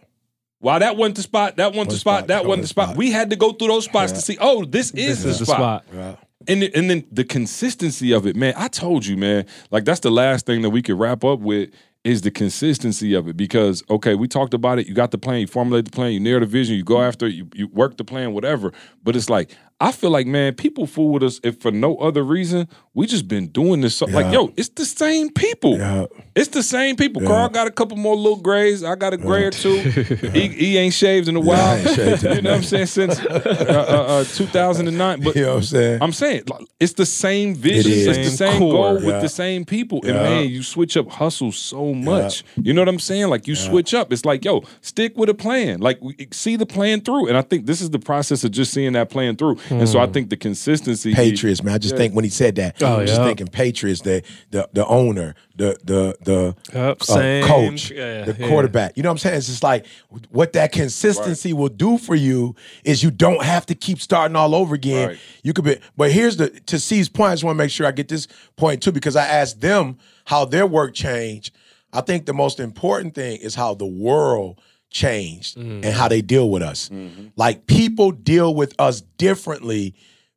[0.60, 2.68] While that wasn't the spot, that wasn't the One spot, spot, that that wasn't the
[2.68, 2.84] spot.
[2.90, 2.96] spot.
[2.96, 4.38] We had to go through those spots to see.
[4.40, 5.56] Oh, this is This the, is the spot.
[5.56, 5.84] spot.
[5.92, 6.16] Yeah.
[6.49, 8.55] And and then the consistency of it, man.
[8.57, 9.47] I told you, man.
[9.70, 11.70] Like that's the last thing that we could wrap up with
[12.05, 13.36] is the consistency of it.
[13.36, 14.86] Because okay, we talked about it.
[14.86, 17.26] You got the plan, you formulate the plan, you narrow the vision, you go after
[17.26, 18.72] it, you, you work the plan, whatever.
[19.03, 22.22] But it's like I feel like, man, people fool with us if for no other
[22.22, 22.68] reason.
[22.94, 23.96] We just been doing this.
[23.96, 25.78] So, Like, yo, it's the same people.
[25.78, 26.06] Yeah.
[26.36, 27.22] It's the same people.
[27.22, 28.84] Karl got a couple more little grays.
[28.84, 29.78] I got a gray or two.
[30.32, 31.58] he, he ain't shaved in a while.
[31.58, 32.86] I ain't shaved in a you know what I'm saying?
[32.86, 33.42] Since uh,
[33.88, 35.20] uh, uh, 2009.
[35.22, 35.98] But You know what I'm saying?
[36.02, 38.06] I'm saying like, it's the same vision, It is.
[38.06, 38.72] it's the Same same core.
[38.72, 40.00] goal with the same people.
[40.04, 42.44] And man, you switch up hustle so much.
[42.56, 43.28] You know what I'm saying?
[43.28, 44.12] Like you switch up.
[44.12, 45.80] It's like, yo, stick with a plan.
[45.80, 45.98] Like
[46.32, 47.28] see the plan through.
[47.28, 49.56] And I think this is the process of just seeing that plan through.
[49.80, 51.14] And so I think the consistency.
[51.14, 51.74] Patriots, man.
[51.74, 53.26] I just think when he said that, Oh, I'm just yeah.
[53.26, 58.48] thinking Patriots, the the the owner, the the the Yep, uh, coach, Yeah, the yeah.
[58.48, 58.96] quarterback.
[58.96, 59.36] You know what I'm saying?
[59.38, 59.86] It's just like
[60.30, 62.54] what that consistency will do for you
[62.84, 65.08] is you don't have to keep starting all over again.
[65.08, 65.18] Right.
[65.42, 67.30] You could be, but here's the to C's point.
[67.30, 69.98] I just want to make sure I get this point too because I asked them
[70.26, 71.54] how their work changed.
[71.92, 74.60] I think the most important thing is how the world
[74.93, 75.84] changed mm-hmm.
[75.84, 76.88] and how they deal with us.
[76.88, 77.28] Mm-hmm.
[77.36, 79.95] Like people deal with us differently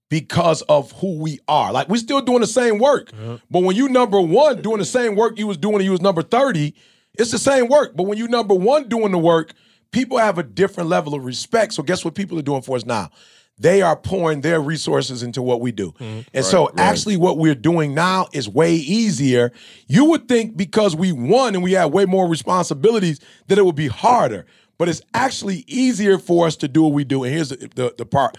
[0.09, 1.71] because of who we are.
[1.71, 3.11] Like we're still doing the same work.
[3.49, 6.01] But when you number one doing the same work you was doing when you was
[6.01, 6.73] number 30,
[7.17, 7.95] it's the same work.
[7.95, 9.53] But when you number one doing the work,
[9.91, 11.73] people have a different level of respect.
[11.73, 13.09] So guess what people are doing for us now?
[13.57, 15.91] They are pouring their resources into what we do.
[15.93, 16.21] Mm-hmm.
[16.33, 19.51] And so actually what we're doing now is way easier.
[19.87, 23.75] You would think because we won and we have way more responsibilities that it would
[23.75, 24.45] be harder.
[24.77, 27.23] But it's actually easier for us to do what we do.
[27.23, 28.37] And here's the, the, the part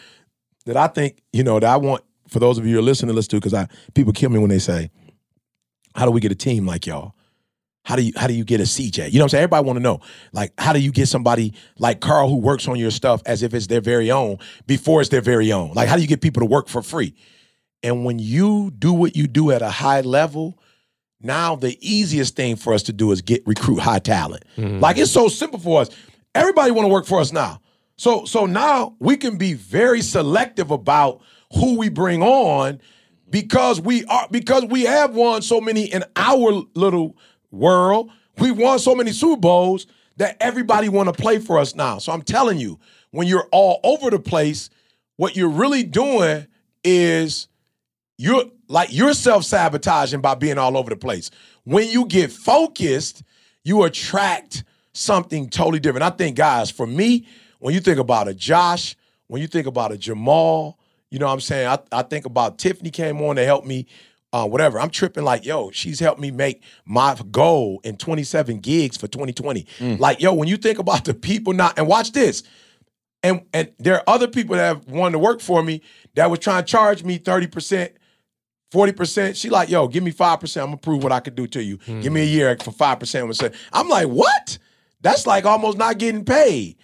[0.67, 3.09] that I think, you know, that I want for those of you who are listening
[3.09, 4.91] to listen to, because I people kill me when they say,
[5.95, 7.16] How do we get a team like y'all?
[7.87, 9.13] How do you how do you get a CJ?
[9.13, 9.43] You know what I'm saying?
[9.45, 10.01] Everybody want to know.
[10.33, 13.55] Like, how do you get somebody like Karl who works on your stuff as if
[13.55, 15.73] it's their very own before it's their very own?
[15.73, 17.15] Like, how do you get people to work for free?
[17.85, 20.59] And when you do what you do at a high level,
[21.21, 24.43] now the easiest thing for us to do is get recruit high talent.
[24.57, 24.81] Mm-hmm.
[24.81, 25.91] Like it's so simple for us.
[26.35, 27.61] Everybody want to work for us now.
[27.99, 31.21] So so now we can be very selective about
[31.55, 32.81] who we bring on
[33.31, 37.17] because we are because we have won so many in our little
[37.51, 38.11] world.
[38.39, 39.87] We won so many Super Bowls
[40.17, 41.99] that everybody want to play for us now.
[41.99, 42.79] So I'm telling you,
[43.11, 44.71] when you're all over the place,
[45.17, 46.47] what you're really doing
[46.85, 47.49] is
[48.19, 51.31] you're like you're self-sabotaging by being all over the place.
[51.65, 53.23] When you get focused,
[53.65, 56.05] you attract something totally different.
[56.05, 57.27] I think, guys, for me,
[57.59, 60.79] when you think about a Josh, when you think about a Jamal,
[61.11, 61.69] you know what I'm saying?
[61.69, 63.87] I, I think about Tiffany came on to help me,
[64.37, 64.79] uh, whatever.
[64.79, 69.67] I'm tripping like, yo, she's helped me make my goal in 27 gigs for 2020.
[69.99, 72.43] Like, yo, when you think about the people not, and watch this,
[73.23, 75.81] and and there are other people that have wanted to work for me
[76.17, 77.93] that was trying to charge me 30%,
[78.75, 79.37] 40%.
[79.37, 80.61] She like, yo, give me 5%.
[80.61, 81.79] I'm gonna prove what I could do to you.
[81.79, 83.55] Give me a year for 5%.
[83.73, 84.59] I'm like, what?
[85.01, 86.77] That's like almost not getting paid.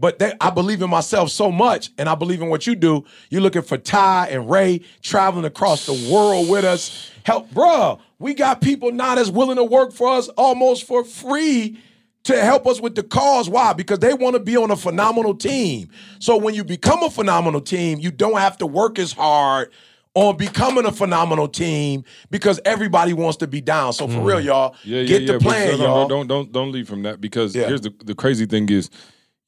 [0.00, 3.04] But they, I believe in myself so much, and I believe in what you do.
[3.28, 7.10] You're looking for Ty and Ray traveling across the world with us.
[7.24, 8.00] Help, bruh.
[8.18, 11.78] We got people not as willing to work for us almost for free
[12.24, 13.48] to help us with the cause.
[13.48, 13.74] Why?
[13.74, 15.90] Because they want to be on a phenomenal team.
[16.18, 19.70] So when you become a phenomenal team, you don't have to work as hard
[20.14, 23.92] on becoming a phenomenal team because everybody wants to be down.
[23.92, 24.24] So for mm-hmm.
[24.24, 26.08] real, y'all, Yeah, yeah, get the plan, no, no, y'all.
[26.08, 28.90] Don't don't don't leave from that because here's the the crazy thing is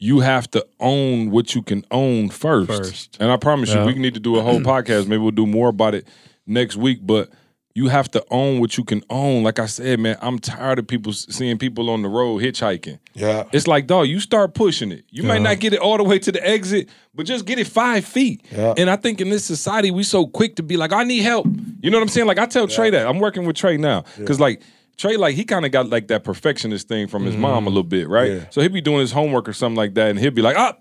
[0.02, 2.66] you have to own what you can own first.
[2.68, 3.16] First.
[3.20, 3.86] And I promise Yeah.
[3.86, 5.06] you, we need to do a whole podcast.
[5.06, 6.08] Maybe we'll do more about it
[6.44, 6.98] next week.
[7.02, 7.30] But
[7.74, 9.44] you have to own what you can own.
[9.44, 12.98] Like I said, man, I'm tired of people seeing people on the road hitchhiking.
[13.14, 13.44] Yeah.
[13.52, 15.04] It's like, dog, you start pushing it.
[15.08, 17.68] You might not get it all the way to the exit, but just get it
[17.68, 18.44] five feet.
[18.50, 18.74] Yeah.
[18.76, 21.46] And I think in this society, we so quick to be like, I need help.
[21.80, 22.26] You know what I'm saying?
[22.26, 23.06] Like I tell Trey that.
[23.06, 24.02] I'm working with Trey now.
[24.26, 24.62] Cause like
[24.96, 27.82] Trey, like he kind of got like that perfectionist thing from his mom a little
[27.82, 28.30] bit, right?
[28.32, 28.44] Yeah.
[28.50, 30.76] So he'd be doing his homework or something like that, and he'd be like, ah.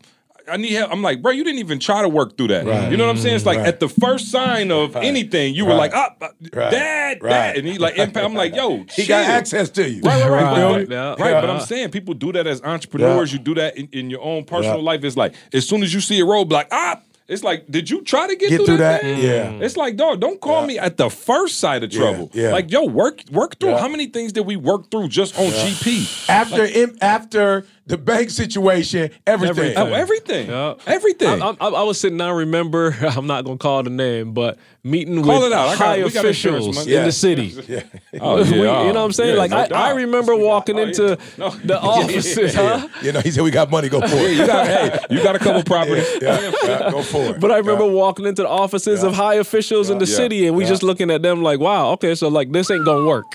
[0.52, 0.92] I need help.
[0.92, 2.66] I'm like, bro, you didn't even try to work through that.
[2.92, 3.36] You know what I'm saying?
[3.36, 3.68] It's like Right.
[3.68, 5.92] at the first sign of anything, you were Right.
[5.92, 6.16] like, ah,
[6.52, 6.72] Right.
[6.72, 7.30] dad, Right.
[7.30, 7.58] dad.
[7.58, 8.26] And he like, impact.
[8.26, 10.02] I'm like, yo, He got access to you.
[10.02, 10.64] Right, right, right.
[10.64, 10.90] Right.
[10.90, 11.10] But, Yeah.
[11.12, 13.32] right, but I'm saying people do that as entrepreneurs.
[13.32, 13.38] Yeah.
[13.38, 14.84] You do that in, in your own personal Yeah.
[14.84, 15.04] life.
[15.04, 17.00] It's like as soon as you see a roadblock, ah,
[17.32, 19.02] it's like, did you try to get, Get through, through that?
[19.02, 19.18] that?
[19.18, 19.52] Yeah.
[19.66, 20.68] It's like, dog, don't call Yeah.
[20.68, 22.30] me at the first sight of trouble.
[22.34, 22.52] yeah.
[22.52, 23.72] Like, yo, work work through.
[23.72, 23.80] Yeah.
[23.80, 26.30] How many things did we work through just on GP?
[26.30, 29.78] After im- after the bank situation, everything.
[29.78, 30.76] Oh, everything, Yeah.
[30.88, 31.42] everything.
[31.42, 32.36] I, I, I was sitting down.
[32.38, 35.78] Remember, I'm not gonna call the name, but meeting Call with it out.
[35.78, 37.06] High got officials in Yeah.
[37.06, 37.54] the city.
[37.68, 37.84] Yeah.
[38.22, 39.34] oh, We- yeah, you know what I'm saying?
[39.36, 40.88] yeah, like no I, I remember walking Oh, yeah.
[40.88, 41.50] into No.
[41.52, 42.88] the offices, huh?
[43.04, 43.90] You know, he said we got money.
[43.90, 44.38] Go for it.
[44.38, 46.08] you got, hey, you got a couple properties.
[46.22, 47.40] Yeah, yeah, go for it.
[47.42, 50.16] But I remember walking into the offices of high officials in the Yeah.
[50.16, 50.70] city, and we Yeah.
[50.70, 53.26] just looking at them like, "Wow, okay, so like this ain't gonna work.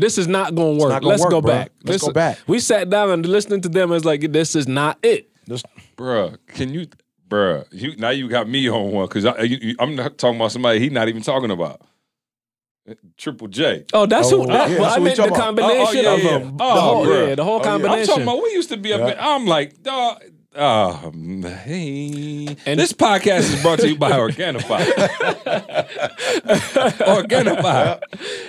[0.00, 0.90] This is not gonna work.
[0.90, 1.50] gonna Let's work, go bro.
[1.52, 1.72] back.
[1.84, 4.66] Let's This- go back." We sat down and listening to them as like, this is
[4.68, 5.28] not it.
[5.96, 6.86] Bruh, can you,
[7.28, 10.36] bruh, you now you got me on one because I, you, you- I'm not talking
[10.36, 11.80] about somebody he's not even talking about.
[13.16, 13.84] Triple J.
[13.92, 14.50] Oh, that's Oh, who.
[14.50, 15.44] yeah, that, that's I what meant the talking about.
[15.44, 16.38] combination Oh, oh, yeah, of yeah.
[16.38, 16.56] them.
[16.60, 17.28] Oh, the whole, bruh.
[17.28, 17.70] yeah, the whole Oh, yeah.
[17.74, 19.00] I'm I'm talking about we used to be up.
[19.00, 19.08] Yeah.
[19.12, 20.22] in- I'm like, dog.
[20.52, 21.12] Uh,
[21.64, 24.60] hey, And- this podcast is brought to you by Organifi.
[27.06, 28.00] Organifi.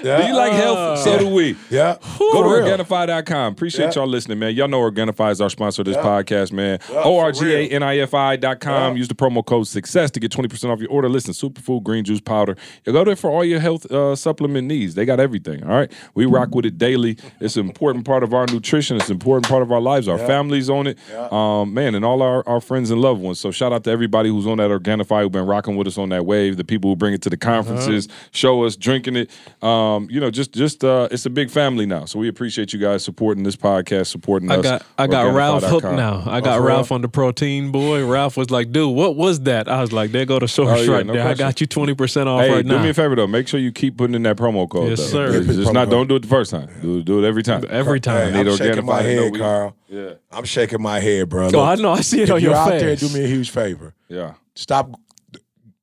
[0.02, 0.98] Do you like health?
[1.00, 1.56] So do we.
[1.70, 1.98] yeah.
[2.18, 2.78] Go For to real.
[2.78, 3.54] Organifi.com.
[3.54, 4.02] Appreciate Yeah.
[4.02, 4.56] y'all listening, man.
[4.56, 6.02] Y'all know Organifi is our sponsor of this Yeah.
[6.02, 6.80] podcast, man.
[6.92, 8.94] Yeah, O for R G A N I F I.com.
[8.94, 8.98] Yeah.
[8.98, 11.08] Use the promo code success to get 20% off your order.
[11.08, 12.56] Listen, superfood, green juice powder.
[12.84, 14.96] You go there for all your health uh, supplement needs.
[14.96, 15.64] They got everything.
[15.64, 15.92] All right.
[16.16, 17.18] We rock with it daily.
[17.40, 18.98] It's an important part of our nutrition.
[18.98, 20.08] It's an important part of our lives.
[20.08, 20.98] Our families own it.
[21.32, 23.40] Um, man, and all our, our friends and loved ones.
[23.40, 26.10] So shout out to everybody who's on that Organifi, who've been rocking with us on
[26.10, 29.32] that wave, the people who bring it to the conferences, show us, drinking it.
[29.64, 32.06] Um, you know, just just uh, it's a big family now.
[32.06, 34.64] So we appreciate you guys supporting this podcast, supporting I us.
[34.64, 36.24] got I got Ralph hooked now.
[36.26, 38.06] I got for Ralph on the protein boy.
[38.06, 40.82] Ralph was like, "Dude, what was that?" I was like, "There go the source Oh,
[40.84, 41.28] yeah, right no there.
[41.28, 43.28] I got you twenty percent off Hey, right do now." Do me a favor though.
[43.28, 44.90] Make sure you keep putting in that promo code.
[44.90, 45.32] Yes, though.
[45.32, 45.38] sir.
[45.42, 45.90] It's just not.
[45.90, 46.70] Don't do it the first time.
[46.82, 47.64] Do, do it every time.
[47.70, 48.34] Every time.
[48.34, 49.76] Hey, I'm need shaking my Organifi to know head, we- Karl.
[49.92, 50.14] Yeah.
[50.32, 51.50] I'm shaking my head, bro.
[51.54, 51.92] Oh, I know.
[51.92, 52.82] I see it if on you're your out face.
[52.82, 53.94] there, do me a huge favor.
[54.08, 54.36] Yeah.
[54.56, 54.96] Stop.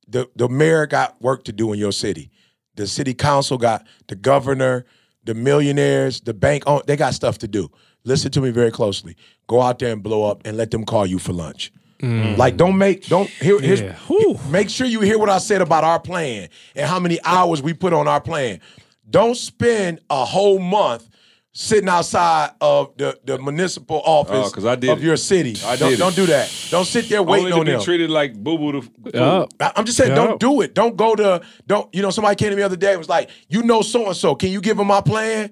[0.07, 2.31] The, the mayor got work to do in your city.
[2.75, 4.85] The city council got the governor,
[5.23, 6.63] the millionaires, the bank.
[6.65, 7.69] own they got stuff to do.
[8.03, 9.15] Listen to me very closely.
[9.47, 11.71] Go out there and blow up and let them call you for lunch.
[12.01, 12.37] Mm.
[12.37, 13.59] Like, don't make don't hear.
[13.59, 13.95] here's- Yeah.
[14.07, 14.39] Whew.
[14.49, 17.73] Make sure you hear what I said about our plan and how many hours we
[17.73, 18.61] put on our plan.
[19.09, 21.08] Don't spend a whole month
[21.51, 25.03] sitting outside of the, the municipal office Oh, 'cause I did of it.
[25.03, 25.57] your city.
[25.65, 26.49] I don't, don't do that.
[26.69, 27.81] Don't sit there waiting Only to on be them.
[27.81, 28.83] treated like boo boo.
[29.13, 29.45] Yeah.
[29.59, 30.15] I- I'm just saying, Yeah.
[30.25, 30.73] don't do it.
[30.75, 31.93] Don't go to don't.
[31.93, 32.91] You know, somebody came to me the other day.
[32.91, 34.35] and was like, you know, so and so.
[34.35, 35.49] Can you give them my plan?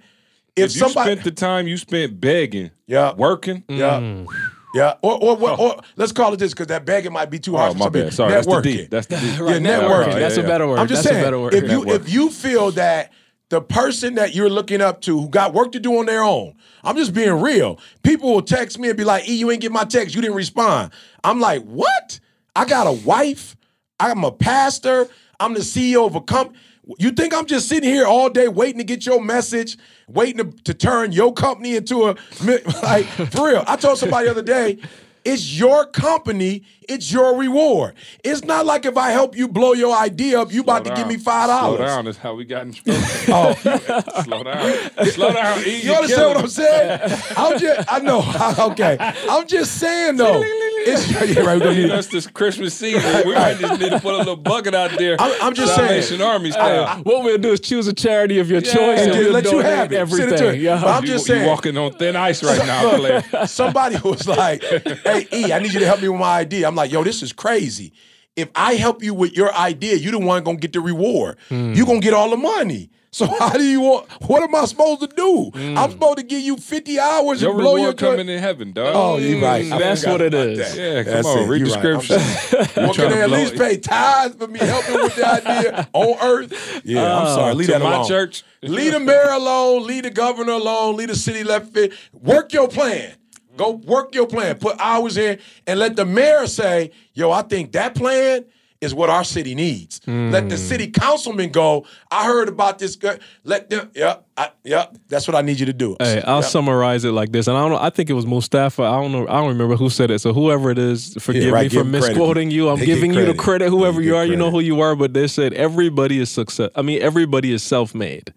[0.56, 3.14] If, If you somebody, spent the time you spent begging, Yeah.
[3.14, 4.28] working, yeah, mm.
[4.74, 7.56] yeah, or or, or, or let's call it this because that begging might be too
[7.56, 7.74] Oh, hard.
[7.74, 8.12] for my bad.
[8.14, 8.64] Sorry, that's the Networking.
[8.64, 8.88] D.
[8.90, 9.26] That's the D.
[9.28, 10.14] Yeah, networking.
[10.16, 10.80] That's a better word.
[10.80, 11.54] I'm just That's saying, a better word.
[11.54, 12.02] if you Network.
[12.02, 13.12] if you feel that
[13.50, 16.54] the person that you're looking up to who got work to do on their own,
[16.84, 17.80] I'm just being real.
[18.04, 20.16] People will text me and be like, "E, you ain't get my text.
[20.16, 20.92] You didn't respond."
[21.24, 22.20] I'm like, "What?
[22.56, 23.56] I got a wife.
[24.00, 25.08] I'm a pastor.
[25.40, 26.60] I'm the CEO of a company."
[27.00, 30.64] You think I'm just sitting here all day waiting to get your message, waiting to,
[30.64, 32.16] to turn your company into a
[32.84, 33.64] like for real?
[33.68, 34.80] I told somebody the other day,
[35.26, 37.94] it's your company, it's your reward.
[38.24, 41.08] It's not like if I help you blow your idea up, you about to give
[41.08, 41.24] me down.
[41.24, 41.80] five Slow dollars.
[41.80, 42.06] down.
[42.06, 43.02] That's how we got in trouble.
[43.30, 43.54] Oh,
[44.24, 44.90] Slow down.
[45.08, 45.64] Slow down.
[45.68, 47.00] E, you understand what I'm saying?
[47.36, 48.24] I'm just, I know.
[48.72, 50.42] Okay, I'm just saying though.
[50.90, 51.56] It's yeah, right.
[51.56, 53.04] we gonna need- That's this Christmas season.
[53.28, 55.20] We might just need to put a little bucket out there.
[55.20, 56.02] I'm- I'm just saying.
[56.02, 57.00] Salvation Army style.
[57.04, 59.60] what we'll do is choose a charity of your choice and, And we'll let you
[59.60, 59.96] have it.
[59.96, 60.56] To everything.
[60.56, 60.62] it.
[60.62, 60.80] Yeah.
[60.82, 61.48] But I'm You- just you saying.
[61.48, 63.24] walking on thin ice right now, player.
[63.48, 66.76] Somebody was like, "Hey, E, I need you to help me with my idea." I'm
[66.78, 67.94] like, "Yo, this is crazy.
[68.38, 71.38] If I help you with your idea, you the one gonna get the reward.
[71.50, 71.84] You hmm.
[71.84, 72.92] gonna get all the money.
[73.12, 74.08] So how do you want?
[74.30, 75.50] What am I supposed to do?
[75.54, 75.78] Hmm.
[75.78, 78.74] I'm supposed to give you 50 hours Your and blow reward your coming in heaven,
[78.74, 78.94] dog.
[78.96, 79.44] Oh, you hmm.
[79.44, 79.72] right.
[79.72, 80.60] I That's what it is.
[80.60, 80.78] that.
[80.78, 81.48] Yeah, come That's on, it.
[81.48, 82.04] read You the right.
[82.04, 82.82] Scripture.
[82.82, 83.60] Well, can they at least it.
[83.60, 86.82] pay tithes for me helping with the idea on earth?
[86.86, 87.54] Yeah, I'm oh, sorry.
[87.56, 88.44] Leave to that my church.
[88.62, 89.88] Leave the mayor alone.
[89.88, 90.98] Leave the governor alone.
[90.98, 91.94] Leave the city left fit.
[92.14, 93.16] Work your plan.
[93.58, 94.58] Go work your plan.
[94.58, 98.46] Put hours in and let the mayor say, "Yo, I think that plan."
[98.80, 100.02] Is what our city needs.
[100.06, 100.62] Let the hmm.
[100.62, 101.88] city councilman go.
[102.12, 102.96] I heard about this.
[102.96, 103.18] guy.
[103.44, 103.90] Let them.
[103.96, 104.28] Yep.
[104.38, 104.96] I, yep.
[105.08, 105.98] That's what I need you to do.
[106.00, 107.80] Hey, I'll summarize it like this, and I don't know.
[107.82, 108.84] I think it was Mustafa.
[108.84, 109.28] I don't know.
[109.28, 110.20] I don't remember who said it.
[110.20, 112.10] So whoever it is, forgive right, me for him credit.
[112.10, 112.70] misquoting you.
[112.70, 113.40] I'm They giving you the credit.
[113.40, 113.70] credit.
[113.72, 114.96] Whoever you get are, you know who you are.
[114.96, 116.70] But they said everybody is success.
[116.76, 118.32] I mean, everybody is self-made.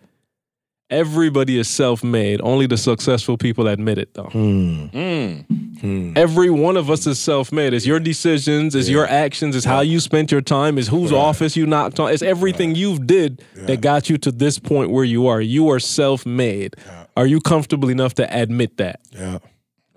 [0.91, 2.41] Everybody is self-made.
[2.43, 4.25] Only the successful people admit it, though.
[4.25, 4.87] Hmm.
[4.87, 5.35] Hmm.
[5.81, 6.13] Hmm.
[6.17, 7.73] Every one of us is self-made.
[7.73, 11.57] It's your decisions, it's your actions, it's how you spent your time, it's whose office
[11.57, 12.13] you knocked on.
[12.13, 15.41] It's everything you've did that got you to this point where you are.
[15.41, 16.77] You are self-made.
[17.17, 19.01] Are you comfortable enough to admit that?
[19.13, 19.39] Yeah.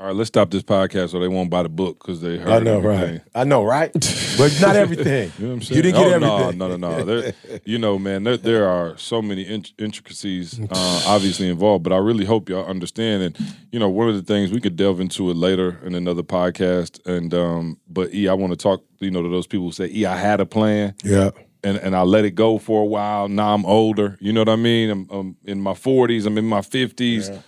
[0.03, 2.49] All right, let's stop this podcast so they won't buy the book because they heard
[2.49, 3.11] I know, everything.
[3.13, 3.21] right?
[3.33, 3.89] I know, right?
[4.37, 5.31] but not everything.
[5.39, 6.57] You know what I'm You didn't get oh, everything.
[6.57, 7.05] No, no, no, no.
[7.05, 11.93] There, you know, man, there, there are so many int- intricacies uh, obviously involved, but
[11.93, 13.23] I really hope y'all understand.
[13.23, 16.21] And, you know, one of the things we could delve into it later in another
[16.21, 16.99] podcast.
[17.05, 19.85] And, um, but E, I want to talk, you know, to those people who say,
[19.85, 21.29] E, I had a plan Yeah.
[21.63, 23.29] and, and I let it go for a while.
[23.29, 24.17] Now I'm older.
[24.19, 24.89] You know what I mean?
[24.89, 27.41] I'm, I'm in my 40s, I'm in my 50s.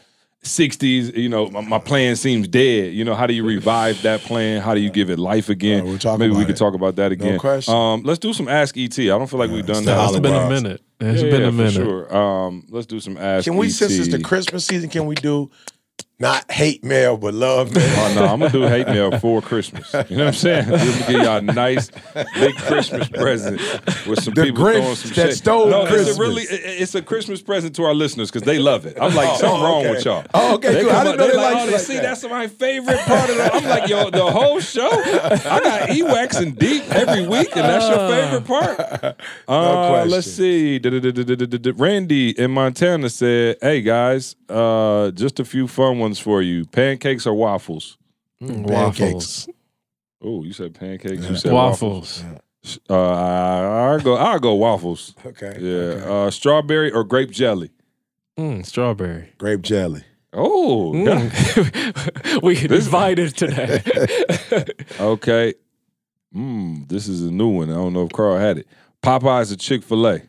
[0.45, 2.93] 60s, you know, my, my plan seems dead.
[2.93, 4.61] You know, how do you revive that plan?
[4.61, 5.83] How do you give it life again?
[5.83, 6.57] We'll Maybe we about could it.
[6.59, 7.39] talk about that again.
[7.39, 7.73] question.
[7.73, 8.97] Um, let's do some Ask ET.
[8.97, 10.09] I don't feel like we've done that.
[10.09, 10.81] It's been a minute.
[10.99, 11.73] It's Yeah, been yeah, a minute.
[11.73, 12.15] For sure.
[12.15, 13.71] Um, let's do some Ask Can we, ET.
[13.73, 15.49] since it's the Christmas season, can we do
[16.19, 17.83] not hate mail but love mail?
[17.97, 19.91] Oh no, I'm gonna do hate mail for Christmas.
[20.09, 20.69] You know what I'm saying?
[20.69, 21.89] We're gonna give y'all a nice
[22.35, 23.59] big Christmas present
[24.07, 25.35] with some The people Grinch throwing some that shit.
[25.37, 26.09] stole no, Christmas.
[26.09, 28.97] it's a really it's a Christmas present to our listeners because they love it.
[28.99, 30.23] I'm like, Oh, something oh, wrong with y'all.
[30.33, 30.91] Oh, okay, They good.
[30.91, 32.01] I come didn't up- know they they like, liked oh, it like see, that.
[32.03, 33.51] that's my favorite part of it.
[33.53, 34.89] I'm like, yo, the whole show.
[34.91, 39.15] I got Ewax and Deep every week, and that's your favorite part.
[39.47, 40.09] Uh, question.
[40.11, 40.79] let's see.
[41.75, 46.65] Randy in Montana said, "Hey guys, uh, just a few fun ones for you.
[46.65, 47.97] Pancakes or waffles?"
[48.39, 49.47] Waffles.
[50.21, 51.27] Oh, you said pancakes.
[51.27, 52.23] You said Waffles.
[52.23, 52.79] waffles.
[52.89, 54.15] Uh, I go.
[54.15, 55.13] I'll go waffles.
[55.25, 55.57] Okay.
[55.59, 56.03] Yeah.
[56.05, 57.71] Uh, strawberry or grape jelly.
[58.37, 59.33] Mm, strawberry.
[59.37, 60.03] Grape jelly.
[60.33, 60.91] Oh.
[60.93, 62.41] Mm.
[62.43, 63.81] we divided today.
[64.99, 65.53] Okay.
[66.35, 67.69] Mm, this is a new one.
[67.69, 68.67] I don't know if Karl had it.
[69.01, 70.21] Popeyes or Chick Fil A.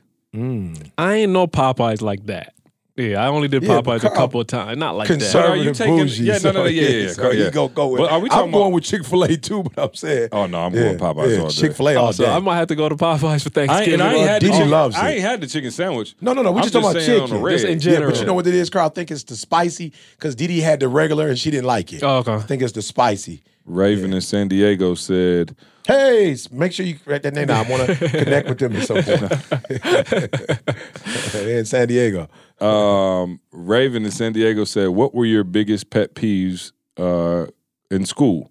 [0.98, 2.54] I ain't no Popeyes like that.
[2.96, 4.78] Yeah, I only did Yeah, but Popeyes a Karl- couple of times.
[4.78, 5.14] Not like that.
[5.18, 6.24] Conservative Are you taking- bougie.
[6.24, 7.44] yeah, no, no, no, so, yeah, yeah, So yeah.
[7.44, 8.00] you go go with.
[8.00, 10.28] But are we talking I'm going about- with Chick Fil A too, but I'm saying.
[10.32, 11.54] Oh no, I'm yeah, going Popeyes yeah, all day.
[11.54, 12.30] Chick Fil A oh, all Oh, so day.
[12.32, 13.92] I might have to go to Popeyes for I ain't, Thanksgiving.
[13.94, 15.12] and I ain't had the DJ chicken, loves I it.
[15.14, 16.14] ain't had the chicken sandwich.
[16.22, 16.52] no, no, no.
[16.52, 17.42] We're I'm just talking about saying on chicken.
[17.42, 17.70] the Just red.
[17.72, 18.10] in Yeah, general.
[18.12, 18.86] but you know what it is, Karl?
[18.86, 22.02] I think it's the spicy because Didi had the regular and she didn't like it.
[22.02, 22.32] Oh, okay.
[22.32, 23.42] I think it's the spicy.
[23.66, 25.54] Raven in San Diego said,
[25.86, 27.46] Hey, s- make sure you correct that name.
[27.48, 29.32] Now, I want to connect with them at some point.
[31.32, 32.28] They're in San Diego.
[32.60, 37.46] Um, Raven in San Diego said, "What were your biggest pet peeves uh,
[37.90, 38.50] in school?"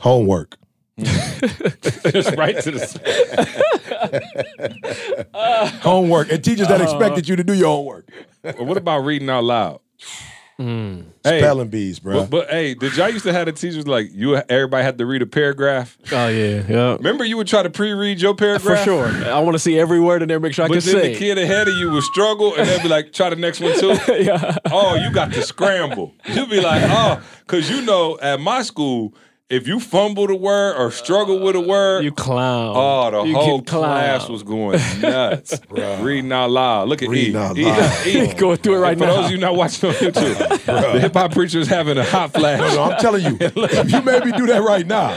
[0.00, 0.56] Homework.
[0.98, 2.88] Just right to the.
[5.82, 6.32] Homework.
[6.32, 8.10] And teachers that expected you to do your homework.
[8.58, 9.80] what about reading out loud?
[10.58, 11.04] Hey,
[11.40, 12.22] Spelling bees, bro.
[12.22, 14.34] But, but hey, did y'all used to have the teachers like you?
[14.36, 15.96] Everybody had to read a paragraph.
[16.10, 16.96] Oh yeah, yeah.
[16.96, 19.06] Remember, you would try to pre-read your paragraph For sure.
[19.06, 21.12] I want to see every word in there, make sure I But can then say.
[21.12, 23.78] the kid ahead of you would struggle, and they'd be like, "Try the next one
[23.78, 24.56] too." yeah.
[24.72, 26.12] Oh, you got to scramble.
[26.26, 29.14] You'd be like, "Oh," because you know, at my school,
[29.50, 32.74] if you fumbled a word or struggle with a word, You clown.
[32.76, 35.58] oh, the You whole class was going nuts.
[35.70, 36.88] Reading out loud.
[36.90, 37.38] Look at Reading E.
[37.38, 38.06] out E- loud.
[38.06, 39.10] E- Going through it right For now.
[39.10, 42.04] For those of you not watching on YouTube, the hip hop preacher is having a
[42.04, 42.60] hot flash.
[42.74, 45.16] No, I'm telling you, you made me do that right now,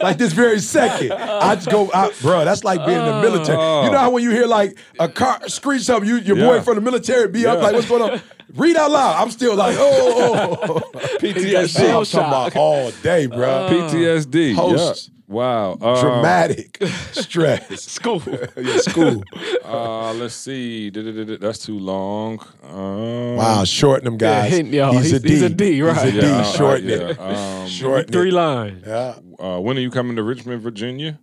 [0.00, 2.44] like this very second, I just go, I, bro.
[2.44, 3.56] That's like being in the military.
[3.84, 6.74] You know how when you hear like a car screech something, you your boy from
[6.74, 8.20] the military be up like, what's going on?
[8.54, 9.22] Read out loud.
[9.22, 10.98] I'm still like, oh, oh, oh.
[11.18, 11.80] PTSD.
[11.98, 13.68] I'm talking about all day, bro.
[13.70, 14.54] PTSD.
[14.54, 15.08] Hosts.
[15.08, 15.12] Yeah.
[15.28, 15.72] Wow.
[15.80, 16.78] Um, Dramatic
[17.12, 17.82] stress.
[17.92, 18.22] School.
[18.56, 19.24] yeah, school.
[19.64, 20.90] Uh, let's see.
[20.90, 22.38] That's too long.
[22.62, 24.52] Um, Wow, shorten them guys.
[24.52, 25.28] hint, yo, he's, a he's- D.
[25.30, 26.04] he's a D, right.
[26.06, 26.26] He's a D.
[26.28, 26.94] Yeah, uh, shorten yeah.
[26.96, 27.18] it.
[27.20, 28.34] Um, Shorten Three it.
[28.34, 28.84] lines.
[28.86, 29.16] Yeah.
[29.40, 31.18] uh, when are you coming to Richmond, Virginia?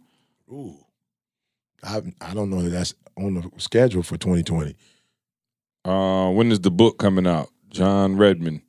[0.52, 0.76] Ooh.
[1.82, 4.76] I I don't know that that's on the schedule for 2020.
[5.86, 7.50] Uh, when is the book coming out?
[7.70, 8.62] John Redmond.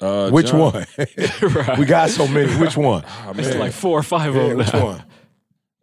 [0.00, 0.86] Uh, Which John- one?
[0.98, 1.78] right.
[1.78, 2.52] we got so many.
[2.56, 3.04] Which one?
[3.06, 4.58] Ah, It's like four or five Yeah, of them.
[4.58, 4.84] which now.
[4.84, 5.04] one?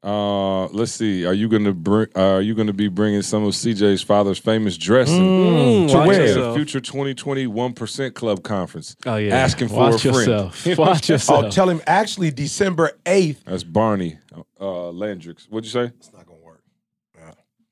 [0.03, 1.25] Uh, let's see.
[1.25, 2.07] Are you gonna bring?
[2.15, 6.33] Uh, are you gonna be bringing some of CJ's father's famous dressing Mm, To where?
[6.33, 6.53] the.
[6.53, 8.95] Future 2020 One Percent Club Conference?
[9.05, 9.35] Oh yeah.
[9.35, 10.77] Asking for Watch a friend.
[10.77, 11.45] Watch yourself.
[11.45, 13.43] Oh, tell him actually December 8th.
[13.43, 14.17] That's Barney
[14.61, 15.45] uh, Landrix.
[15.49, 15.91] What'd you say?
[15.97, 16.63] It's not gonna work.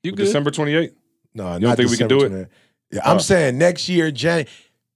[0.02, 0.24] you good?
[0.26, 0.92] December 28th.
[1.32, 2.50] No, I don't not think we can do December it?
[2.92, 2.94] 29th.
[2.94, 3.20] Yeah, I'm Oh.
[3.20, 4.46] saying next year, Jan.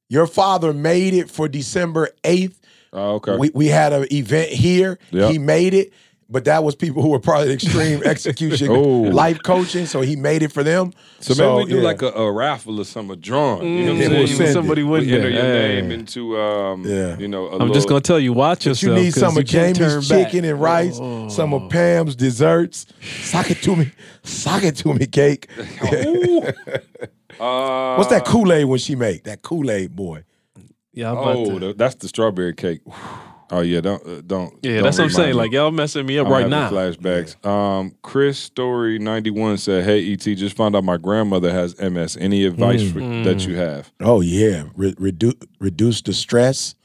[0.08, 2.56] Your father made it for December 8th.
[2.92, 3.36] Oh, okay.
[3.36, 4.98] We we had an event here.
[5.12, 5.28] Yeah.
[5.30, 5.92] He made it,
[6.28, 9.02] but that was people who were part of extreme execution Oh.
[9.02, 9.86] life coaching.
[9.86, 10.92] So he made it for them.
[11.20, 11.84] so, maybe we do yeah.
[11.84, 13.78] like a, a raffle or something, a drawing.
[13.78, 14.52] You know what I'm we'll saying?
[14.52, 15.30] somebody win We enter there.
[15.30, 15.80] your Hey.
[15.82, 17.16] name into, um, Yeah.
[17.16, 18.82] you know, a I'm just gonna tell you, watch us.
[18.82, 20.26] You need some you of can't Jamie's back.
[20.32, 21.28] chicken and rice, Oh.
[21.28, 22.86] some of Pam's desserts.
[23.22, 23.92] Sock it to me.
[24.24, 25.48] Sock it to me, cake.
[27.40, 29.24] Uh, What's that Kool-Aid when she make?
[29.24, 30.24] That Kool-Aid boy.
[30.92, 32.80] Yeah, I'm about Oh, to- the, that's the strawberry cake.
[33.52, 34.54] Oh yeah, don't uh, don't.
[34.62, 35.28] yeah, don't that's what I'm remind saying.
[35.30, 35.32] me.
[35.34, 36.70] Like y'all messing me up I'm right having now.
[36.70, 37.44] Flashbacks.
[37.44, 42.16] Um, Chris Story ninety one said, "Hey ET, just found out my grandmother has MS.
[42.16, 46.76] Any advice for, that you have?" Oh yeah, Re- reduce reduce the stress.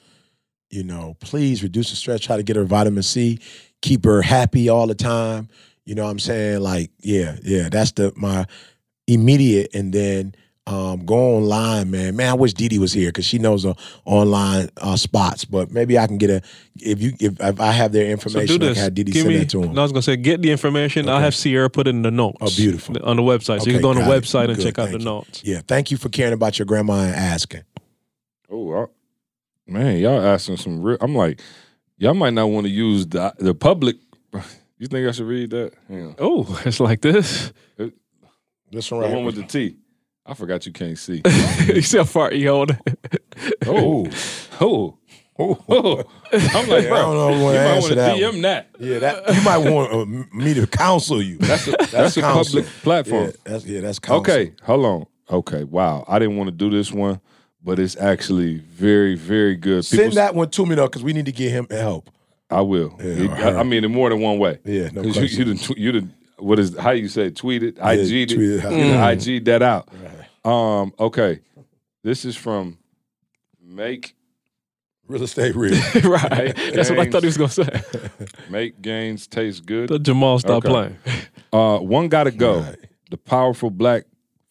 [0.72, 2.19] You know, please reduce the stress.
[2.22, 3.38] Try to get her vitamin C.
[3.84, 5.49] Keep her happy all the time.
[5.86, 6.61] You know what I'm saying?
[6.61, 7.69] Like, yeah, yeah.
[7.69, 8.48] That's the my
[9.06, 9.69] immediate.
[9.76, 10.34] And then
[10.68, 12.16] um, go online, man.
[12.16, 13.76] Man, I wish Didi was here because she knows the
[14.06, 15.46] online uh, spots.
[15.46, 16.42] But maybe I can get a
[16.78, 18.48] if you if, if I have their information.
[18.48, 18.78] So information, do I this.
[18.78, 19.40] can have Didi Give send me.
[19.40, 19.74] that to him.
[19.74, 21.08] No, I was gonna say, get the information.
[21.08, 22.38] I'll have Sierra put it in the notes.
[22.42, 22.96] Oh, beautiful.
[23.08, 24.24] On the website, so you can Okay, go on the got it.
[24.24, 25.06] website and Good, check out the thank you.
[25.06, 25.42] notes.
[25.44, 27.62] Yeah, thank you for caring about your grandma and asking.
[28.50, 28.86] Oh I-
[29.68, 30.98] man, y'all asking some real.
[31.00, 31.42] I'm like,
[31.98, 33.98] y'all might not want to use the the public.
[34.78, 35.72] You think I should read that?
[36.20, 37.54] Oh, it's like this.
[38.72, 39.26] This one right one here.
[39.28, 39.78] with the T.
[40.26, 41.22] I forgot you can't see.
[41.68, 43.22] you see how far he hold it?
[43.68, 44.07] Oh,
[44.61, 44.97] oh,
[45.38, 46.03] oh!
[46.31, 48.31] I'm like, I bro, don't know if I you wanna might want to that DM
[48.31, 48.41] one.
[48.43, 48.68] that.
[48.80, 50.06] Yeah, that you might want uh,
[50.38, 51.38] me to counsel you.
[51.39, 53.26] That's a, That's a public platform.
[53.26, 54.22] Yeah, that's yeah, that's counsel.
[54.34, 55.06] Okay, hold on.
[55.30, 56.06] Okay, wow.
[56.07, 57.19] I didn't want to do this one,
[57.61, 59.84] but it's actually very, very good.
[59.84, 62.10] Send that one to me though, because we need to get him help.
[62.49, 62.95] I will.
[62.99, 64.60] Yeah, It- all I, I mean, in more than one way.
[64.64, 65.39] Yeah, no 'Cause you, question.
[65.39, 65.77] you didn't.
[65.77, 66.14] You didn't.
[66.38, 67.30] What is how you say?
[67.31, 67.77] Tweet it.
[67.81, 68.10] IG.
[68.10, 68.38] tweet it.
[68.39, 69.89] You done IG that out.
[70.45, 70.93] Um.
[70.99, 71.39] Okay.
[72.03, 72.77] This is from
[73.61, 74.15] Make
[75.07, 75.73] Real estate real.
[76.03, 76.55] right.
[76.73, 77.81] That's what I thought he was gonna say.
[78.49, 79.89] Make Gains Taste Good.
[79.91, 80.69] Let Jamal stop Okay.
[80.69, 80.97] playing.
[81.53, 82.61] Uh, one gotta go.
[82.61, 82.77] Right.
[83.11, 84.05] The powerful black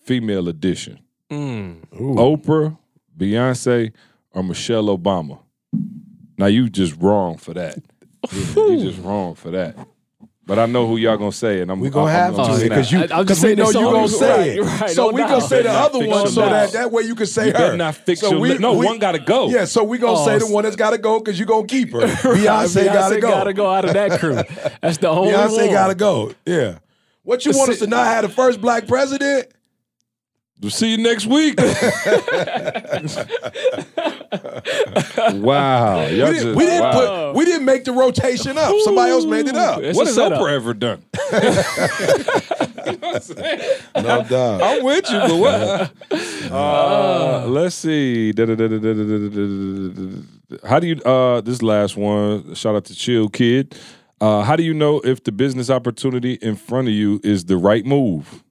[0.04, 1.00] female edition.
[1.30, 1.84] Mm.
[1.92, 2.78] Oprah,
[3.18, 3.92] Beyonce,
[4.32, 5.40] or Michelle Obama.
[6.38, 7.78] Now you just wrong for that.
[8.32, 9.76] you just wrong for that.
[10.46, 12.52] But I know who y'all gonna say, and I'm We gonna I'm, have I'm to
[12.52, 13.10] gonna because snap.
[13.10, 14.80] you because we know you song gonna is say right, it.
[14.80, 17.24] right, so no we gonna say the other one so that that way you can
[17.26, 17.76] say You her.
[17.78, 18.60] not fix so we, lip.
[18.60, 19.48] No, we- one gotta go.
[19.48, 21.66] Yeah, so we gonna Oh, say the oh, one that's gotta go because you gonna
[21.66, 22.00] keep her.
[22.06, 23.28] Beyonce, gotta go.
[23.30, 24.34] gotta go out of that crew.
[24.82, 25.70] That's the only Beyonce one.
[25.70, 26.32] gotta go.
[26.44, 26.78] Yeah.
[27.22, 29.48] What you want us to not have the first black president?
[30.60, 31.58] We'll see you next week.
[35.42, 36.04] wow.
[36.04, 37.32] We, didn't, we, didn't wow.
[37.32, 38.72] Put, we didn't make the rotation up.
[38.84, 39.82] Somebody else made it up.
[39.82, 41.02] What has Oprah ever done?
[42.86, 43.18] you know
[43.96, 44.62] no doubt.
[44.62, 45.90] I'm with you, but what?
[46.54, 48.28] Uh, let's see.
[48.28, 48.44] How
[50.78, 53.76] do you, uh, this last one, shout out to Chill Kid.
[54.20, 57.56] Uh, how do you know if the business opportunity in front of you is the
[57.56, 58.43] right move?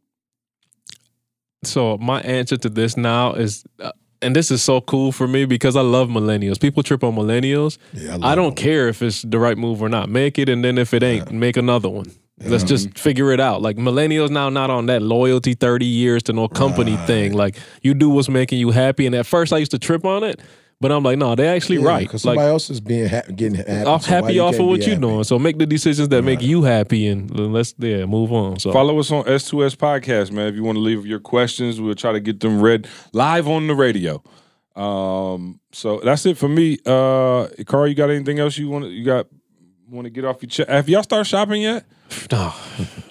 [1.65, 3.91] So my answer to this now is, uh,
[4.21, 6.59] and this is so cool for me because I love millennials.
[6.59, 7.77] People trip on millennials.
[7.93, 10.09] Yeah, I I, don't care if it's the right move or not.
[10.09, 12.11] Make it, and then if it ain't, make another one.
[12.39, 13.61] Let's just figure it out.
[13.61, 17.33] Like millennials now, not on that loyalty thirty years to no company thing.
[17.33, 19.05] Like you do what's making you happy.
[19.05, 20.41] And at first, I used to trip on it,
[20.81, 22.07] But I'm like, no, they're actually Yeah, right.
[22.07, 23.85] Because Like somebody else is being ha- getting happy.
[23.85, 25.23] off so happy off of what you're doing.
[25.23, 28.59] So make the decisions that make you happy and let's yeah, move on.
[28.59, 30.47] So Follow us on S2S Podcast, man.
[30.47, 33.67] If you want to leave your questions, we'll try to get them read live on
[33.67, 34.21] the radio.
[34.75, 36.79] Um, so that's it for me.
[36.85, 38.85] Uh, Karl, you got anything else you want?
[38.85, 39.27] to You got
[39.89, 40.69] want to get off your chest?
[40.69, 41.85] Have y'all started shopping yet?
[42.31, 42.53] no,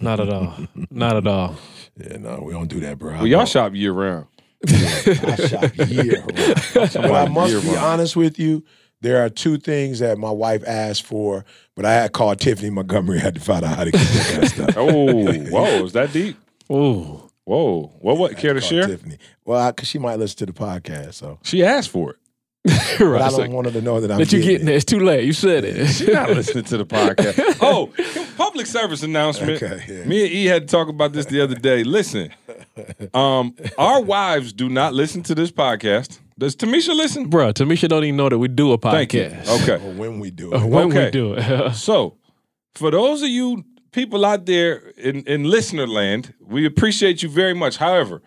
[0.01, 0.55] not at all.
[0.91, 1.57] Not at all.
[1.97, 3.13] Yeah, no, we don't do that, bro.
[3.13, 4.27] Well, y'all shop year round.
[4.69, 6.93] I shop year round.
[6.95, 8.65] But I must be honest with you.
[9.01, 11.45] There are two things that my wife asked for,
[11.75, 13.19] but I had called Tiffany Montgomery.
[13.19, 14.75] I had to find out how to get that kind of stuff.
[14.77, 16.37] Oh, whoa, is that deep?
[16.71, 18.17] Oh, Whoa, what?
[18.19, 18.37] What?
[18.37, 18.87] Care to share?
[18.87, 19.19] Tiffany.
[19.45, 22.17] Well, because she might listen to the podcast, so She asked for it.
[22.65, 23.23] but right.
[23.23, 24.77] I so- don't want her to know that I'm that you getting getting there.
[24.77, 25.25] It's too late.
[25.25, 25.85] You said it.
[25.89, 27.59] She's not listening to the podcast.
[27.61, 27.91] Oh,
[28.37, 29.61] public service announcement.
[29.61, 30.05] Okay, yeah.
[30.05, 31.83] Me and E had to talk about this the other day.
[31.83, 32.31] Listen,
[33.15, 36.19] um, our wives do not listen to this podcast.
[36.39, 37.29] Does Tamisha listen?
[37.29, 38.93] Bro, Tamisha don't even know that we do a podcast.
[38.93, 39.31] Thank you.
[39.75, 39.75] Okay.
[39.87, 40.63] Or when we do it.
[40.63, 41.05] When Okay.
[41.07, 41.75] we do it.
[41.75, 42.17] So,
[42.75, 47.55] for those of you people out there in, in listener land, we appreciate you very
[47.55, 47.77] much.
[47.77, 48.23] However,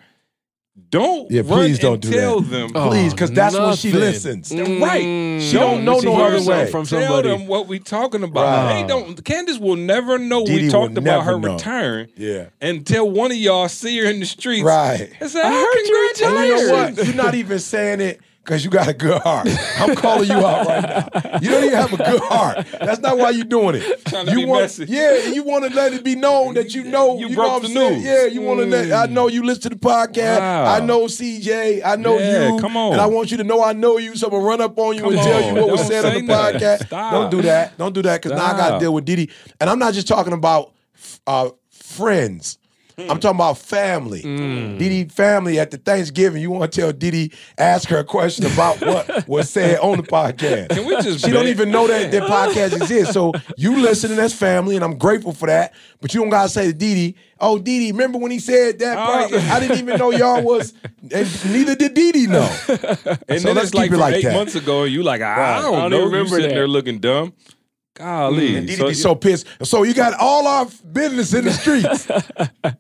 [0.90, 2.50] don't Yeah, run please don't and do tell that.
[2.50, 4.02] them Oh, Please, because that's when she nothing.
[4.02, 4.52] listens.
[4.54, 5.04] right.
[5.04, 5.42] Mm.
[5.42, 6.70] She don't know But you no other way.
[6.72, 8.66] From Tell them what we talking about.
[8.68, 8.82] Right.
[8.82, 9.24] They don't.
[9.24, 11.54] Candace will never know Didi we talked about her know.
[11.54, 12.48] retiring Yeah.
[12.62, 14.64] until one of y'all see her in the streets.
[14.64, 15.12] Right.
[15.20, 15.88] And say, oh, And
[16.20, 17.06] you know what?
[17.06, 19.48] You're not even saying it because you got a good heart.
[19.80, 21.40] I'm calling you out right now.
[21.42, 22.68] You don't even have a good heart.
[22.80, 24.28] That's not why you're doing it.
[24.32, 24.86] You want, messy.
[24.88, 27.18] yeah, you want to let it be known that you know.
[27.18, 28.04] You know broke what the news.
[28.04, 28.92] Yeah, you want to let.
[28.92, 30.40] I know you listen to the podcast.
[30.40, 30.66] Wow.
[30.76, 31.82] I know CJ.
[31.84, 32.60] I know Yeah, you.
[32.60, 32.94] come on.
[32.94, 34.16] And I want you to know I know you.
[34.16, 36.06] So I'm gonna run up on you Come and tell you what was Don't said
[36.06, 36.60] on the nothing.
[36.60, 36.86] podcast.
[36.86, 37.12] Stop.
[37.14, 37.78] Don't do that.
[37.78, 39.30] Don't do that because now I got to deal with Didi.
[39.60, 40.74] And I'm not just talking about
[41.26, 42.58] uh, friends.
[42.98, 43.12] Hmm.
[43.12, 44.22] I'm talking about family.
[44.22, 46.42] Didi family at the Thanksgiving.
[46.42, 50.04] You want to tell Didi, ask her a question about what was said on the
[50.04, 50.70] podcast.
[50.70, 53.14] Can we just She don't even know that that podcast exists.
[53.14, 55.74] So you listening as family, and I'm grateful for that.
[56.02, 59.06] But you don't gotta say to Didi, "Oh, Didi, remember when he said that?" Oh,
[59.06, 59.32] part?
[59.32, 59.54] yeah.
[59.54, 60.74] I didn't even know y'all was,
[61.12, 62.50] and neither did Didi know.
[63.28, 64.34] And So then let's it's like it like eight that.
[64.34, 65.62] months ago, and you like, I, Right.
[65.62, 65.98] don't, I don't know.
[65.98, 66.56] even You remember sitting that.
[66.56, 67.34] there looking dumb.
[67.96, 68.56] Golly.
[68.58, 69.48] And Didi So- be so pissed.
[69.64, 72.08] So you got all our business in the streets.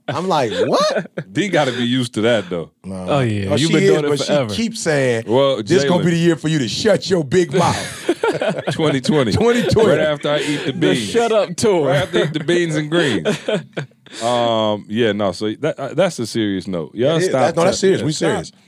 [0.08, 1.34] I'm like, what?
[1.34, 2.72] D got to be used to that though.
[2.84, 2.96] No.
[3.10, 4.50] Oh yeah, Oh, you've she been is, doing it forever.
[4.54, 7.24] she keeps saying, Well, "This is gonna be the year for you to shut your
[7.24, 8.02] big mouth."
[8.36, 9.32] 2020.
[9.32, 9.90] 2020.
[9.90, 10.74] Right after I eat the beans.
[10.74, 11.10] the beans.
[11.10, 11.88] shut up tour.
[11.88, 13.28] Right after I eat the beans and greens.
[14.24, 15.32] Um, yeah, no.
[15.32, 16.94] So that uh, that's a serious note.
[16.94, 17.30] Y'all It is.
[17.30, 17.42] stop.
[17.42, 18.02] That- no, that's tell- serious.
[18.04, 18.48] We serious.
[18.50, 18.60] Stop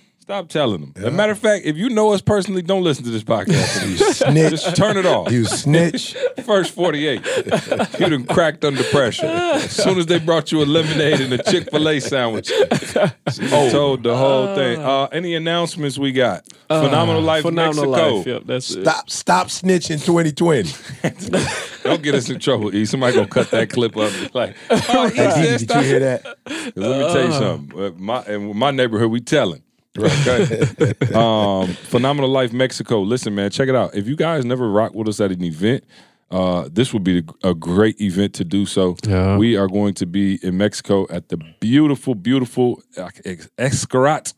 [0.49, 0.94] telling them.
[0.98, 3.86] As a matter of fact, if you know us personally, don't listen to this podcast.
[3.88, 4.49] You snitch.
[4.52, 5.32] Just turn it off.
[5.32, 6.16] You snitch.
[6.45, 7.22] First 48.
[7.99, 9.26] you done cracked under pressure.
[9.26, 13.48] As soon as they brought you a lemonade and a Chick fil A sandwich, you
[13.72, 14.80] told the whole thing.
[14.80, 16.45] Uh, any announcements we got?
[16.68, 18.16] Phenomenal Life Phenomenal Mexico.
[18.18, 18.28] life.
[18.28, 18.82] Yep, that's it.
[18.84, 19.10] Stop.
[19.10, 20.04] Stop snitching.
[20.06, 21.84] 2020.
[21.84, 22.86] Don't get us in trouble, E.
[22.86, 24.12] Somebody gonna cut that clip up.
[24.36, 26.24] Like, oh, he Hey, said Didi, did you hear that?
[26.24, 27.80] 'Cause Let me tell you something.
[27.80, 29.62] Uh, My in my neighborhood, we telling.
[29.95, 33.01] Right, um, Phenomenal Life Mexico.
[33.01, 33.95] Listen, man, check it out.
[33.95, 35.84] If you guys never rock with us at an event,
[36.30, 38.97] uh, this would be a great event to do so.
[39.03, 39.38] Yeah.
[39.38, 43.09] We are going to be in Mexico at the beautiful, beautiful uh,
[43.57, 44.34] Xcaret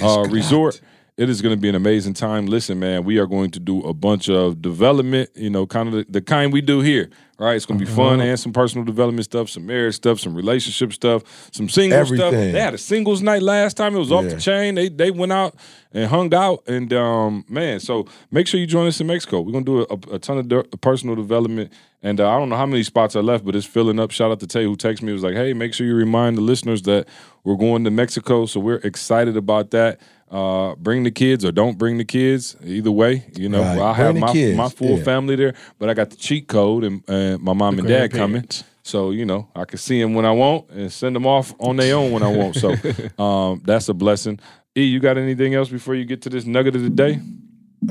[0.00, 0.80] uh, Resort.
[1.18, 2.46] It is going to be an amazing time.
[2.46, 5.94] Listen, man, we are going to do a bunch of development, you know, kind of
[5.94, 7.10] the, the kind we do here.
[7.38, 8.28] All right, it's going to be fun Uh-huh.
[8.30, 11.22] and some personal development stuff, some marriage stuff, some relationship stuff,
[11.52, 12.32] some single stuff.
[12.52, 13.94] They had a singles night last time.
[13.94, 14.74] It was off the chain.
[14.74, 15.54] They they went out
[15.92, 19.40] and hung out, and um, man, so make sure you join us in Mexico.
[19.42, 22.56] We're gonna do a, a ton of de- personal development, and uh, I don't know
[22.56, 24.12] how many spots are left, but it's filling up.
[24.12, 25.10] Shout out to Tay who texted me.
[25.10, 27.06] It was like, hey, make sure you remind the listeners that
[27.44, 28.46] we're going to Mexico.
[28.46, 30.00] So we're excited about that.
[30.32, 32.56] Uh, bring the kids or don't bring the kids.
[32.64, 33.78] Either way, you know, Right.
[33.78, 35.04] I Bring have my kids, my full yeah.
[35.04, 38.40] family there, but I got the cheat code and uh, my mom and dad coming.
[38.40, 38.64] grandparents.
[38.82, 41.76] So you know, I can see them when I want and send them off on
[41.76, 42.56] their own when I want.
[42.56, 42.74] So
[43.22, 44.40] um, that's a blessing.
[44.74, 47.20] E, you got anything else before you get to this nugget of the day?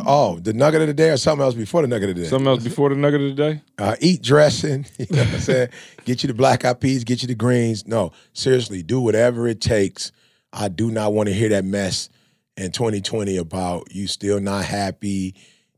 [0.06, 2.28] Oh, the nugget of the day or something else before the nugget of the day?
[2.28, 3.62] Something else before the nugget of the day?
[3.78, 4.86] uh, eat dressing.
[4.98, 5.70] You know what I'm saying?
[6.06, 7.86] Get you the black eyed peas, get you the greens.
[7.86, 10.12] No, seriously, do whatever it takes.
[10.54, 12.10] I do not want to hear that mess
[12.58, 15.36] in 2020 about you still not happy.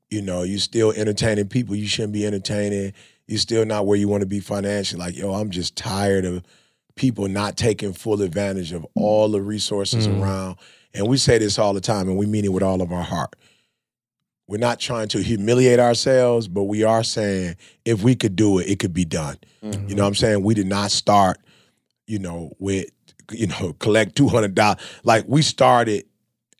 [0.10, 2.94] You know, you still entertaining people you shouldn't be entertaining.
[3.28, 5.00] You still not where you want to be financially.
[5.00, 6.44] Like, yo, I'm just tired of
[6.96, 10.22] people not taking full advantage of all the resources mm-hmm.
[10.22, 10.58] around.
[10.94, 13.02] And we say this all the time, and we mean it with all of our
[13.02, 13.36] heart.
[14.48, 17.56] We're not trying to humiliate ourselves, but we are saying
[17.86, 19.38] if we could do it, it could be done.
[19.62, 19.98] You know mm-hmm.
[19.98, 20.44] what I'm saying?
[20.44, 21.40] We did not start,
[22.06, 22.88] you know, with,
[23.32, 24.80] you know, collect $200.
[25.04, 26.06] Like we started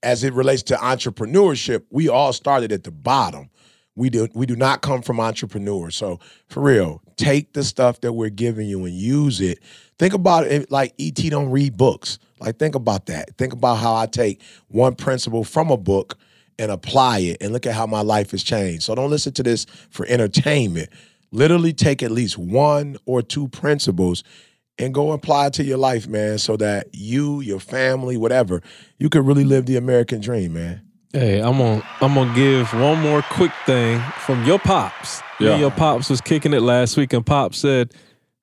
[0.04, 3.50] as it relates to entrepreneurship, we all started at the bottom.
[3.96, 5.96] We do we do not come from entrepreneurs.
[5.96, 9.60] So for real, take the stuff that we're giving you and use it.
[10.00, 12.18] Think about it like ET don't read books.
[12.40, 13.38] Like think about that.
[13.38, 16.18] Think about how I take one principle from a book
[16.58, 18.84] and apply it and look at how my life has changed.
[18.84, 20.90] So don't listen to this for entertainment.
[21.32, 24.24] Literally take at least one or two principles
[24.80, 28.62] and go apply it to your life, man, so that you, your family, whatever,
[28.98, 30.82] you could really live the American dream, man.
[31.12, 35.22] Hey, I'm gonna I'm gonna give one more quick thing from your pops.
[35.40, 35.58] Me and Yeah.
[35.60, 37.94] your pops was kicking it last week, and Pop said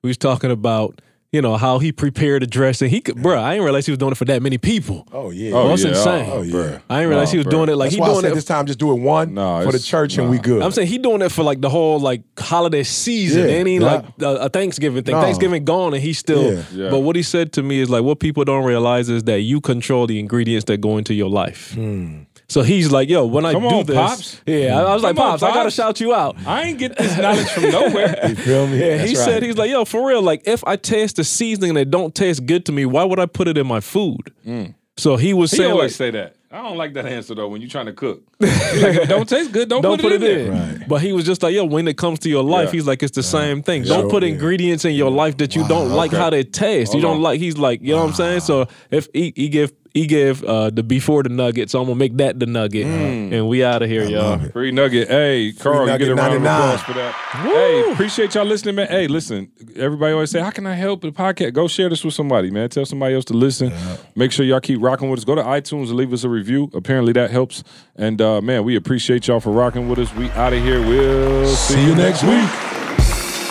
[0.05, 1.01] we was talking about
[1.33, 3.41] you know how he prepared a dress, and he could, bro.
[3.41, 5.07] I didn't realize he was doing it for that many people.
[5.13, 5.53] Oh yeah.
[5.55, 5.91] Oh, that's yeah.
[5.91, 6.27] insane.
[6.29, 6.53] Oh, Oh, yeah.
[6.53, 6.83] bruh.
[6.91, 7.51] I didn't realize Nah, he was bruh.
[7.51, 8.35] doing it like That's he why I doing said it.
[8.35, 10.61] this time just do it one Nah, for the it's- church and we good.
[10.63, 13.49] I'm saying he doing it for like the whole like holiday season.
[13.49, 13.81] Yeah, and he yeah.
[13.81, 15.15] like a, a Thanksgiving thing.
[15.15, 15.23] No.
[15.23, 16.53] Thanksgiving gone and he still.
[16.55, 16.63] Yeah.
[16.75, 16.91] Yeah.
[16.91, 19.61] But what he said to me is like, what people don't realize is that you
[19.61, 21.75] control the ingredients that go into your life.
[21.75, 22.23] Hmm.
[22.51, 24.41] So he's like, yo, when I do on, this, Pops.
[24.45, 25.75] yeah, I, I was like, Come on, pops, I gotta Pops.
[25.77, 26.37] shout you out.
[26.45, 28.19] I ain't get this knowledge from nowhere.
[28.29, 28.79] you feel me?
[28.81, 29.25] Yeah, That's he right.
[29.25, 32.13] said he's like, yo, for real, like if I taste the seasoning and it don't
[32.13, 34.33] taste good to me, why would I put it in my food?
[34.45, 34.75] Mm.
[34.97, 36.35] So he was He saying always like, say that.
[36.53, 37.47] I don't like that answer though.
[37.47, 39.69] When you're trying to cook, like, don't taste good.
[39.69, 40.51] Don't, don't put it in.
[40.51, 40.89] Right.
[40.89, 42.73] But he was just like, yo, when it comes to your life, Yeah.
[42.73, 43.85] he's like, it's the same thing.
[43.85, 43.99] Yeah.
[43.99, 44.31] Don't put Yeah.
[44.31, 46.21] ingredients in your life that you don't like okay.
[46.21, 46.93] how they taste.
[46.93, 47.23] you don't on.
[47.23, 47.39] like.
[47.39, 48.41] He's like, you know what I'm saying?
[48.41, 51.97] So if he, he give he gave uh, the before the nugget, so I'm gonna
[51.97, 54.39] make that the nugget, and we out of here, y'all.
[54.51, 55.09] Free nugget.
[55.09, 56.61] Hey, Karl, you get a round of 99.
[56.61, 57.15] applause for that.
[57.15, 58.87] Hey, appreciate y'all listening, man.
[58.89, 61.55] Hey, listen, everybody always say, How can I help the podcast?
[61.55, 62.69] Go share this with somebody, man.
[62.69, 63.73] Tell somebody else to listen.
[64.15, 65.25] Make sure y'all keep rocking with us.
[65.25, 66.71] Go to iTunes and leave us a review.
[66.75, 67.65] Apparently that helps.
[67.97, 70.15] And uh, man, we appreciate y'all for rocking with us.
[70.15, 70.81] We out of here.
[70.81, 72.49] We'll see, See you next week.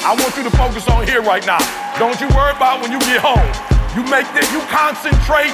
[0.01, 1.59] I want you to focus on here right now.
[1.99, 3.45] Don't you worry about when you get home.
[3.95, 5.53] You make this, you concentrate